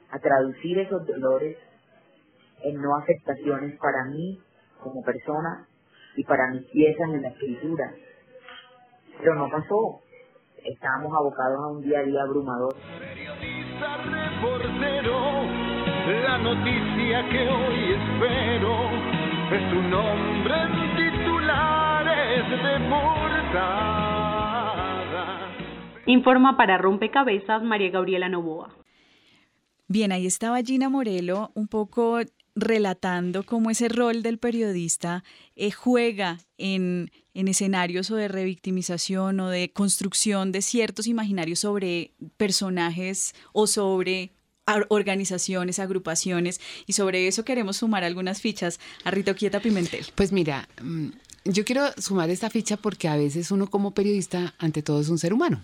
a 0.09 0.19
traducir 0.19 0.79
esos 0.79 1.05
dolores 1.05 1.57
en 2.63 2.81
no 2.81 2.95
afectaciones 2.97 3.77
para 3.79 4.05
mí 4.05 4.39
como 4.81 5.03
persona 5.03 5.67
y 6.15 6.23
para 6.23 6.49
mis 6.51 6.63
piezas 6.65 7.09
en 7.09 7.21
la 7.21 7.29
escritura. 7.29 7.93
Pero 9.19 9.35
no 9.35 9.49
pasó, 9.49 10.01
estábamos 10.65 11.13
abocados 11.13 11.59
a 11.59 11.67
un 11.67 11.81
día 11.81 11.99
a 11.99 12.03
día 12.03 12.21
abrumador. 12.23 12.75
Periodista 12.99 13.97
reportero, 13.97 15.43
la 16.23 16.37
noticia 16.37 17.29
que 17.29 17.49
hoy 17.49 17.93
espero 17.93 18.73
es 19.51 19.73
un 19.73 19.89
nombre 19.89 20.53
en 20.63 20.71
titulares 20.95 22.49
de 22.49 22.89
portada. 22.89 23.93
Informa 26.05 26.57
para 26.57 26.77
Rompecabezas 26.77 27.63
María 27.63 27.89
Gabriela 27.91 28.29
Novoa. 28.29 28.69
Bien, 29.87 30.11
ahí 30.11 30.25
estaba 30.25 30.61
Gina 30.61 30.89
Morelo 30.89 31.51
un 31.55 31.67
poco 31.67 32.19
relatando 32.55 33.43
cómo 33.43 33.69
ese 33.69 33.89
rol 33.89 34.21
del 34.21 34.37
periodista 34.37 35.23
eh, 35.55 35.71
juega 35.71 36.39
en, 36.57 37.11
en, 37.33 37.47
escenarios 37.47 38.11
o 38.11 38.15
de 38.15 38.27
revictimización 38.27 39.39
o 39.39 39.49
de 39.49 39.71
construcción 39.71 40.51
de 40.51 40.61
ciertos 40.61 41.07
imaginarios 41.07 41.59
sobre 41.59 42.11
personajes 42.37 43.33
o 43.53 43.67
sobre 43.67 44.31
organizaciones, 44.89 45.79
agrupaciones 45.79 46.61
y 46.85 46.93
sobre 46.93 47.27
eso 47.27 47.43
queremos 47.43 47.77
sumar 47.77 48.03
algunas 48.03 48.41
fichas 48.41 48.79
a 49.03 49.11
Rito 49.11 49.35
Quieta 49.35 49.59
Pimentel. 49.59 50.05
Pues 50.15 50.31
mira, 50.31 50.69
mm, 50.81 51.07
yo 51.45 51.65
quiero 51.65 51.91
sumar 51.97 52.29
esta 52.29 52.49
ficha 52.49 52.77
porque 52.77 53.07
a 53.07 53.17
veces 53.17 53.51
uno 53.51 53.67
como 53.69 53.91
periodista 53.91 54.53
ante 54.59 54.81
todo 54.81 55.01
es 55.01 55.09
un 55.09 55.17
ser 55.17 55.33
humano. 55.33 55.61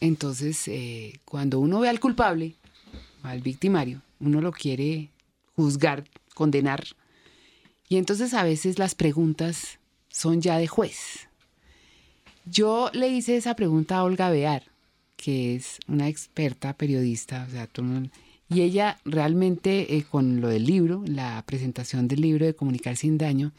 Entonces, 0.00 0.68
eh, 0.68 1.20
cuando 1.24 1.58
uno 1.58 1.80
ve 1.80 1.88
al 1.88 2.00
culpable, 2.00 2.54
al 3.22 3.40
victimario, 3.40 4.02
uno 4.20 4.40
lo 4.40 4.52
quiere 4.52 5.08
juzgar, 5.58 6.04
condenar. 6.34 6.84
Y 7.88 7.96
entonces 7.96 8.32
a 8.32 8.44
veces 8.44 8.78
las 8.78 8.94
preguntas 8.94 9.80
son 10.08 10.40
ya 10.40 10.56
de 10.56 10.68
juez. 10.68 11.28
Yo 12.44 12.90
le 12.92 13.08
hice 13.08 13.36
esa 13.36 13.56
pregunta 13.56 13.96
a 13.96 14.04
Olga 14.04 14.30
Bear, 14.30 14.62
que 15.16 15.56
es 15.56 15.80
una 15.88 16.06
experta 16.06 16.74
periodista, 16.74 17.48
y 18.48 18.60
ella 18.60 18.98
realmente 19.04 19.96
eh, 19.96 20.04
con 20.04 20.40
lo 20.40 20.48
del 20.48 20.64
libro, 20.64 21.02
la 21.06 21.42
presentación 21.44 22.06
del 22.06 22.20
libro 22.20 22.46
de 22.46 22.54
Comunicar 22.54 22.96
sin 22.96 23.18
Daño, 23.18 23.52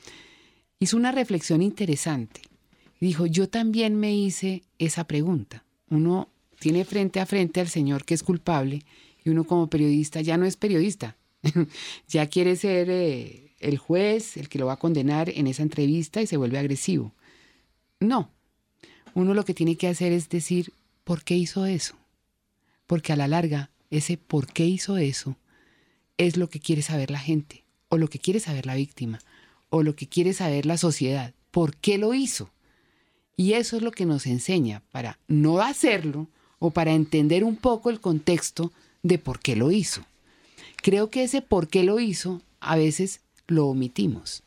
hizo 0.79 0.95
una 0.95 1.11
reflexión 1.11 1.61
interesante. 1.61 2.41
Dijo, 3.01 3.25
yo 3.25 3.49
también 3.49 3.97
me 3.97 4.15
hice 4.15 4.63
esa 4.77 5.03
pregunta. 5.03 5.65
Uno 5.89 6.29
tiene 6.59 6.85
frente 6.85 7.19
a 7.19 7.25
frente 7.25 7.59
al 7.59 7.67
señor 7.67 8.05
que 8.05 8.13
es 8.13 8.23
culpable 8.23 8.85
y 9.21 9.29
uno 9.31 9.43
como 9.43 9.69
periodista 9.69 10.21
ya 10.21 10.37
no 10.37 10.45
es 10.45 10.55
periodista, 10.55 11.17
ya 12.07 12.27
quiere 12.27 12.55
ser 12.55 12.89
eh, 12.89 13.55
el 13.59 13.77
juez, 13.77 14.37
el 14.37 14.49
que 14.49 14.59
lo 14.59 14.65
va 14.65 14.73
a 14.73 14.79
condenar 14.79 15.29
en 15.29 15.47
esa 15.47 15.63
entrevista 15.63 16.21
y 16.21 16.27
se 16.27 16.37
vuelve 16.37 16.59
agresivo. 16.59 17.13
No, 17.99 18.31
uno 19.13 19.33
lo 19.33 19.45
que 19.45 19.53
tiene 19.53 19.75
que 19.75 19.87
hacer 19.87 20.11
es 20.11 20.29
decir, 20.29 20.73
¿por 21.03 21.23
qué 21.23 21.35
hizo 21.35 21.65
eso? 21.65 21.95
Porque 22.87 23.13
a 23.13 23.15
la 23.15 23.27
larga, 23.27 23.71
ese 23.89 24.17
por 24.17 24.47
qué 24.47 24.65
hizo 24.65 24.97
eso 24.97 25.37
es 26.17 26.37
lo 26.37 26.49
que 26.49 26.59
quiere 26.59 26.81
saber 26.81 27.11
la 27.11 27.19
gente, 27.19 27.63
o 27.87 27.97
lo 27.97 28.09
que 28.09 28.19
quiere 28.19 28.39
saber 28.39 28.65
la 28.65 28.75
víctima, 28.75 29.19
o 29.69 29.83
lo 29.83 29.95
que 29.95 30.07
quiere 30.07 30.33
saber 30.33 30.65
la 30.65 30.77
sociedad. 30.77 31.33
¿Por 31.51 31.75
qué 31.77 31.97
lo 31.97 32.13
hizo? 32.13 32.51
Y 33.37 33.53
eso 33.53 33.77
es 33.77 33.83
lo 33.83 33.91
que 33.91 34.05
nos 34.05 34.25
enseña 34.25 34.83
para 34.91 35.17
no 35.27 35.61
hacerlo 35.61 36.27
o 36.59 36.71
para 36.71 36.91
entender 36.91 37.43
un 37.43 37.55
poco 37.55 37.89
el 37.89 38.01
contexto 38.01 38.73
de 39.01 39.17
por 39.17 39.39
qué 39.39 39.55
lo 39.55 39.71
hizo. 39.71 40.05
Creo 40.81 41.09
que 41.09 41.23
ese 41.23 41.41
por 41.41 41.67
qué 41.67 41.83
lo 41.83 41.99
hizo 41.99 42.41
a 42.59 42.75
veces 42.75 43.21
lo 43.47 43.67
omitimos 43.67 44.43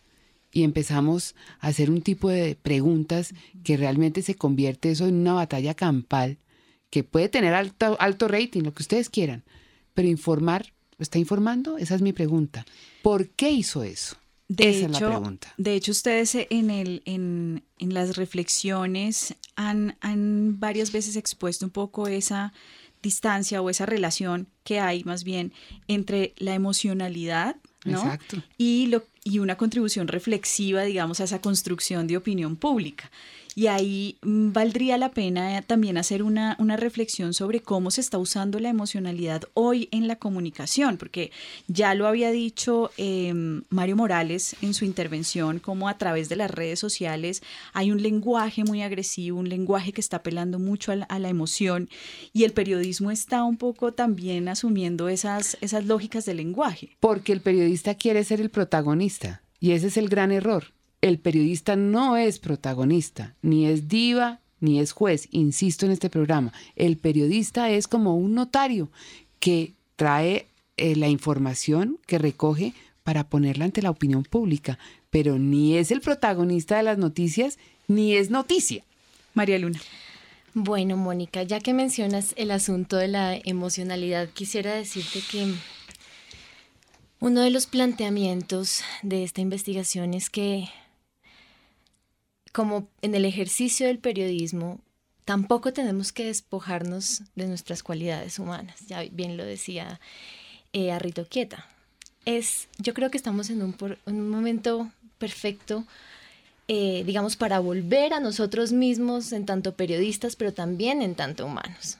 y 0.52 0.64
empezamos 0.64 1.34
a 1.60 1.68
hacer 1.68 1.90
un 1.90 2.02
tipo 2.02 2.28
de 2.28 2.56
preguntas 2.56 3.34
que 3.64 3.76
realmente 3.76 4.22
se 4.22 4.34
convierte 4.34 4.90
eso 4.90 5.06
en 5.06 5.14
una 5.14 5.32
batalla 5.32 5.74
campal 5.74 6.38
que 6.90 7.04
puede 7.04 7.30
tener 7.30 7.54
alto, 7.54 7.96
alto 8.00 8.28
rating, 8.28 8.62
lo 8.62 8.74
que 8.74 8.82
ustedes 8.82 9.08
quieran, 9.08 9.44
pero 9.94 10.08
informar, 10.08 10.74
¿lo 10.98 11.02
está 11.02 11.18
informando? 11.18 11.78
Esa 11.78 11.94
es 11.94 12.02
mi 12.02 12.12
pregunta. 12.12 12.66
¿Por 13.02 13.30
qué 13.30 13.50
hizo 13.50 13.82
eso? 13.82 14.16
De 14.48 14.68
Esa 14.68 14.78
hecho, 14.80 14.86
es 14.86 15.00
la 15.00 15.08
pregunta. 15.08 15.54
De 15.56 15.74
hecho, 15.74 15.92
ustedes 15.92 16.34
en, 16.34 16.68
el, 16.68 17.02
en, 17.06 17.64
en 17.78 17.94
las 17.94 18.16
reflexiones 18.16 19.34
han, 19.56 19.96
han 20.00 20.60
varias 20.60 20.92
veces 20.92 21.16
expuesto 21.16 21.64
un 21.64 21.70
poco 21.70 22.06
esa 22.06 22.52
distancia 23.02 23.60
o 23.60 23.70
esa 23.70 23.86
relación 23.86 24.48
que 24.64 24.80
hay 24.80 25.04
más 25.04 25.24
bien 25.24 25.52
entre 25.88 26.34
la 26.38 26.54
emocionalidad 26.54 27.56
¿no? 27.84 28.18
Y, 28.58 28.86
lo, 28.86 29.04
y 29.24 29.38
una 29.38 29.56
contribución 29.56 30.08
reflexiva, 30.08 30.82
digamos, 30.82 31.20
a 31.20 31.24
esa 31.24 31.40
construcción 31.40 32.06
de 32.06 32.16
opinión 32.16 32.56
pública. 32.56 33.10
Y 33.54 33.66
ahí 33.66 34.16
mm, 34.22 34.52
valdría 34.52 34.96
la 34.96 35.10
pena 35.10 35.58
eh, 35.58 35.62
también 35.62 35.98
hacer 35.98 36.22
una, 36.22 36.56
una, 36.58 36.76
reflexión 36.76 37.34
sobre 37.34 37.60
cómo 37.60 37.90
se 37.90 38.00
está 38.00 38.18
usando 38.18 38.58
la 38.58 38.70
emocionalidad 38.70 39.42
hoy 39.54 39.88
en 39.92 40.08
la 40.08 40.16
comunicación, 40.16 40.96
porque 40.96 41.30
ya 41.68 41.94
lo 41.94 42.06
había 42.06 42.30
dicho 42.30 42.90
em, 42.96 43.62
Mario 43.68 43.96
Morales 43.96 44.56
en 44.62 44.72
su 44.72 44.84
intervención, 44.84 45.58
cómo 45.58 45.88
a 45.88 45.98
través 45.98 46.28
de 46.28 46.36
las 46.36 46.50
redes 46.50 46.80
sociales 46.80 47.42
hay 47.74 47.90
un 47.90 48.02
lenguaje 48.02 48.64
muy 48.64 48.82
agresivo, 48.82 49.38
un 49.38 49.48
lenguaje 49.48 49.92
que 49.92 50.00
está 50.00 50.18
apelando 50.18 50.58
mucho 50.58 50.92
a 50.92 50.96
la, 50.96 51.04
a 51.04 51.18
la 51.18 51.28
emoción 51.28 51.90
y 52.32 52.44
el 52.44 52.52
periodismo 52.52 53.10
está 53.10 53.44
un 53.44 53.58
poco 53.58 53.92
también 53.92 54.48
asumiendo 54.48 55.08
esas, 55.08 55.58
esas 55.60 55.84
lógicas 55.84 56.24
del 56.24 56.38
lenguaje. 56.38 56.96
Porque 57.00 57.32
el 57.32 57.42
periodista 57.42 57.94
quiere 57.94 58.24
ser 58.24 58.40
el 58.40 58.50
protagonista 58.50 59.42
y 59.60 59.72
ese 59.72 59.88
es 59.88 59.96
el 59.98 60.08
gran 60.08 60.32
error 60.32 60.72
el 61.02 61.18
periodista 61.18 61.76
no 61.76 62.16
es 62.16 62.38
protagonista, 62.38 63.34
ni 63.42 63.66
es 63.66 63.88
diva, 63.88 64.40
ni 64.60 64.78
es 64.78 64.92
juez, 64.92 65.28
insisto 65.32 65.84
en 65.84 65.92
este 65.92 66.08
programa. 66.08 66.52
El 66.76 66.96
periodista 66.96 67.68
es 67.70 67.88
como 67.88 68.16
un 68.16 68.34
notario 68.34 68.88
que 69.40 69.72
trae 69.96 70.46
eh, 70.76 70.94
la 70.96 71.08
información 71.08 71.98
que 72.06 72.18
recoge 72.18 72.72
para 73.02 73.24
ponerla 73.24 73.64
ante 73.64 73.82
la 73.82 73.90
opinión 73.90 74.22
pública, 74.22 74.78
pero 75.10 75.38
ni 75.40 75.76
es 75.76 75.90
el 75.90 76.00
protagonista 76.00 76.76
de 76.76 76.84
las 76.84 76.98
noticias, 76.98 77.58
ni 77.88 78.14
es 78.14 78.30
noticia. 78.30 78.84
María 79.34 79.58
Luna. 79.58 79.80
Bueno, 80.54 80.96
Mónica, 80.96 81.42
ya 81.42 81.58
que 81.58 81.74
mencionas 81.74 82.32
el 82.36 82.52
asunto 82.52 82.96
de 82.96 83.08
la 83.08 83.34
emocionalidad, 83.34 84.28
quisiera 84.28 84.72
decirte 84.74 85.20
que 85.28 85.52
uno 87.18 87.40
de 87.40 87.50
los 87.50 87.66
planteamientos 87.66 88.82
de 89.02 89.24
esta 89.24 89.40
investigación 89.40 90.14
es 90.14 90.30
que 90.30 90.68
como 92.52 92.88
en 93.00 93.14
el 93.14 93.24
ejercicio 93.24 93.86
del 93.86 93.98
periodismo, 93.98 94.80
tampoco 95.24 95.72
tenemos 95.72 96.12
que 96.12 96.26
despojarnos 96.26 97.22
de 97.34 97.46
nuestras 97.46 97.82
cualidades 97.82 98.38
humanas. 98.38 98.86
Ya 98.86 99.02
bien 99.10 99.36
lo 99.36 99.44
decía 99.44 100.00
eh, 100.72 100.92
Arrito 100.92 101.26
Quieta. 101.26 101.66
Es, 102.24 102.68
yo 102.78 102.94
creo 102.94 103.10
que 103.10 103.16
estamos 103.16 103.50
en 103.50 103.62
un, 103.62 104.30
momento 104.30 104.90
perfecto, 105.18 105.84
eh, 106.68 107.02
digamos, 107.04 107.36
para 107.36 107.58
volver 107.58 108.12
a 108.12 108.20
nosotros 108.20 108.72
mismos 108.72 109.32
en 109.32 109.46
tanto 109.46 109.74
periodistas, 109.74 110.36
pero 110.36 110.52
también 110.52 111.02
en 111.02 111.14
tanto 111.14 111.46
humanos. 111.46 111.98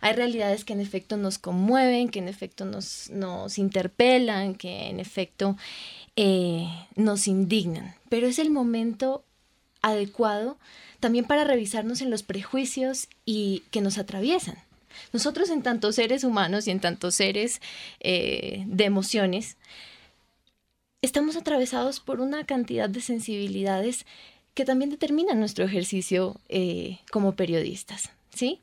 Hay 0.00 0.14
realidades 0.14 0.64
que 0.64 0.72
en 0.72 0.80
efecto 0.80 1.16
nos 1.16 1.38
conmueven, 1.38 2.08
que 2.08 2.18
en 2.18 2.28
efecto 2.28 2.64
nos, 2.64 3.08
nos 3.10 3.56
interpelan, 3.56 4.56
que 4.56 4.88
en 4.88 4.98
efecto 4.98 5.56
eh, 6.16 6.66
nos 6.96 7.28
indignan, 7.28 7.94
pero 8.08 8.26
es 8.26 8.40
el 8.40 8.50
momento 8.50 9.24
adecuado 9.82 10.56
también 11.00 11.24
para 11.24 11.44
revisarnos 11.44 12.00
en 12.00 12.10
los 12.10 12.22
prejuicios 12.22 13.08
y 13.26 13.64
que 13.70 13.80
nos 13.80 13.98
atraviesan. 13.98 14.56
Nosotros 15.12 15.50
en 15.50 15.62
tantos 15.62 15.96
seres 15.96 16.24
humanos 16.24 16.66
y 16.66 16.70
en 16.70 16.80
tantos 16.80 17.14
seres 17.14 17.60
eh, 18.00 18.64
de 18.66 18.84
emociones, 18.84 19.56
estamos 21.02 21.36
atravesados 21.36 22.00
por 22.00 22.20
una 22.20 22.44
cantidad 22.44 22.88
de 22.88 23.00
sensibilidades 23.00 24.06
que 24.54 24.64
también 24.64 24.90
determinan 24.90 25.40
nuestro 25.40 25.64
ejercicio 25.64 26.36
eh, 26.48 26.98
como 27.10 27.32
periodistas, 27.32 28.10
¿sí? 28.34 28.60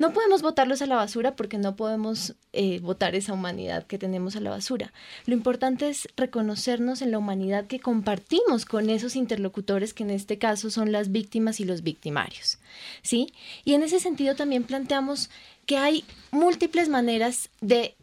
No 0.00 0.14
podemos 0.14 0.40
botarlos 0.40 0.80
a 0.80 0.86
la 0.86 0.96
basura 0.96 1.36
porque 1.36 1.58
no 1.58 1.76
podemos 1.76 2.34
eh, 2.54 2.80
botar 2.80 3.14
esa 3.14 3.34
humanidad 3.34 3.86
que 3.86 3.98
tenemos 3.98 4.34
a 4.34 4.40
la 4.40 4.48
basura. 4.48 4.94
Lo 5.26 5.34
importante 5.34 5.90
es 5.90 6.08
reconocernos 6.16 7.02
en 7.02 7.10
la 7.10 7.18
humanidad 7.18 7.66
que 7.66 7.80
compartimos 7.80 8.64
con 8.64 8.88
esos 8.88 9.14
interlocutores 9.14 9.92
que 9.92 10.04
en 10.04 10.10
este 10.10 10.38
caso 10.38 10.70
son 10.70 10.90
las 10.90 11.12
víctimas 11.12 11.60
y 11.60 11.66
los 11.66 11.82
victimarios. 11.82 12.56
¿sí? 13.02 13.34
Y 13.62 13.74
en 13.74 13.82
ese 13.82 14.00
sentido 14.00 14.34
también 14.36 14.64
planteamos 14.64 15.28
que 15.66 15.76
hay 15.76 16.06
múltiples 16.30 16.88
maneras 16.88 17.50
de 17.60 17.94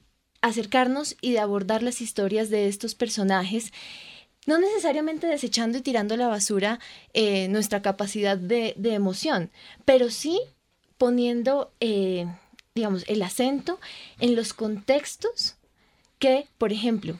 acercarnos 0.41 1.17
y 1.19 1.31
de 1.31 1.39
abordar 1.39 1.81
las 1.81 1.99
historias 1.99 2.51
de 2.51 2.67
estos 2.67 2.93
personajes 2.93 3.73
no 4.45 4.59
necesariamente 4.59 5.25
desechando 5.25 5.79
y 5.79 5.81
tirando 5.81 6.13
a 6.13 6.17
la 6.17 6.27
basura 6.27 6.79
eh, 7.13 7.47
nuestra 7.47 7.81
capacidad 7.81 8.37
de, 8.37 8.75
de, 8.77 8.93
emoción, 8.93 9.49
pero 9.83 10.09
sí 10.09 10.39
poniendo, 10.97 11.71
eh, 11.79 12.27
digamos, 12.75 13.03
el 13.07 13.21
acento 13.21 13.79
en 14.19 14.35
los 14.35 14.53
contextos 14.53 15.55
que, 16.19 16.47
por 16.57 16.71
ejemplo, 16.71 17.19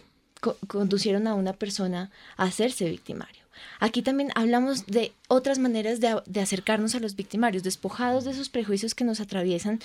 conducieron 0.68 1.28
a 1.28 1.34
una 1.34 1.54
persona 1.54 2.12
a 2.36 2.44
hacerse 2.44 2.90
victimario. 2.90 3.44
Aquí 3.80 4.02
también 4.02 4.30
hablamos 4.36 4.86
de 4.86 5.14
otras 5.28 5.58
maneras 5.58 6.00
de, 6.00 6.22
de, 6.26 6.42
acercarnos 6.42 6.94
a 6.94 7.00
los 7.00 7.16
victimarios, 7.16 7.64
despojados 7.64 8.24
de 8.24 8.32
esos 8.32 8.50
prejuicios 8.50 8.94
que 8.94 9.04
nos 9.04 9.20
atraviesan. 9.20 9.80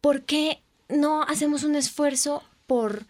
¿Por 0.00 0.22
qué 0.22 0.60
no 0.88 1.22
hacemos 1.22 1.64
un 1.64 1.74
esfuerzo 1.74 2.42
por 2.66 3.06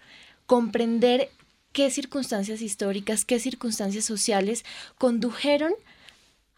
comprender 0.46 1.30
qué 1.72 1.90
circunstancias 1.90 2.62
históricas, 2.62 3.24
qué 3.24 3.38
circunstancias 3.38 4.04
sociales 4.04 4.64
condujeron 4.98 5.74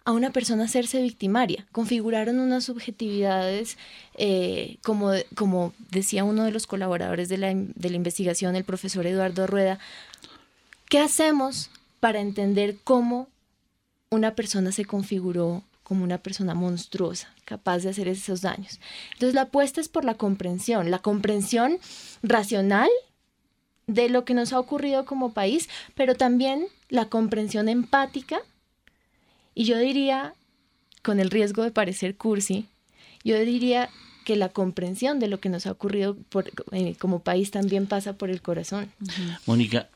a 0.09 0.13
una 0.13 0.31
persona 0.31 0.65
hacerse 0.65 1.03
victimaria. 1.03 1.67
Configuraron 1.71 2.41
unas 2.41 2.65
subjetividades, 2.65 3.77
eh, 4.15 4.79
como, 4.83 5.11
como 5.35 5.75
decía 5.91 6.25
uno 6.25 6.45
de 6.45 6.51
los 6.51 6.67
colaboradores 6.67 7.29
de 7.29 7.37
la, 7.37 7.53
de 7.53 7.91
la 7.91 7.97
investigación, 7.97 8.57
el 8.57 8.65
profesor 8.65 9.07
Eduardo 9.07 9.47
Rueda. 9.47 9.79
¿Qué 10.89 10.99
hacemos 10.99 11.71
para 12.01 12.21
entender 12.21 12.79
cómo 12.85 13.29
una 14.09 14.35
persona 14.35 14.73
se 14.73 14.87
configuró 14.87 15.63
como 15.83 16.05
una 16.05 16.17
persona 16.17 16.55
monstruosa, 16.55 17.29
capaz 17.45 17.81
de 17.81 17.91
hacer 17.91 18.09
esos 18.09 18.41
daños? 18.41 18.81
Entonces 19.13 19.35
la 19.35 19.43
apuesta 19.43 19.83
es 19.83 19.91
por 19.91 20.07
la 20.07 20.15
comprensión, 20.15 20.91
la 20.91 21.01
comprensión 21.01 21.79
racional 22.23 22.89
de 23.87 24.09
lo 24.09 24.25
que 24.25 24.33
nos 24.33 24.55
ha 24.55 24.59
ocurrido 24.59 25.05
como 25.05 25.35
país, 25.35 25.69
pero 25.95 26.15
también 26.15 26.67
la 26.89 27.11
comprensión 27.11 27.69
empática 27.69 28.41
y 29.59 29.65
yo 29.65 29.77
diría, 29.77 30.35
con 31.03 31.19
el 31.19 31.31
riesgo 31.31 31.65
de 31.65 31.73
parecer 31.73 32.17
cursi, 32.17 32.67
yo 33.25 33.37
diría 33.41 33.91
que 34.25 34.37
la 34.37 34.51
comprensión 34.51 35.19
de 35.19 35.27
lo 35.27 35.41
que 35.41 35.49
nos 35.49 35.67
ha 35.67 35.73
ocurrido 35.73 36.17
eh, 36.71 36.95
como 36.97 37.25
país 37.25 37.51
también 37.51 37.89
pasa 37.89 38.13
por 38.13 38.31
el 38.31 38.41
corazón. 38.41 38.93
Mónica. 39.47 39.89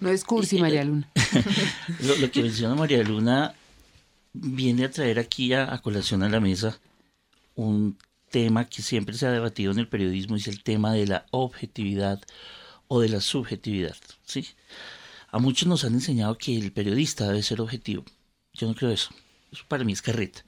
No 0.00 0.08
es 0.08 0.24
cursi, 0.24 0.58
María 0.58 0.82
Luna. 0.82 1.08
lo, 2.20 2.30
que 2.32 2.42
menciona 2.42 2.74
María 2.74 3.04
Luna 3.04 3.54
viene 4.32 4.86
a 4.86 4.90
traer 4.90 5.20
aquí 5.20 5.52
a, 5.52 5.78
colación 5.78 6.24
a 6.24 6.28
la 6.28 6.40
mesa 6.40 6.76
un 7.54 7.96
tema 8.30 8.64
que 8.64 8.82
siempre 8.82 9.16
se 9.16 9.28
ha 9.28 9.30
debatido 9.30 9.70
en 9.70 9.78
el 9.78 9.86
periodismo, 9.86 10.34
es 10.34 10.48
el 10.48 10.64
tema 10.64 10.92
de 10.92 11.06
la 11.06 11.26
objetividad 11.30 12.20
o 12.88 13.00
de 13.00 13.08
la 13.08 13.20
subjetividad. 13.20 13.94
¿sí? 14.24 14.48
A 15.30 15.38
muchos 15.38 15.68
nos 15.68 15.84
han 15.84 15.94
enseñado 15.94 16.36
que 16.36 16.58
el 16.58 16.72
periodista 16.72 17.28
debe 17.28 17.44
ser 17.44 17.60
objetivo. 17.60 18.04
Yo 18.56 18.66
no 18.66 18.74
creo 18.74 18.90
eso. 18.90 19.10
Eso 19.52 19.64
para 19.68 19.84
mí 19.84 19.92
es 19.92 20.02
carreta. 20.02 20.44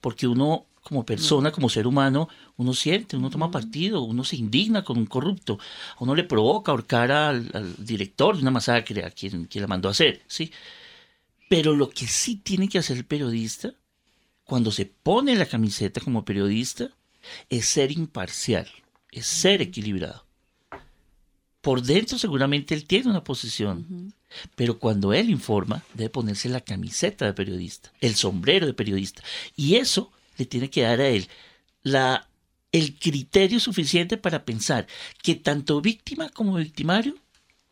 Porque 0.00 0.26
uno, 0.26 0.66
como 0.82 1.04
persona, 1.04 1.52
como 1.52 1.68
ser 1.68 1.86
humano, 1.86 2.28
uno 2.56 2.74
siente, 2.74 3.16
uno 3.16 3.30
toma 3.30 3.50
partido, 3.50 4.02
uno 4.02 4.24
se 4.24 4.36
indigna 4.36 4.84
con 4.84 4.98
un 4.98 5.06
corrupto. 5.06 5.58
A 5.96 6.04
uno 6.04 6.14
le 6.14 6.24
provoca 6.24 6.72
ahorcar 6.72 7.12
al, 7.12 7.76
director 7.78 8.36
de 8.36 8.42
una 8.42 8.50
masacre, 8.50 9.04
a 9.04 9.10
quien, 9.10 9.46
quien 9.46 9.62
la 9.62 9.68
mandó 9.68 9.88
a 9.88 9.92
hacer, 9.92 10.22
¿sí? 10.26 10.52
Pero 11.48 11.74
lo 11.74 11.90
que 11.90 12.06
sí 12.06 12.36
tiene 12.36 12.68
que 12.68 12.78
hacer 12.78 12.96
el 12.96 13.04
periodista, 13.04 13.74
cuando 14.44 14.70
se 14.70 14.86
pone 14.86 15.36
la 15.36 15.46
camiseta 15.46 16.00
como 16.00 16.24
periodista, 16.24 16.90
es 17.48 17.66
ser 17.66 17.92
imparcial, 17.92 18.68
es 19.10 19.26
ser 19.26 19.62
equilibrado. 19.62 20.24
Por 21.62 21.80
dentro 21.80 22.18
seguramente 22.18 22.74
él 22.74 22.84
tiene 22.84 23.08
una 23.08 23.22
posición, 23.22 24.12
pero 24.56 24.80
cuando 24.80 25.12
él 25.12 25.30
informa, 25.30 25.84
debe 25.94 26.10
ponerse 26.10 26.48
la 26.48 26.60
camiseta 26.60 27.24
de 27.24 27.34
periodista, 27.34 27.92
el 28.00 28.16
sombrero 28.16 28.66
de 28.66 28.74
periodista. 28.74 29.22
Y 29.56 29.76
eso 29.76 30.10
le 30.36 30.44
tiene 30.44 30.70
que 30.70 30.82
dar 30.82 31.00
a 31.00 31.08
él 31.08 31.28
la, 31.84 32.28
el 32.72 32.98
criterio 32.98 33.60
suficiente 33.60 34.16
para 34.16 34.44
pensar 34.44 34.88
que 35.22 35.36
tanto 35.36 35.80
víctima 35.80 36.28
como 36.30 36.56
victimario 36.56 37.14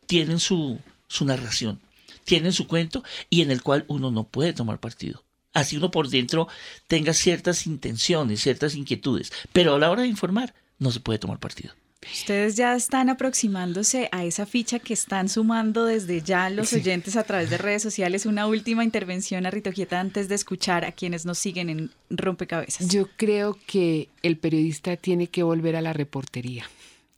tienen 0.07 0.39
su, 0.39 0.79
su 1.07 1.25
narración, 1.25 1.81
tienen 2.23 2.53
su 2.53 2.67
cuento 2.67 3.03
y 3.29 3.41
en 3.41 3.51
el 3.51 3.61
cual 3.61 3.83
uno 3.89 4.09
no 4.09 4.23
puede 4.23 4.53
tomar 4.53 4.79
partido. 4.79 5.25
Así 5.51 5.75
uno 5.75 5.91
por 5.91 6.07
dentro 6.07 6.47
tenga 6.87 7.13
ciertas 7.13 7.67
intenciones, 7.67 8.41
ciertas 8.41 8.73
inquietudes, 8.73 9.33
pero 9.51 9.75
a 9.75 9.79
la 9.79 9.91
hora 9.91 10.03
de 10.03 10.07
informar 10.07 10.53
no 10.79 10.91
se 10.91 11.01
puede 11.01 11.19
tomar 11.19 11.39
partido. 11.39 11.73
Ustedes 12.03 12.55
ya 12.55 12.75
están 12.75 13.09
aproximándose 13.09 14.09
a 14.11 14.25
esa 14.25 14.45
ficha 14.45 14.79
que 14.79 14.93
están 14.93 15.29
sumando 15.29 15.85
desde 15.85 16.21
ya 16.21 16.49
los 16.49 16.73
oyentes 16.73 17.15
a 17.15 17.23
través 17.23 17.49
de 17.49 17.59
redes 17.59 17.83
sociales. 17.83 18.25
Una 18.25 18.47
última 18.47 18.83
intervención 18.83 19.45
a 19.45 19.51
Rito 19.51 19.71
Quieta 19.71 19.99
antes 19.99 20.27
de 20.27 20.35
escuchar 20.35 20.83
a 20.83 20.91
quienes 20.91 21.25
nos 21.25 21.37
siguen 21.37 21.69
en 21.69 21.91
Rompecabezas. 22.09 22.87
Yo 22.87 23.07
creo 23.17 23.57
que 23.67 24.09
el 24.23 24.37
periodista 24.37 24.97
tiene 24.97 25.27
que 25.27 25.43
volver 25.43 25.75
a 25.75 25.81
la 25.81 25.93
reportería. 25.93 26.65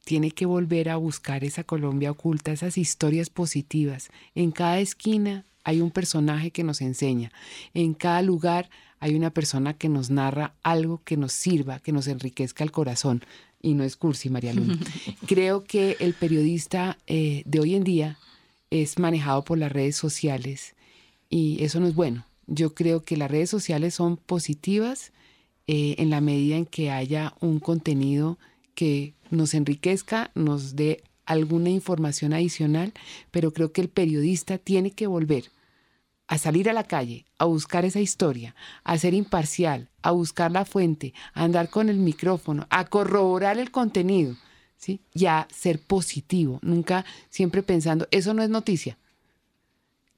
Tiene 0.03 0.31
que 0.31 0.45
volver 0.45 0.89
a 0.89 0.97
buscar 0.97 1.45
esa 1.45 1.63
Colombia 1.63 2.11
oculta, 2.11 2.51
esas 2.51 2.77
historias 2.77 3.29
positivas. 3.29 4.09
En 4.35 4.51
cada 4.51 4.79
esquina 4.79 5.45
hay 5.63 5.79
un 5.79 5.91
personaje 5.91 6.51
que 6.51 6.65
nos 6.65 6.81
enseña. 6.81 7.31
En 7.73 7.93
cada 7.93 8.21
lugar 8.21 8.69
hay 8.99 9.15
una 9.15 9.29
persona 9.29 9.73
que 9.73 9.87
nos 9.87 10.09
narra 10.09 10.55
algo 10.61 11.01
que 11.05 11.15
nos 11.15 11.31
sirva, 11.31 11.79
que 11.79 11.93
nos 11.93 12.07
enriquezca 12.07 12.65
el 12.65 12.71
corazón 12.71 13.23
y 13.63 13.73
no 13.73 13.83
es 13.83 13.95
cursi, 13.95 14.29
María 14.29 14.53
Luna. 14.53 14.77
Creo 15.25 15.63
que 15.63 15.97
el 15.99 16.13
periodista 16.13 16.99
eh, 17.07 17.41
de 17.45 17.59
hoy 17.59 17.73
en 17.73 17.83
día 17.83 18.19
es 18.69 18.99
manejado 18.99 19.43
por 19.43 19.57
las 19.57 19.71
redes 19.71 19.95
sociales 19.95 20.75
y 21.29 21.63
eso 21.63 21.79
no 21.79 21.87
es 21.87 21.95
bueno. 21.95 22.27
Yo 22.45 22.75
creo 22.75 23.03
que 23.03 23.17
las 23.17 23.31
redes 23.31 23.49
sociales 23.49 23.95
son 23.95 24.17
positivas 24.17 25.13
eh, 25.65 25.95
en 25.97 26.09
la 26.09 26.19
medida 26.19 26.57
en 26.57 26.65
que 26.65 26.91
haya 26.91 27.33
un 27.39 27.59
contenido 27.59 28.37
que 28.75 29.13
nos 29.31 29.53
enriquezca, 29.53 30.31
nos 30.35 30.75
dé 30.75 31.01
alguna 31.25 31.69
información 31.69 32.33
adicional, 32.33 32.93
pero 33.31 33.53
creo 33.53 33.71
que 33.71 33.79
el 33.79 33.87
periodista 33.87 34.57
tiene 34.57 34.91
que 34.91 35.07
volver 35.07 35.51
a 36.27 36.37
salir 36.37 36.69
a 36.69 36.73
la 36.73 36.85
calle, 36.85 37.25
a 37.37 37.45
buscar 37.45 37.85
esa 37.85 37.99
historia, 37.99 38.55
a 38.83 38.97
ser 38.97 39.13
imparcial, 39.13 39.89
a 40.01 40.11
buscar 40.11 40.51
la 40.51 40.65
fuente, 40.65 41.13
a 41.33 41.43
andar 41.43 41.69
con 41.69 41.89
el 41.89 41.97
micrófono, 41.97 42.65
a 42.69 42.85
corroborar 42.85 43.57
el 43.57 43.71
contenido, 43.71 44.35
¿sí? 44.77 45.01
Y 45.13 45.25
a 45.25 45.47
ser 45.51 45.79
positivo, 45.79 46.59
nunca 46.61 47.05
siempre 47.29 47.63
pensando, 47.63 48.07
eso 48.11 48.33
no 48.33 48.41
es 48.41 48.49
noticia. 48.49 48.97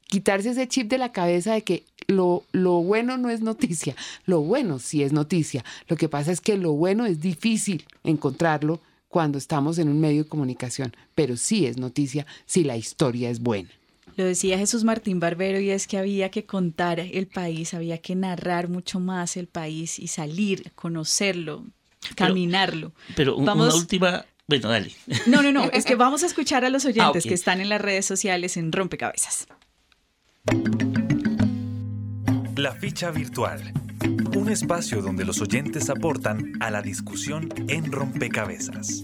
Quitarse 0.07 0.51
ese 0.51 0.67
chip 0.67 0.89
de 0.89 0.99
la 0.99 1.11
cabeza 1.11 1.53
de 1.53 1.63
que 1.63 1.83
lo, 2.07 2.43
lo 2.51 2.83
bueno 2.83 3.17
no 3.17 3.29
es 3.29 3.41
noticia, 3.41 3.95
lo 4.25 4.41
bueno 4.41 4.77
sí 4.77 5.01
es 5.01 5.11
noticia. 5.11 5.65
Lo 5.87 5.97
que 5.97 6.09
pasa 6.09 6.31
es 6.31 6.41
que 6.41 6.57
lo 6.57 6.73
bueno 6.73 7.07
es 7.07 7.21
difícil 7.21 7.85
encontrarlo 8.03 8.79
cuando 9.07 9.37
estamos 9.37 9.79
en 9.79 9.89
un 9.89 9.99
medio 9.99 10.23
de 10.23 10.29
comunicación, 10.29 10.95
pero 11.15 11.37
sí 11.37 11.65
es 11.65 11.77
noticia 11.77 12.27
si 12.45 12.63
la 12.63 12.77
historia 12.77 13.29
es 13.29 13.39
buena. 13.39 13.69
Lo 14.15 14.23
decía 14.23 14.57
Jesús 14.57 14.83
Martín 14.83 15.19
Barbero 15.19 15.59
y 15.59 15.71
es 15.71 15.87
que 15.87 15.97
había 15.97 16.31
que 16.31 16.45
contar 16.45 16.99
el 16.99 17.27
país, 17.27 17.73
había 17.73 17.97
que 17.97 18.15
narrar 18.15 18.69
mucho 18.69 18.99
más 18.99 19.35
el 19.35 19.47
país 19.47 19.99
y 19.99 20.07
salir, 20.07 20.71
conocerlo, 20.73 21.65
caminarlo. 22.15 22.93
Pero, 23.15 23.35
una 23.35 23.53
última... 23.53 24.25
Bueno, 24.47 24.69
dale. 24.69 24.91
No, 25.25 25.41
no, 25.41 25.51
no, 25.51 25.65
es 25.71 25.85
que 25.85 25.95
vamos 25.95 26.23
a 26.23 26.27
escuchar 26.27 26.63
a 26.63 26.69
los 26.69 26.85
oyentes 26.85 27.25
que 27.25 27.33
están 27.33 27.59
en 27.61 27.67
las 27.67 27.81
redes 27.81 28.05
sociales 28.05 28.57
en 28.57 28.71
Rompecabezas. 28.71 29.47
La 32.55 32.73
ficha 32.73 33.11
virtual. 33.11 33.73
Un 34.35 34.49
espacio 34.49 35.01
donde 35.01 35.25
los 35.25 35.41
oyentes 35.41 35.89
aportan 35.89 36.53
a 36.59 36.69
la 36.69 36.81
discusión 36.81 37.49
en 37.67 37.91
Rompecabezas. 37.91 39.01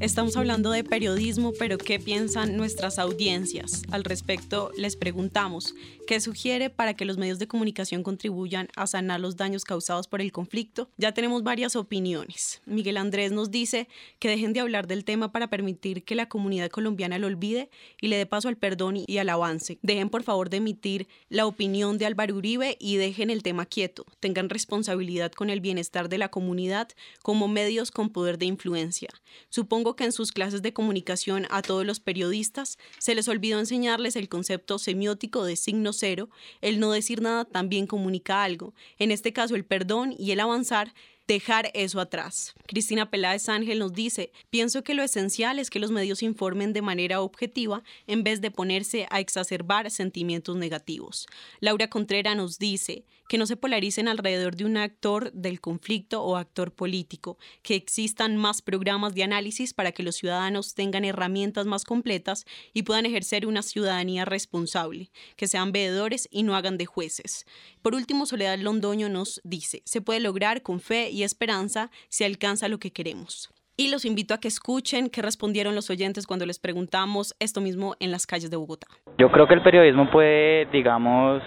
Estamos 0.00 0.36
hablando 0.36 0.70
de 0.70 0.84
periodismo, 0.84 1.52
pero 1.58 1.76
¿qué 1.76 1.98
piensan 1.98 2.56
nuestras 2.56 3.00
audiencias? 3.00 3.82
Al 3.90 4.04
respecto, 4.04 4.70
les 4.76 4.94
preguntamos, 4.94 5.74
¿qué 6.06 6.20
sugiere 6.20 6.70
para 6.70 6.94
que 6.94 7.04
los 7.04 7.18
medios 7.18 7.40
de 7.40 7.48
comunicación 7.48 8.04
contribuyan 8.04 8.68
a 8.76 8.86
sanar 8.86 9.18
los 9.18 9.36
daños 9.36 9.64
causados 9.64 10.06
por 10.06 10.20
el 10.20 10.30
conflicto? 10.30 10.88
Ya 10.98 11.12
tenemos 11.14 11.42
varias 11.42 11.74
opiniones. 11.74 12.62
Miguel 12.64 12.96
Andrés 12.96 13.32
nos 13.32 13.50
dice 13.50 13.88
que 14.20 14.28
dejen 14.28 14.52
de 14.52 14.60
hablar 14.60 14.86
del 14.86 15.04
tema 15.04 15.32
para 15.32 15.50
permitir 15.50 16.04
que 16.04 16.14
la 16.14 16.28
comunidad 16.28 16.70
colombiana 16.70 17.18
lo 17.18 17.26
olvide 17.26 17.68
y 18.00 18.06
le 18.06 18.18
dé 18.18 18.26
paso 18.26 18.46
al 18.46 18.56
perdón 18.56 19.02
y 19.04 19.18
al 19.18 19.28
avance. 19.28 19.80
Dejen 19.82 20.10
por 20.10 20.22
favor 20.22 20.48
de 20.48 20.58
emitir 20.58 21.08
la 21.28 21.44
opinión 21.44 21.98
de 21.98 22.06
Álvaro 22.06 22.36
Uribe 22.36 22.76
y 22.78 22.98
dejen 22.98 23.30
el 23.30 23.42
tema 23.42 23.66
quieto. 23.66 24.06
Tengan 24.20 24.48
responsabilidad 24.48 25.32
con 25.32 25.50
el 25.50 25.60
bienestar 25.60 26.08
de 26.08 26.18
la 26.18 26.28
comunidad 26.28 26.88
como 27.20 27.48
medios 27.48 27.90
con 27.90 28.10
poder 28.10 28.38
de 28.38 28.46
influencia. 28.46 29.08
Supongo 29.48 29.87
que 29.96 30.04
en 30.04 30.12
sus 30.12 30.32
clases 30.32 30.62
de 30.62 30.72
comunicación 30.72 31.46
a 31.50 31.62
todos 31.62 31.84
los 31.84 32.00
periodistas 32.00 32.78
se 32.98 33.14
les 33.14 33.28
olvidó 33.28 33.58
enseñarles 33.58 34.16
el 34.16 34.28
concepto 34.28 34.78
semiótico 34.78 35.44
de 35.44 35.56
signo 35.56 35.92
cero, 35.92 36.30
el 36.60 36.80
no 36.80 36.92
decir 36.92 37.22
nada 37.22 37.44
también 37.44 37.86
comunica 37.86 38.42
algo, 38.42 38.74
en 38.98 39.10
este 39.10 39.32
caso 39.32 39.54
el 39.54 39.64
perdón 39.64 40.14
y 40.18 40.32
el 40.32 40.40
avanzar 40.40 40.92
dejar 41.28 41.70
eso 41.74 42.00
atrás. 42.00 42.54
Cristina 42.66 43.10
Peláez 43.10 43.48
Ángel 43.50 43.78
nos 43.78 43.92
dice, 43.92 44.32
pienso 44.48 44.82
que 44.82 44.94
lo 44.94 45.02
esencial 45.02 45.58
es 45.58 45.68
que 45.68 45.78
los 45.78 45.90
medios 45.90 46.22
informen 46.22 46.72
de 46.72 46.80
manera 46.80 47.20
objetiva 47.20 47.84
en 48.06 48.24
vez 48.24 48.40
de 48.40 48.50
ponerse 48.50 49.06
a 49.10 49.20
exacerbar 49.20 49.90
sentimientos 49.90 50.56
negativos. 50.56 51.26
Laura 51.60 51.90
Contreras 51.90 52.34
nos 52.34 52.58
dice, 52.58 53.04
que 53.28 53.38
no 53.38 53.46
se 53.46 53.56
polaricen 53.56 54.08
alrededor 54.08 54.56
de 54.56 54.64
un 54.64 54.76
actor 54.76 55.30
del 55.32 55.60
conflicto 55.60 56.22
o 56.22 56.36
actor 56.36 56.72
político, 56.72 57.38
que 57.62 57.74
existan 57.74 58.36
más 58.36 58.62
programas 58.62 59.14
de 59.14 59.22
análisis 59.22 59.74
para 59.74 59.92
que 59.92 60.02
los 60.02 60.16
ciudadanos 60.16 60.74
tengan 60.74 61.04
herramientas 61.04 61.66
más 61.66 61.84
completas 61.84 62.44
y 62.72 62.82
puedan 62.82 63.06
ejercer 63.06 63.46
una 63.46 63.62
ciudadanía 63.62 64.24
responsable, 64.24 65.10
que 65.36 65.46
sean 65.46 65.72
veedores 65.72 66.28
y 66.30 66.42
no 66.42 66.56
hagan 66.56 66.78
de 66.78 66.86
jueces. 66.86 67.44
Por 67.82 67.94
último, 67.94 68.26
Soledad 68.26 68.58
Londoño 68.58 69.08
nos 69.08 69.40
dice, 69.44 69.82
se 69.84 70.00
puede 70.00 70.20
lograr 70.20 70.62
con 70.62 70.80
fe 70.80 71.10
y 71.10 71.22
esperanza 71.22 71.90
si 72.08 72.24
alcanza 72.24 72.68
lo 72.68 72.78
que 72.78 72.92
queremos. 72.92 73.50
Y 73.80 73.92
los 73.92 74.04
invito 74.04 74.34
a 74.34 74.40
que 74.40 74.48
escuchen 74.48 75.08
qué 75.08 75.22
respondieron 75.22 75.76
los 75.76 75.88
oyentes 75.88 76.26
cuando 76.26 76.44
les 76.46 76.58
preguntamos 76.58 77.36
esto 77.38 77.60
mismo 77.60 77.94
en 78.00 78.10
las 78.10 78.26
calles 78.26 78.50
de 78.50 78.56
Bogotá. 78.56 78.88
Yo 79.18 79.30
creo 79.30 79.46
que 79.46 79.54
el 79.54 79.62
periodismo 79.62 80.10
puede, 80.10 80.66
digamos, 80.72 81.40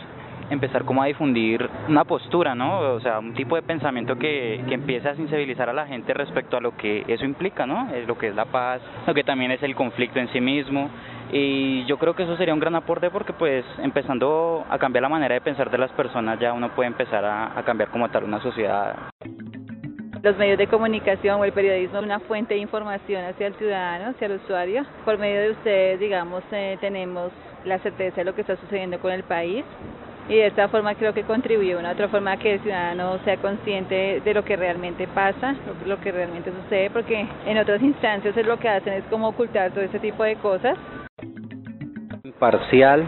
empezar 0.51 0.83
como 0.83 1.01
a 1.01 1.05
difundir 1.05 1.67
una 1.87 2.03
postura, 2.03 2.53
¿no? 2.53 2.79
O 2.93 2.99
sea, 2.99 3.19
un 3.19 3.33
tipo 3.33 3.55
de 3.55 3.61
pensamiento 3.61 4.17
que, 4.17 4.63
que 4.67 4.73
empiece 4.75 5.07
a 5.07 5.15
sensibilizar 5.15 5.69
a 5.69 5.73
la 5.73 5.87
gente 5.87 6.13
respecto 6.13 6.57
a 6.57 6.61
lo 6.61 6.75
que 6.75 7.03
eso 7.07 7.25
implica, 7.25 7.65
¿no? 7.65 7.89
Es 7.93 8.05
lo 8.05 8.17
que 8.17 8.27
es 8.27 8.35
la 8.35 8.45
paz, 8.45 8.81
lo 9.07 9.13
que 9.13 9.23
también 9.23 9.51
es 9.51 9.63
el 9.63 9.75
conflicto 9.75 10.19
en 10.19 10.27
sí 10.29 10.41
mismo. 10.41 10.89
Y 11.31 11.85
yo 11.85 11.97
creo 11.97 12.13
que 12.13 12.23
eso 12.23 12.35
sería 12.35 12.53
un 12.53 12.59
gran 12.59 12.75
aporte 12.75 13.09
porque 13.09 13.31
pues 13.31 13.63
empezando 13.81 14.65
a 14.69 14.77
cambiar 14.77 15.03
la 15.03 15.09
manera 15.09 15.33
de 15.33 15.41
pensar 15.41 15.71
de 15.71 15.77
las 15.77 15.91
personas 15.91 16.37
ya 16.39 16.51
uno 16.51 16.69
puede 16.75 16.87
empezar 16.87 17.23
a, 17.23 17.57
a 17.57 17.63
cambiar 17.63 17.89
como 17.89 18.09
tal 18.09 18.25
una 18.25 18.41
sociedad. 18.41 18.95
Los 20.21 20.37
medios 20.37 20.57
de 20.57 20.67
comunicación 20.67 21.39
o 21.39 21.45
el 21.45 21.53
periodismo 21.53 21.99
es 21.99 22.03
una 22.03 22.19
fuente 22.19 22.53
de 22.53 22.59
información 22.59 23.23
hacia 23.23 23.47
el 23.47 23.55
ciudadano, 23.55 24.09
hacia 24.09 24.27
el 24.27 24.33
usuario. 24.33 24.85
Por 25.05 25.17
medio 25.17 25.41
de 25.41 25.51
ustedes, 25.51 25.99
digamos, 25.99 26.43
eh, 26.51 26.77
tenemos 26.81 27.31
la 27.65 27.79
certeza 27.79 28.17
de 28.17 28.25
lo 28.25 28.35
que 28.35 28.41
está 28.41 28.55
sucediendo 28.57 28.99
con 28.99 29.13
el 29.13 29.23
país 29.23 29.63
y 30.31 30.37
de 30.37 30.47
esta 30.47 30.69
forma 30.69 30.95
creo 30.95 31.13
que 31.13 31.23
contribuye 31.23 31.75
una 31.75 31.91
otra 31.91 32.07
forma 32.07 32.37
que 32.37 32.53
el 32.53 32.61
ciudadano 32.61 33.19
sea 33.25 33.35
consciente 33.35 34.21
de 34.23 34.33
lo 34.33 34.45
que 34.45 34.55
realmente 34.55 35.05
pasa, 35.05 35.57
lo, 35.85 35.99
que 35.99 36.09
realmente 36.09 36.53
sucede, 36.63 36.89
porque 36.89 37.27
en 37.45 37.57
otras 37.57 37.81
instancias 37.81 38.37
es 38.37 38.45
lo 38.45 38.57
que 38.57 38.69
hacen 38.69 38.93
es 38.93 39.03
como 39.09 39.27
ocultar 39.27 39.71
todo 39.71 39.83
ese 39.83 39.99
tipo 39.99 40.23
de 40.23 40.37
cosas. 40.37 40.77
Parcial, 42.39 43.03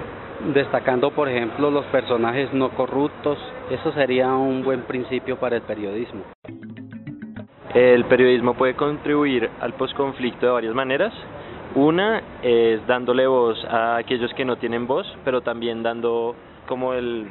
destacando 0.53 1.11
por 1.11 1.29
ejemplo 1.29 1.71
los 1.71 1.85
personajes 1.85 2.53
no 2.53 2.71
corruptos, 2.71 3.37
eso 3.71 3.93
sería 3.93 4.27
un 4.33 4.61
buen 4.61 4.81
principio 4.81 5.37
para 5.37 5.55
el 5.55 5.61
periodismo. 5.61 6.23
El 7.73 8.03
periodismo 8.03 8.53
puede 8.55 8.73
contribuir 8.73 9.49
al 9.61 9.71
posconflicto 9.75 10.45
de 10.45 10.51
varias 10.51 10.75
maneras. 10.75 11.13
Una 11.73 12.21
es 12.43 12.85
dándole 12.85 13.25
voz 13.27 13.63
a 13.65 13.95
aquellos 13.95 14.31
que 14.33 14.43
no 14.43 14.57
tienen 14.57 14.87
voz, 14.87 15.07
pero 15.23 15.39
también 15.39 15.81
dando 15.81 16.35
como 16.67 16.93
el 16.93 17.27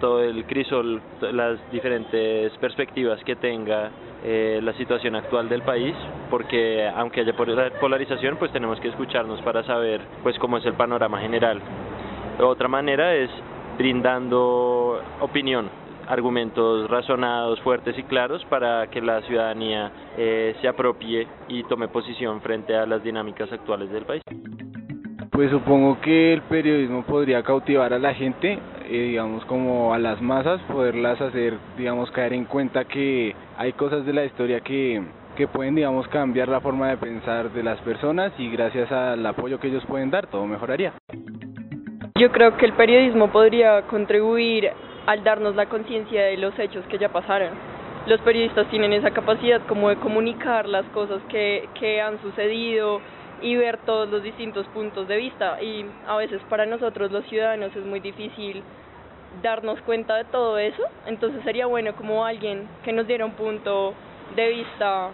todo 0.00 0.22
el 0.22 0.44
crisol, 0.44 1.00
las 1.32 1.58
diferentes 1.70 2.52
perspectivas 2.58 3.22
que 3.24 3.36
tenga 3.36 3.90
eh, 4.24 4.60
la 4.62 4.72
situación 4.74 5.16
actual 5.16 5.48
del 5.48 5.62
país, 5.62 5.94
porque 6.30 6.86
aunque 6.94 7.20
haya 7.20 7.34
polarización, 7.80 8.36
pues 8.36 8.52
tenemos 8.52 8.78
que 8.80 8.88
escucharnos 8.88 9.40
para 9.42 9.62
saber 9.64 10.00
pues 10.22 10.38
cómo 10.38 10.58
es 10.58 10.66
el 10.66 10.74
panorama 10.74 11.20
general. 11.20 11.60
Otra 12.40 12.68
manera 12.68 13.14
es 13.14 13.30
brindando 13.78 15.00
opinión, 15.20 15.70
argumentos 16.08 16.88
razonados, 16.90 17.60
fuertes 17.60 17.98
y 17.98 18.02
claros 18.04 18.44
para 18.46 18.86
que 18.88 19.00
la 19.00 19.22
ciudadanía 19.22 19.90
eh, 20.16 20.54
se 20.60 20.68
apropie 20.68 21.26
y 21.48 21.62
tome 21.64 21.88
posición 21.88 22.40
frente 22.40 22.76
a 22.76 22.86
las 22.86 23.02
dinámicas 23.02 23.50
actuales 23.52 23.90
del 23.90 24.04
país. 24.04 24.22
Pues 25.30 25.50
supongo 25.50 26.00
que 26.00 26.32
el 26.32 26.42
periodismo 26.42 27.02
podría 27.02 27.42
cautivar 27.42 27.92
a 27.92 27.98
la 27.98 28.14
gente, 28.14 28.58
eh, 28.88 29.08
digamos 29.08 29.44
como 29.46 29.94
a 29.94 29.98
las 29.98 30.20
masas, 30.20 30.60
poderlas 30.62 31.20
hacer, 31.20 31.54
digamos, 31.76 32.10
caer 32.10 32.32
en 32.32 32.44
cuenta 32.44 32.84
que 32.84 33.34
hay 33.56 33.72
cosas 33.72 34.04
de 34.06 34.12
la 34.12 34.24
historia 34.24 34.60
que, 34.60 35.02
que 35.36 35.48
pueden, 35.48 35.74
digamos, 35.74 36.06
cambiar 36.08 36.48
la 36.48 36.60
forma 36.60 36.88
de 36.88 36.96
pensar 36.96 37.50
de 37.52 37.62
las 37.62 37.80
personas 37.80 38.32
y 38.38 38.50
gracias 38.50 38.90
al 38.90 39.24
apoyo 39.26 39.60
que 39.60 39.68
ellos 39.68 39.84
pueden 39.86 40.10
dar, 40.10 40.26
todo 40.26 40.46
mejoraría. 40.46 40.92
Yo 42.18 42.32
creo 42.32 42.56
que 42.56 42.66
el 42.66 42.72
periodismo 42.72 43.30
podría 43.30 43.82
contribuir 43.82 44.70
al 45.06 45.22
darnos 45.22 45.54
la 45.54 45.66
conciencia 45.66 46.24
de 46.24 46.36
los 46.36 46.58
hechos 46.58 46.84
que 46.86 46.98
ya 46.98 47.10
pasaron. 47.10 47.50
Los 48.06 48.20
periodistas 48.20 48.68
tienen 48.70 48.92
esa 48.92 49.10
capacidad 49.10 49.60
como 49.66 49.88
de 49.88 49.96
comunicar 49.96 50.68
las 50.68 50.86
cosas 50.86 51.20
que, 51.28 51.68
que 51.78 52.00
han 52.00 52.20
sucedido, 52.22 53.00
y 53.42 53.56
ver 53.56 53.78
todos 53.78 54.08
los 54.08 54.22
distintos 54.22 54.66
puntos 54.68 55.08
de 55.08 55.16
vista 55.16 55.62
y 55.62 55.84
a 56.06 56.16
veces 56.16 56.40
para 56.48 56.66
nosotros 56.66 57.12
los 57.12 57.24
ciudadanos 57.26 57.74
es 57.76 57.84
muy 57.84 58.00
difícil 58.00 58.62
darnos 59.42 59.80
cuenta 59.82 60.16
de 60.16 60.24
todo 60.24 60.58
eso, 60.58 60.82
entonces 61.06 61.42
sería 61.44 61.66
bueno 61.66 61.94
como 61.94 62.24
alguien 62.24 62.68
que 62.84 62.92
nos 62.92 63.06
diera 63.06 63.24
un 63.24 63.32
punto 63.32 63.94
de 64.34 64.48
vista 64.48 65.10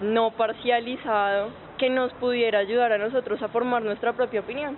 no 0.00 0.30
parcializado 0.30 1.48
que 1.78 1.90
nos 1.90 2.12
pudiera 2.14 2.58
ayudar 2.58 2.92
a 2.92 2.98
nosotros 2.98 3.40
a 3.42 3.48
formar 3.48 3.82
nuestra 3.82 4.14
propia 4.14 4.40
opinión. 4.40 4.76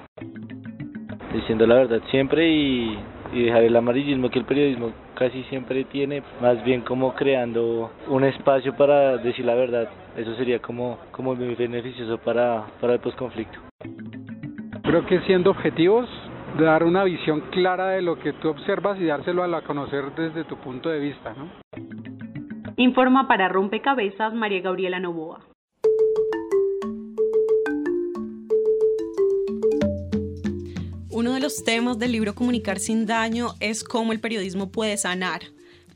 Diciendo 1.32 1.66
la 1.66 1.76
verdad 1.76 2.00
siempre 2.10 2.48
y 2.48 2.98
dejar 3.32 3.62
el 3.62 3.76
amarillismo 3.76 4.30
que 4.30 4.38
el 4.38 4.44
periodismo 4.44 4.92
casi 5.14 5.42
siempre 5.44 5.84
tiene, 5.84 6.22
más 6.40 6.62
bien 6.64 6.82
como 6.82 7.14
creando 7.14 7.90
un 8.08 8.24
espacio 8.24 8.74
para 8.76 9.16
decir 9.18 9.44
la 9.44 9.54
verdad. 9.54 9.88
Eso 10.18 10.34
sería 10.34 10.58
como, 10.58 10.98
como 11.12 11.36
muy 11.36 11.54
beneficioso 11.54 12.18
para, 12.18 12.66
para 12.80 12.94
el 12.94 12.98
posconflicto. 12.98 13.56
Creo 14.82 15.06
que 15.06 15.20
siendo 15.20 15.52
objetivos, 15.52 16.08
dar 16.58 16.82
una 16.82 17.04
visión 17.04 17.40
clara 17.52 17.90
de 17.90 18.02
lo 18.02 18.18
que 18.18 18.32
tú 18.32 18.48
observas 18.48 18.98
y 19.00 19.04
dárselo 19.04 19.44
a 19.44 19.62
conocer 19.62 20.12
desde 20.16 20.42
tu 20.42 20.56
punto 20.56 20.88
de 20.88 20.98
vista. 20.98 21.34
¿no? 21.34 21.48
Informa 22.76 23.28
para 23.28 23.48
Rompecabezas 23.48 24.34
María 24.34 24.60
Gabriela 24.60 24.98
Novoa. 24.98 25.38
Uno 31.12 31.32
de 31.32 31.40
los 31.40 31.62
temas 31.62 31.96
del 32.00 32.10
libro 32.10 32.34
Comunicar 32.34 32.80
sin 32.80 33.06
daño 33.06 33.50
es 33.60 33.84
cómo 33.84 34.12
el 34.12 34.18
periodismo 34.18 34.72
puede 34.72 34.96
sanar. 34.96 35.42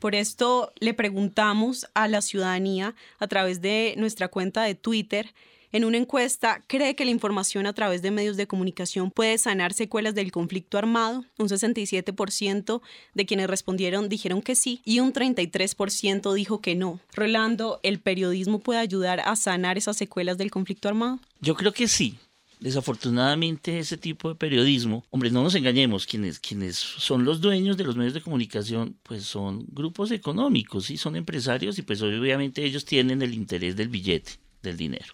Por 0.03 0.15
esto 0.15 0.73
le 0.81 0.93
preguntamos 0.93 1.87
a 1.93 2.09
la 2.09 2.21
ciudadanía 2.21 2.93
a 3.19 3.27
través 3.27 3.61
de 3.61 3.93
nuestra 3.97 4.27
cuenta 4.27 4.61
de 4.63 4.75
Twitter 4.75 5.33
en 5.71 5.85
una 5.85 5.95
encuesta, 5.95 6.61
¿cree 6.67 6.93
que 6.93 7.05
la 7.05 7.11
información 7.11 7.67
a 7.67 7.73
través 7.73 8.01
de 8.01 8.11
medios 8.11 8.35
de 8.35 8.45
comunicación 8.45 9.11
puede 9.11 9.37
sanar 9.37 9.71
secuelas 9.71 10.13
del 10.13 10.33
conflicto 10.33 10.77
armado? 10.77 11.23
Un 11.39 11.47
67% 11.47 12.81
de 13.13 13.25
quienes 13.25 13.49
respondieron 13.49 14.09
dijeron 14.09 14.41
que 14.41 14.55
sí 14.55 14.81
y 14.83 14.99
un 14.99 15.13
33% 15.13 16.33
dijo 16.33 16.59
que 16.59 16.75
no. 16.75 16.99
Rolando, 17.13 17.79
¿el 17.81 18.01
periodismo 18.01 18.59
puede 18.59 18.81
ayudar 18.81 19.21
a 19.21 19.37
sanar 19.37 19.77
esas 19.77 19.95
secuelas 19.95 20.37
del 20.37 20.51
conflicto 20.51 20.89
armado? 20.89 21.21
Yo 21.39 21.55
creo 21.55 21.71
que 21.71 21.87
sí, 21.87 22.19
Desafortunadamente 22.59 23.79
ese 23.79 23.97
tipo 23.97 24.29
de 24.29 24.35
periodismo, 24.35 25.05
hombre, 25.09 25.31
no 25.31 25.43
nos 25.43 25.55
engañemos, 25.55 26.05
quienes, 26.05 26.39
quienes 26.39 26.77
son 26.77 27.25
los 27.25 27.41
dueños 27.41 27.75
de 27.75 27.83
los 27.83 27.97
medios 27.97 28.13
de 28.13 28.21
comunicación, 28.21 28.95
pues 29.03 29.25
son 29.25 29.65
grupos 29.69 30.11
económicos, 30.11 30.89
y 30.89 30.97
son 30.97 31.15
empresarios 31.15 31.77
y 31.77 31.81
pues 31.81 32.01
obviamente 32.01 32.63
ellos 32.63 32.85
tienen 32.85 33.21
el 33.21 33.33
interés 33.33 33.75
del 33.75 33.89
billete, 33.89 34.33
del 34.61 34.77
dinero. 34.77 35.13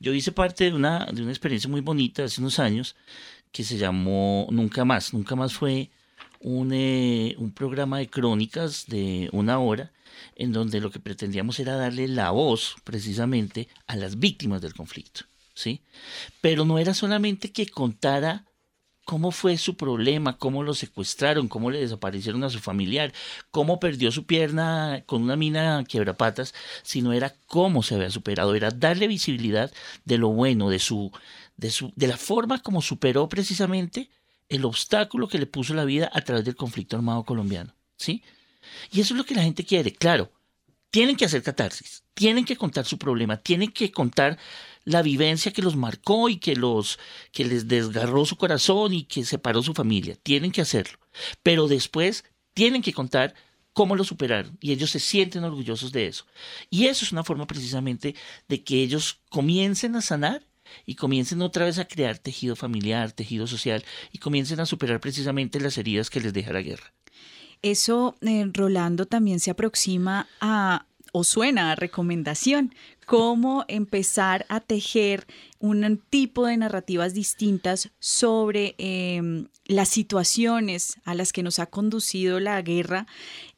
Yo 0.00 0.12
hice 0.12 0.32
parte 0.32 0.64
de 0.64 0.72
una, 0.72 1.06
de 1.12 1.22
una 1.22 1.30
experiencia 1.30 1.70
muy 1.70 1.80
bonita 1.80 2.24
hace 2.24 2.40
unos 2.40 2.58
años 2.58 2.96
que 3.52 3.62
se 3.64 3.78
llamó 3.78 4.48
Nunca 4.50 4.84
Más. 4.84 5.12
Nunca 5.12 5.36
Más 5.36 5.52
fue 5.52 5.90
un, 6.40 6.72
eh, 6.72 7.36
un 7.38 7.52
programa 7.52 7.98
de 7.98 8.08
crónicas 8.08 8.86
de 8.86 9.28
una 9.32 9.58
hora 9.60 9.92
en 10.34 10.52
donde 10.52 10.80
lo 10.80 10.90
que 10.90 11.00
pretendíamos 11.00 11.60
era 11.60 11.76
darle 11.76 12.08
la 12.08 12.30
voz 12.30 12.76
precisamente 12.82 13.68
a 13.86 13.96
las 13.96 14.18
víctimas 14.18 14.60
del 14.60 14.74
conflicto. 14.74 15.24
¿Sí? 15.54 15.82
Pero 16.40 16.64
no 16.64 16.78
era 16.78 16.94
solamente 16.94 17.52
que 17.52 17.66
contara 17.66 18.46
cómo 19.04 19.32
fue 19.32 19.58
su 19.58 19.76
problema, 19.76 20.38
cómo 20.38 20.62
lo 20.62 20.74
secuestraron, 20.74 21.48
cómo 21.48 21.70
le 21.70 21.80
desaparecieron 21.80 22.44
a 22.44 22.50
su 22.50 22.60
familiar, 22.60 23.12
cómo 23.50 23.80
perdió 23.80 24.12
su 24.12 24.26
pierna 24.26 25.02
con 25.06 25.22
una 25.22 25.36
mina 25.36 25.84
quiebrapatas, 25.84 26.54
sino 26.82 27.12
era 27.12 27.34
cómo 27.46 27.82
se 27.82 27.96
había 27.96 28.10
superado, 28.10 28.54
era 28.54 28.70
darle 28.70 29.08
visibilidad 29.08 29.72
de 30.04 30.18
lo 30.18 30.28
bueno, 30.28 30.70
de 30.70 30.78
su, 30.78 31.10
de 31.56 31.70
su, 31.70 31.92
de 31.96 32.06
la 32.06 32.16
forma 32.16 32.62
como 32.62 32.80
superó 32.80 33.28
precisamente 33.28 34.08
el 34.48 34.64
obstáculo 34.64 35.28
que 35.28 35.38
le 35.38 35.46
puso 35.46 35.74
la 35.74 35.84
vida 35.84 36.10
a 36.12 36.20
través 36.20 36.44
del 36.44 36.56
conflicto 36.56 36.96
armado 36.96 37.24
colombiano, 37.24 37.74
¿sí? 37.96 38.22
Y 38.90 39.00
eso 39.00 39.14
es 39.14 39.18
lo 39.18 39.24
que 39.24 39.34
la 39.34 39.42
gente 39.42 39.64
quiere, 39.64 39.92
claro. 39.92 40.30
Tienen 40.90 41.16
que 41.16 41.24
hacer 41.24 41.42
catarsis, 41.42 42.04
tienen 42.12 42.44
que 42.44 42.56
contar 42.56 42.84
su 42.84 42.98
problema, 42.98 43.38
tienen 43.38 43.72
que 43.72 43.90
contar 43.90 44.38
la 44.84 45.02
vivencia 45.02 45.52
que 45.52 45.62
los 45.62 45.76
marcó 45.76 46.28
y 46.28 46.38
que 46.38 46.56
los 46.56 46.98
que 47.32 47.44
les 47.44 47.68
desgarró 47.68 48.24
su 48.24 48.36
corazón 48.36 48.92
y 48.92 49.04
que 49.04 49.24
separó 49.24 49.62
su 49.62 49.74
familia. 49.74 50.16
Tienen 50.22 50.50
que 50.50 50.60
hacerlo. 50.60 50.98
Pero 51.42 51.68
después 51.68 52.24
tienen 52.54 52.82
que 52.82 52.92
contar 52.92 53.34
cómo 53.72 53.96
lo 53.96 54.04
superaron 54.04 54.58
y 54.60 54.72
ellos 54.72 54.90
se 54.90 55.00
sienten 55.00 55.44
orgullosos 55.44 55.92
de 55.92 56.06
eso. 56.06 56.26
Y 56.70 56.86
eso 56.86 57.04
es 57.04 57.12
una 57.12 57.24
forma 57.24 57.46
precisamente 57.46 58.14
de 58.48 58.62
que 58.62 58.82
ellos 58.82 59.20
comiencen 59.30 59.96
a 59.96 60.02
sanar 60.02 60.46
y 60.86 60.94
comiencen 60.94 61.42
otra 61.42 61.64
vez 61.64 61.78
a 61.78 61.86
crear 61.86 62.18
tejido 62.18 62.56
familiar, 62.56 63.12
tejido 63.12 63.46
social 63.46 63.84
y 64.10 64.18
comiencen 64.18 64.60
a 64.60 64.66
superar 64.66 65.00
precisamente 65.00 65.60
las 65.60 65.78
heridas 65.78 66.10
que 66.10 66.20
les 66.20 66.32
deja 66.32 66.52
la 66.52 66.62
guerra. 66.62 66.92
Eso, 67.62 68.16
eh, 68.22 68.44
Rolando, 68.52 69.06
también 69.06 69.38
se 69.38 69.50
aproxima 69.50 70.28
a 70.40 70.86
o 71.12 71.24
suena 71.24 71.72
a 71.72 71.76
recomendación, 71.76 72.74
cómo 73.06 73.64
empezar 73.68 74.46
a 74.48 74.60
tejer 74.60 75.26
un 75.58 76.02
tipo 76.10 76.46
de 76.46 76.56
narrativas 76.56 77.14
distintas 77.14 77.90
sobre 77.98 78.74
em, 78.78 79.46
las 79.66 79.88
situaciones 79.88 80.96
a 81.04 81.14
las 81.14 81.32
que 81.32 81.42
nos 81.42 81.58
ha 81.58 81.66
conducido 81.66 82.40
la 82.40 82.60
guerra, 82.62 83.06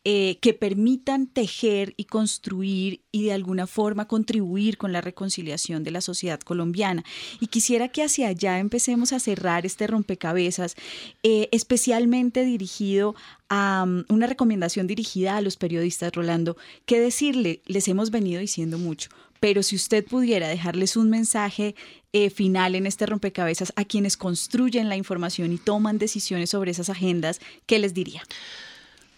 eh, 0.06 0.36
que 0.42 0.52
permitan 0.52 1.26
tejer 1.26 1.94
y 1.96 2.04
construir 2.04 3.00
y 3.10 3.24
de 3.24 3.32
alguna 3.32 3.66
forma 3.66 4.06
contribuir 4.06 4.76
con 4.76 4.92
la 4.92 5.00
reconciliación 5.00 5.82
de 5.82 5.92
la 5.92 6.02
sociedad 6.02 6.40
colombiana. 6.40 7.04
Y 7.40 7.46
quisiera 7.46 7.88
que 7.88 8.02
hacia 8.02 8.28
allá 8.28 8.58
empecemos 8.58 9.14
a 9.14 9.18
cerrar 9.18 9.64
este 9.64 9.86
rompecabezas, 9.86 10.76
eh, 11.22 11.48
especialmente 11.52 12.44
dirigido 12.44 13.14
a 13.48 13.84
um, 13.86 14.04
una 14.08 14.26
recomendación 14.26 14.86
dirigida 14.86 15.38
a 15.38 15.40
los 15.40 15.56
periodistas, 15.56 16.12
Rolando, 16.12 16.58
que 16.84 17.00
decirle, 17.00 17.62
les 17.66 17.88
hemos 17.88 18.10
venido 18.10 18.40
diciendo 18.40 18.76
mucho, 18.76 19.08
pero 19.40 19.62
si 19.62 19.76
usted 19.76 20.04
pudiera 20.04 20.48
dejarles 20.48 20.96
un 20.96 21.10
mensaje 21.10 21.74
eh, 22.12 22.30
final 22.30 22.74
en 22.74 22.86
este 22.86 23.06
rompecabezas 23.06 23.72
a 23.76 23.84
quienes 23.84 24.16
construyen 24.16 24.88
la 24.88 24.96
información 24.96 25.52
y 25.52 25.58
toman 25.58 25.98
decisiones 25.98 26.50
sobre 26.50 26.70
esas 26.70 26.90
agendas, 26.90 27.40
¿qué 27.66 27.78
les 27.78 27.94
diría? 27.94 28.22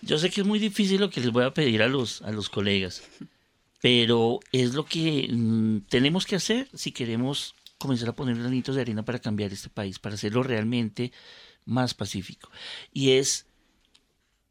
Yo 0.06 0.18
sé 0.18 0.30
que 0.30 0.40
es 0.42 0.46
muy 0.46 0.60
difícil 0.60 1.00
lo 1.00 1.10
que 1.10 1.20
les 1.20 1.32
voy 1.32 1.44
a 1.44 1.52
pedir 1.52 1.82
a 1.82 1.88
los, 1.88 2.22
a 2.22 2.30
los 2.30 2.48
colegas, 2.48 3.02
pero 3.82 4.38
es 4.52 4.72
lo 4.72 4.84
que 4.84 5.28
mm, 5.28 5.80
tenemos 5.88 6.26
que 6.26 6.36
hacer 6.36 6.68
si 6.74 6.92
queremos 6.92 7.56
comenzar 7.76 8.10
a 8.10 8.14
poner 8.14 8.38
granitos 8.38 8.76
de 8.76 8.82
arena 8.82 9.04
para 9.04 9.18
cambiar 9.18 9.52
este 9.52 9.68
país, 9.68 9.98
para 9.98 10.14
hacerlo 10.14 10.44
realmente 10.44 11.10
más 11.64 11.92
pacífico. 11.92 12.50
Y 12.92 13.10
es 13.12 13.46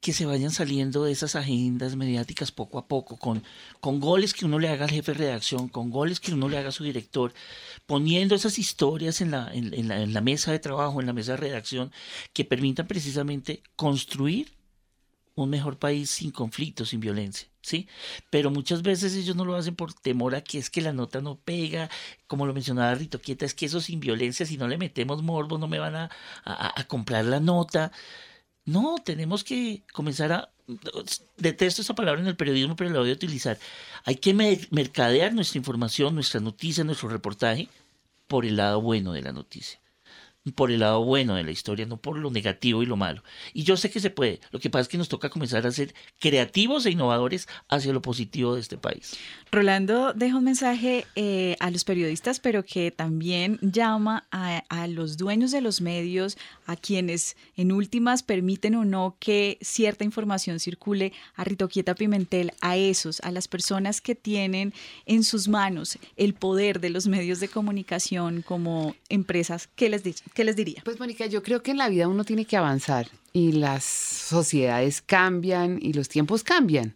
que 0.02 0.12
se 0.12 0.26
vayan 0.26 0.52
saliendo 0.52 1.06
de 1.06 1.14
esas 1.14 1.38
agendas 1.38 1.96
mediáticas 1.96 2.52
poco 2.52 2.78
a 2.78 2.88
poco, 2.90 3.18
con, 3.18 3.42
con 3.80 4.02
goles 4.02 4.34
que 4.34 4.46
uno 4.46 4.60
le 4.60 4.68
haga 4.68 4.84
al 4.84 4.92
jefe 4.92 5.14
de 5.14 5.20
redacción, 5.20 5.70
con 5.70 5.90
goles 5.90 6.20
que 6.20 6.34
uno 6.34 6.50
le 6.50 6.58
haga 6.58 6.70
a 6.70 6.74
su 6.74 6.84
director, 6.84 7.34
poniendo 7.86 8.36
esas 8.36 8.60
historias 8.60 9.22
en 9.22 9.32
la, 9.32 9.52
en, 9.54 9.88
la, 9.88 10.02
en 10.02 10.14
la 10.14 10.22
mesa 10.22 10.52
de 10.52 10.60
trabajo, 10.60 11.00
en 11.00 11.08
la 11.08 11.14
mesa 11.14 11.32
de 11.32 11.38
redacción, 11.38 11.92
que 12.34 12.44
permitan 12.44 12.88
precisamente 12.88 13.64
construir 13.78 14.55
un 15.36 15.50
mejor 15.50 15.78
país 15.78 16.10
sin 16.10 16.32
conflicto, 16.32 16.86
sin 16.86 17.00
violencia, 17.02 17.48
¿sí? 17.62 17.88
Pero 18.30 18.52
muchas 18.52 18.82
veces 18.82 19.16
ellos 19.16 19.36
no 19.36 19.46
lo 19.46 19.56
hacen 19.56 19.76
por 19.76 19.94
temor 19.94 20.36
a 20.36 20.42
que 20.42 20.58
es 20.58 20.70
que 20.70 20.82
la 20.82 20.94
nota 20.94 21.22
no 21.22 21.38
pega, 21.38 21.90
como 22.28 22.46
lo 22.46 22.54
mencionaba 22.54 22.96
Rito 22.96 23.22
Quieta, 23.22 23.46
es 23.46 23.54
que 23.54 23.66
eso 23.66 23.82
sin 23.82 24.00
violencia, 24.00 24.46
si 24.46 24.58
no 24.58 24.68
le 24.68 24.78
metemos 24.78 25.24
morbo, 25.24 25.58
no 25.58 25.68
me 25.68 25.80
van 25.80 25.96
a, 25.96 26.10
a 26.46 26.84
comprar 26.88 27.26
la 27.26 27.40
nota. 27.40 27.92
No, 28.66 28.96
tenemos 29.04 29.44
que 29.44 29.84
comenzar 29.94 30.32
a... 30.32 30.52
Detesto 31.38 31.82
esa 31.84 31.94
palabra 31.96 32.22
en 32.22 32.28
el 32.28 32.38
periodismo, 32.38 32.76
pero 32.76 32.90
la 32.90 33.00
voy 33.00 33.12
a 33.12 33.14
utilizar. 33.14 33.60
Hay 34.04 34.16
que 34.16 34.34
mercadear 34.72 35.34
nuestra 35.34 35.60
información, 35.60 36.16
nuestra 36.16 36.40
noticia, 36.40 36.84
nuestro 36.84 37.10
reportaje 37.10 37.70
por 38.28 38.46
el 38.46 38.58
lado 38.58 38.82
bueno 38.82 39.14
de 39.14 39.22
la 39.22 39.32
noticia 39.32 39.80
por 40.52 40.72
el 40.72 40.80
lado 40.80 41.04
bueno 41.04 41.36
de 41.36 41.44
la 41.44 41.52
historia, 41.52 41.86
no 41.86 41.98
por 41.98 42.18
lo 42.18 42.30
negativo 42.30 42.84
y 42.84 42.86
lo 42.86 42.96
malo. 42.96 43.24
Y 43.54 43.64
yo 43.64 43.78
sé 43.78 43.90
que 43.90 44.00
se 44.00 44.10
puede. 44.10 44.40
Lo 44.52 44.60
que 44.60 44.70
pasa 44.70 44.84
es 44.84 44.88
que 44.88 44.98
nos 44.98 45.10
toca 45.10 45.30
comenzar 45.30 45.66
a 45.66 45.72
ser 45.72 45.96
creativos 46.20 46.86
e 46.86 46.92
innovadores 46.92 47.48
hacia 47.68 47.94
lo 47.94 48.02
positivo 48.02 48.56
de 48.56 48.62
este 48.62 48.78
país. 48.78 49.18
Rolando 49.52 50.14
deja 50.14 50.38
un 50.38 50.44
mensaje 50.44 51.06
eh, 51.16 51.56
a 51.60 51.72
los 51.72 51.84
periodistas, 51.84 52.40
pero 52.40 52.64
que 52.64 52.92
también 52.92 53.58
llama 53.62 54.28
a, 54.32 54.64
a, 54.70 54.88
los 54.88 55.18
dueños 55.18 55.52
de 55.52 55.62
los 55.62 55.82
medios, 55.82 56.38
a 56.68 56.76
quienes 56.76 57.36
en 57.56 57.72
últimas 57.72 58.22
permiten 58.22 58.76
o 58.76 58.86
no 58.86 59.18
que 59.20 59.58
cierta 59.62 60.04
información 60.04 60.60
circule, 60.60 61.14
a 61.36 61.44
Ritoquieta 61.44 61.96
Pimentel, 61.96 62.52
a 62.62 62.78
esos, 62.78 63.20
a 63.22 63.32
las 63.32 63.48
personas 63.48 64.02
que 64.02 64.14
tienen 64.14 64.74
en 65.06 65.24
sus 65.24 65.48
manos 65.48 65.98
el 66.18 66.34
poder 66.34 66.80
de 66.80 66.90
los 66.90 67.08
medios 67.08 67.40
de 67.40 67.48
comunicación 67.48 68.42
como 68.42 68.96
empresas. 69.10 69.68
¿Qué 69.76 69.90
les 69.90 70.04
dice? 70.04 70.24
¿Qué 70.36 70.44
les 70.44 70.58
diría? 70.58 70.82
Pues 70.84 71.00
Mónica, 71.00 71.28
yo 71.28 71.42
creo 71.42 71.64
que 71.64 71.72
en 71.72 71.78
la 71.78 71.88
vida 71.88 72.10
uno 72.10 72.26
tiene 72.26 72.44
que 72.44 72.58
avanzar 72.58 73.08
y 73.32 73.54
las 73.54 73.86
sociedades 73.86 75.02
cambian 75.02 75.80
y 75.82 75.94
los 75.94 76.10
tiempos 76.10 76.44
cambian. 76.44 76.94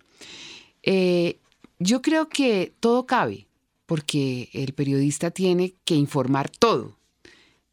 Eh, 0.84 1.40
yo 1.80 2.02
creo 2.02 2.28
que 2.28 2.74
todo 2.82 3.06
cabe, 3.06 3.48
porque 3.86 4.50
el 4.52 4.74
periodista 4.74 5.32
tiene 5.32 5.74
que 5.86 5.96
informar 5.96 6.50
todo. 6.50 6.98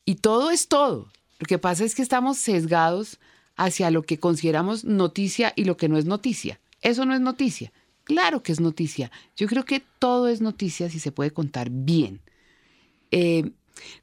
Y 0.04 0.14
todo 0.14 0.52
es 0.52 0.68
todo. 0.68 1.10
Lo 1.40 1.46
que 1.48 1.58
pasa 1.58 1.82
es 1.82 1.96
que 1.96 2.02
estamos 2.02 2.38
sesgados 2.38 3.18
hacia 3.56 3.90
lo 3.90 4.04
que 4.04 4.20
consideramos 4.20 4.84
noticia 4.84 5.52
y 5.56 5.64
lo 5.64 5.76
que 5.76 5.88
no 5.88 5.98
es 5.98 6.04
noticia. 6.04 6.60
Eso 6.80 7.06
no 7.06 7.12
es 7.12 7.20
noticia. 7.20 7.72
Claro 8.04 8.40
que 8.44 8.52
es 8.52 8.60
noticia. 8.60 9.10
Yo 9.36 9.48
creo 9.48 9.64
que 9.64 9.82
todo 9.98 10.28
es 10.28 10.40
noticia 10.40 10.88
si 10.90 11.00
se 11.00 11.10
puede 11.10 11.32
contar 11.32 11.70
bien. 11.70 12.20
Eh, 13.10 13.50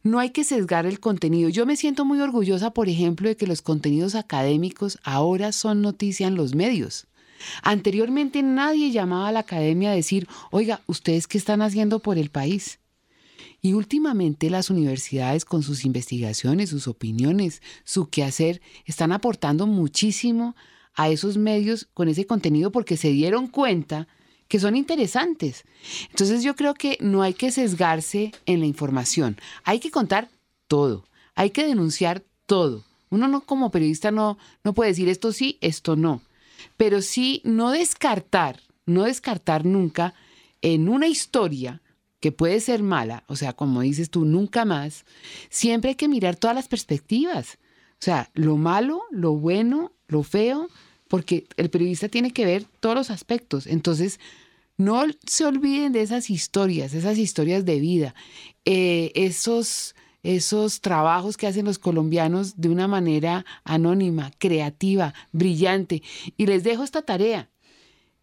no 0.04 0.20
hay 0.20 0.32
que 0.32 0.44
sesgar 0.44 0.86
el 0.86 1.00
contenido. 1.00 1.50
Yo 1.50 1.66
me 1.66 1.76
siento 1.76 2.06
muy 2.06 2.20
orgullosa, 2.20 2.72
por 2.72 2.90
ejemplo, 2.90 3.30
de 3.30 3.38
que 3.38 3.48
los 3.48 3.62
contenidos 3.62 4.16
académicos 4.16 5.00
ahora 5.04 5.52
son 5.52 5.82
noticia 5.82 6.28
en 6.28 6.36
los 6.36 6.56
medios. 6.56 7.08
Anteriormente 7.62 8.42
nadie 8.42 8.92
llamaba 8.92 9.28
a 9.28 9.32
la 9.32 9.40
academia 9.40 9.92
a 9.92 9.96
decir, 9.96 10.28
oiga, 10.52 10.82
¿ustedes 10.88 11.28
qué 11.28 11.38
están 11.38 11.62
haciendo 11.62 12.00
por 12.00 12.18
el 12.18 12.30
país? 12.30 12.80
Y 13.62 13.74
últimamente 13.74 14.50
las 14.50 14.70
universidades 14.70 15.46
con 15.46 15.64
sus 15.64 15.86
investigaciones, 15.86 16.70
sus 16.70 16.88
opiniones, 16.88 17.62
su 17.86 18.10
quehacer, 18.10 18.62
están 18.86 19.12
aportando 19.12 19.68
muchísimo 19.68 20.56
a 20.96 21.10
esos 21.10 21.38
medios 21.38 21.88
con 21.94 22.08
ese 22.08 22.26
contenido 22.26 22.72
porque 22.72 22.98
se 22.98 23.10
dieron 23.10 23.48
cuenta 23.48 24.08
que 24.54 24.60
son 24.60 24.76
interesantes. 24.76 25.64
Entonces 26.12 26.44
yo 26.44 26.56
creo 26.56 26.76
que 26.76 27.00
no 27.02 27.24
hay 27.24 27.34
que 27.34 27.50
sesgarse 27.50 28.32
en 28.46 28.60
la 28.60 28.68
información, 28.68 29.36
hay 29.64 29.80
que 29.80 29.90
contar 29.90 30.30
todo, 30.68 31.06
hay 31.34 31.50
que 31.50 31.66
denunciar 31.66 32.22
todo. 32.46 32.84
Uno 33.10 33.28
no 33.28 33.42
como 33.42 33.72
periodista 33.72 34.12
no, 34.12 34.38
no 34.64 34.74
puede 34.74 34.92
decir 34.92 35.10
esto 35.10 35.32
sí, 35.32 35.58
esto 35.60 35.96
no, 35.96 36.22
pero 36.78 37.02
sí 37.02 37.42
no 37.44 37.72
descartar, 37.72 38.60
no 38.86 39.06
descartar 39.06 39.66
nunca 39.66 40.14
en 40.62 40.88
una 40.88 41.08
historia 41.08 41.82
que 42.20 42.32
puede 42.32 42.60
ser 42.60 42.84
mala, 42.84 43.24
o 43.26 43.36
sea, 43.36 43.54
como 43.54 43.82
dices 43.82 44.12
tú, 44.12 44.24
nunca 44.24 44.66
más, 44.66 45.04
siempre 45.50 45.90
hay 45.90 45.96
que 45.96 46.08
mirar 46.08 46.36
todas 46.36 46.56
las 46.56 46.68
perspectivas. 46.68 47.58
O 47.94 48.04
sea, 48.04 48.30
lo 48.36 48.58
malo, 48.58 49.02
lo 49.10 49.34
bueno, 49.34 49.94
lo 50.08 50.22
feo, 50.22 50.70
porque 51.08 51.48
el 51.58 51.72
periodista 51.72 52.08
tiene 52.08 52.30
que 52.30 52.46
ver 52.46 52.66
todos 52.80 52.96
los 52.96 53.10
aspectos. 53.10 53.66
Entonces, 53.66 54.20
no 54.78 55.04
se 55.26 55.46
olviden 55.46 55.92
de 55.92 56.02
esas 56.02 56.30
historias, 56.30 56.94
esas 56.94 57.18
historias 57.18 57.66
de 57.66 57.80
vida, 57.80 58.16
eh, 58.66 59.12
esos 59.16 59.96
esos 60.24 60.80
trabajos 60.80 61.36
que 61.36 61.48
hacen 61.48 61.66
los 61.66 61.80
colombianos 61.80 62.56
de 62.56 62.70
una 62.70 62.88
manera 62.88 63.46
anónima, 63.66 64.32
creativa, 64.38 65.14
brillante. 65.34 66.02
Y 66.38 66.46
les 66.46 66.64
dejo 66.64 66.84
esta 66.84 67.02
tarea. 67.02 67.50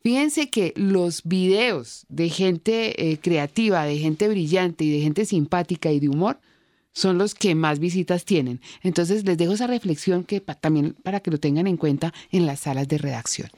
Fíjense 0.03 0.49
que 0.49 0.73
los 0.77 1.23
videos 1.25 2.07
de 2.09 2.31
gente 2.31 3.11
eh, 3.11 3.19
creativa, 3.19 3.85
de 3.85 3.99
gente 3.99 4.29
brillante 4.29 4.85
y 4.85 4.91
de 4.91 5.01
gente 5.01 5.27
simpática 5.27 5.93
y 5.93 6.01
de 6.01 6.09
humor 6.09 6.41
son 6.93 7.19
los 7.19 7.35
que 7.35 7.55
más 7.55 7.79
visitas 7.79 8.25
tienen. 8.25 8.63
Entonces 8.83 9.25
les 9.25 9.37
dejo 9.37 9.53
esa 9.53 9.67
reflexión 9.67 10.25
que 10.25 10.41
también 10.41 10.97
para 11.03 11.21
que 11.21 11.31
lo 11.31 11.39
tengan 11.39 11.67
en 11.67 11.77
cuenta 11.77 12.15
en 12.31 12.47
las 12.47 12.61
salas 12.61 12.89
de 12.89 12.97
redacción. 12.97 13.51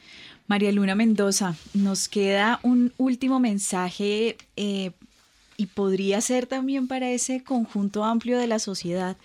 María 0.46 0.72
Luna 0.72 0.94
Mendoza, 0.94 1.54
nos 1.72 2.08
queda 2.08 2.60
un 2.62 2.92
último 2.98 3.40
mensaje 3.40 4.36
eh, 4.56 4.92
y 5.56 5.66
podría 5.66 6.20
ser 6.20 6.46
también 6.46 6.88
para 6.88 7.10
ese 7.10 7.42
conjunto 7.42 8.04
amplio 8.04 8.38
de 8.38 8.46
la 8.46 8.58
sociedad. 8.58 9.16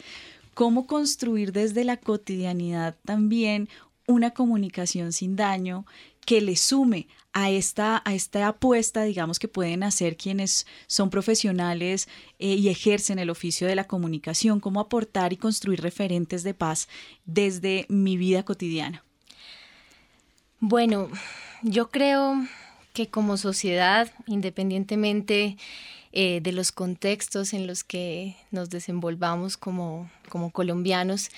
¿Cómo 0.53 0.87
construir 0.87 1.51
desde 1.51 1.83
la 1.83 1.97
cotidianidad 1.97 2.95
también 3.05 3.69
una 4.07 4.31
comunicación 4.31 5.11
sin 5.11 5.35
daño 5.35 5.85
que 6.25 6.41
le 6.41 6.55
sume 6.55 7.07
a 7.33 7.51
esta, 7.51 8.01
a 8.03 8.13
esta 8.15 8.47
apuesta, 8.47 9.03
digamos, 9.03 9.37
que 9.37 9.47
pueden 9.47 9.83
hacer 9.83 10.17
quienes 10.17 10.65
son 10.87 11.09
profesionales 11.09 12.09
eh, 12.39 12.55
y 12.55 12.69
ejercen 12.69 13.19
el 13.19 13.29
oficio 13.29 13.67
de 13.67 13.75
la 13.75 13.85
comunicación, 13.85 14.59
cómo 14.59 14.79
aportar 14.79 15.33
y 15.33 15.37
construir 15.37 15.81
referentes 15.81 16.43
de 16.43 16.53
paz 16.53 16.87
desde 17.25 17.85
mi 17.89 18.17
vida 18.17 18.43
cotidiana. 18.43 19.06
Bueno, 20.59 21.09
yo 21.61 21.91
creo 21.91 22.35
que 22.93 23.07
como 23.09 23.37
sociedad, 23.37 24.11
independientemente 24.25 25.55
eh, 26.13 26.41
de 26.41 26.51
los 26.51 26.71
contextos 26.71 27.53
en 27.53 27.67
los 27.67 27.83
que 27.83 28.35
nos 28.49 28.71
desenvolvamos 28.71 29.55
como, 29.55 30.09
como 30.29 30.51
colombianos, 30.51 31.29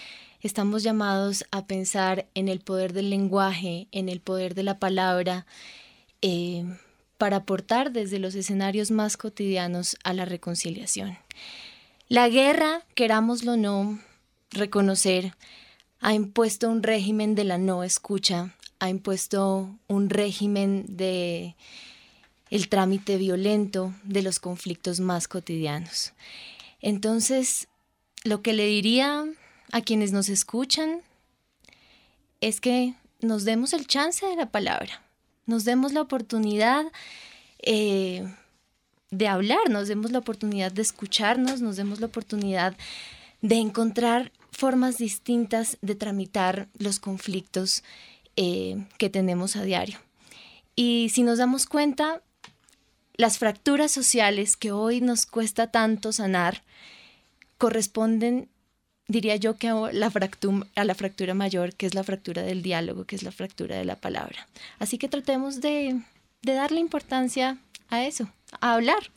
estamos 0.41 0.83
llamados 0.83 1.43
a 1.51 1.65
pensar 1.65 2.27
en 2.33 2.47
el 2.47 2.61
poder 2.61 2.93
del 2.93 3.09
lenguaje, 3.09 3.89
en 3.91 4.07
el 4.07 4.21
poder 4.21 4.55
de 4.55 4.63
la 4.63 4.79
palabra, 4.79 5.45
eh, 6.21 6.63
para 7.17 7.37
aportar 7.37 7.91
desde 7.91 8.19
los 8.19 8.35
escenarios 8.35 8.89
más 8.89 9.17
cotidianos 9.17 9.97
a 10.05 10.13
la 10.13 10.23
reconciliación. 10.23 11.17
La 12.07 12.29
guerra, 12.29 12.85
querámoslo 12.95 13.53
o 13.53 13.57
no, 13.57 13.99
reconocer, 14.51 15.35
ha 15.99 16.13
impuesto 16.13 16.69
un 16.69 16.83
régimen 16.83 17.35
de 17.35 17.43
la 17.43 17.57
no 17.57 17.83
escucha, 17.83 18.55
ha 18.79 18.89
impuesto 18.89 19.75
un 19.87 20.09
régimen 20.09 20.85
de 20.87 21.55
el 22.49 22.67
trámite 22.69 23.17
violento 23.17 23.93
de 24.03 24.23
los 24.23 24.39
conflictos 24.39 24.99
más 24.99 25.27
cotidianos. 25.27 26.13
Entonces, 26.81 27.67
lo 28.23 28.41
que 28.41 28.53
le 28.53 28.65
diría 28.65 29.25
a 29.71 29.81
quienes 29.81 30.11
nos 30.11 30.29
escuchan 30.29 31.01
es 32.41 32.59
que 32.59 32.95
nos 33.21 33.43
demos 33.43 33.73
el 33.73 33.85
chance 33.85 34.25
de 34.25 34.35
la 34.35 34.49
palabra, 34.49 35.03
nos 35.45 35.65
demos 35.65 35.93
la 35.93 36.01
oportunidad 36.01 36.85
eh, 37.61 38.27
de 39.11 39.27
hablar, 39.27 39.69
nos 39.69 39.87
demos 39.87 40.11
la 40.11 40.19
oportunidad 40.19 40.71
de 40.71 40.81
escucharnos, 40.81 41.61
nos 41.61 41.75
demos 41.75 41.99
la 41.99 42.07
oportunidad 42.07 42.75
de 43.41 43.55
encontrar 43.55 44.31
formas 44.51 44.97
distintas 44.97 45.77
de 45.81 45.95
tramitar 45.95 46.67
los 46.77 46.99
conflictos 46.99 47.83
eh, 48.41 48.77
que 48.97 49.09
tenemos 49.09 49.57
a 49.57 49.63
diario. 49.63 49.99
Y 50.73 51.09
si 51.11 51.23
nos 51.23 51.39
damos 51.39 51.65
cuenta, 51.65 52.21
las 53.17 53.37
fracturas 53.37 53.91
sociales 53.91 54.55
que 54.55 54.71
hoy 54.71 55.01
nos 55.01 55.25
cuesta 55.25 55.71
tanto 55.71 56.13
sanar 56.13 56.63
corresponden 57.57 58.47
diría 59.09 59.35
yo 59.35 59.57
que 59.57 59.67
a 59.67 59.91
la, 59.91 60.09
fractura, 60.09 61.33
mayor, 61.33 61.73
que 61.75 61.85
es 61.85 61.95
la 61.95 62.05
fractura 62.05 62.41
del 62.41 62.61
diálogo, 62.61 63.03
que 63.03 63.17
es 63.17 63.23
la 63.23 63.33
fractura 63.33 63.75
de 63.75 63.83
la 63.83 63.97
palabra. 63.97 64.47
Así 64.77 64.97
que 64.97 65.09
tratemos 65.09 65.59
de 65.59 66.01
darle 66.41 66.79
importancia 66.79 67.57
a 67.89 68.05
eso, 68.05 68.29
a 68.61 68.75
hablar. 68.75 69.11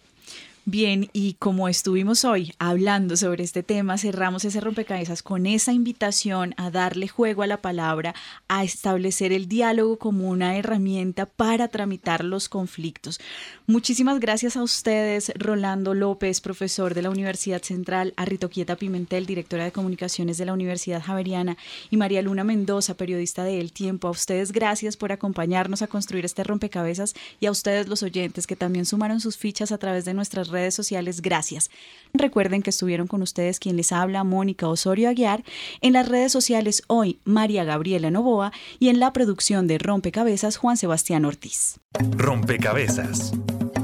Bien, 0.64 1.10
y 1.12 1.34
como 1.40 1.68
estuvimos 1.68 2.24
hoy 2.24 2.54
hablando 2.60 3.16
sobre 3.16 3.42
este 3.42 3.64
tema, 3.64 3.98
cerramos 3.98 4.44
ese 4.44 4.60
rompecabezas 4.60 5.20
con 5.20 5.46
esa 5.46 5.72
invitación 5.72 6.54
a 6.56 6.70
darle 6.70 7.08
juego 7.08 7.42
a 7.42 7.48
la 7.48 7.60
palabra, 7.60 8.14
a 8.46 8.62
establecer 8.62 9.32
el 9.32 9.48
diálogo 9.48 9.98
como 9.98 10.28
una 10.28 10.56
herramienta 10.56 11.26
para 11.26 11.66
tramitar 11.66 12.22
los 12.22 12.48
conflictos. 12.48 13.18
Muchísimas 13.66 14.20
gracias 14.20 14.56
a 14.56 14.62
ustedes, 14.62 15.32
Rolando 15.34 15.94
López, 15.94 16.40
profesor 16.40 16.94
de 16.94 17.02
la 17.02 17.10
Universidad 17.10 17.62
Central, 17.62 18.14
a 18.16 18.24
Quieta 18.26 18.76
Pimentel, 18.76 19.26
directora 19.26 19.64
de 19.64 19.72
comunicaciones 19.72 20.38
de 20.38 20.46
la 20.46 20.52
Universidad 20.52 21.02
Javeriana, 21.02 21.56
y 21.90 21.96
María 21.96 22.22
Luna 22.22 22.44
Mendoza, 22.44 22.96
periodista 22.96 23.42
de 23.42 23.58
El 23.58 23.72
Tiempo. 23.72 24.06
A 24.06 24.12
ustedes 24.12 24.52
gracias 24.52 24.96
por 24.96 25.10
acompañarnos 25.10 25.82
a 25.82 25.88
construir 25.88 26.24
este 26.24 26.44
rompecabezas 26.44 27.14
y 27.40 27.46
a 27.46 27.50
ustedes 27.50 27.88
los 27.88 28.04
oyentes 28.04 28.46
que 28.46 28.54
también 28.54 28.86
sumaron 28.86 29.18
sus 29.18 29.36
fichas 29.36 29.72
a 29.72 29.78
través 29.78 30.04
de 30.04 30.14
nuestras 30.14 30.51
redes 30.52 30.74
sociales, 30.74 31.22
gracias. 31.22 31.70
Recuerden 32.14 32.62
que 32.62 32.70
estuvieron 32.70 33.06
con 33.06 33.22
ustedes 33.22 33.58
quien 33.58 33.76
les 33.76 33.90
habla, 33.90 34.22
Mónica 34.22 34.68
Osorio 34.68 35.08
Aguiar, 35.08 35.42
en 35.80 35.94
las 35.94 36.08
redes 36.08 36.30
sociales 36.30 36.82
hoy, 36.86 37.18
María 37.24 37.64
Gabriela 37.64 38.10
Novoa, 38.10 38.52
y 38.78 38.88
en 38.88 39.00
la 39.00 39.12
producción 39.12 39.66
de 39.66 39.78
Rompecabezas, 39.78 40.56
Juan 40.56 40.76
Sebastián 40.76 41.24
Ortiz. 41.24 41.80
Rompecabezas, 42.16 43.32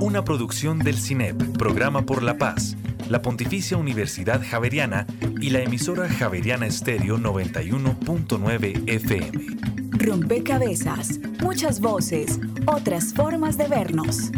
una 0.01 0.25
producción 0.25 0.79
del 0.79 0.99
CINEP, 0.99 1.57
Programa 1.57 2.05
por 2.05 2.23
la 2.23 2.37
Paz, 2.37 2.77
la 3.09 3.23
Pontificia 3.23 3.77
Universidad 3.77 4.43
Javeriana 4.45 5.07
y 5.41 5.51
la 5.51 5.62
emisora 5.62 6.09
Javeriana 6.09 6.66
Estéreo 6.66 7.16
91.9 7.19 8.89
FM. 8.89 9.79
Rompecabezas, 9.93 11.19
muchas 11.43 11.81
voces, 11.81 12.39
otras 12.66 13.14
formas 13.14 13.57
de 13.57 13.69
vernos. 13.69 14.31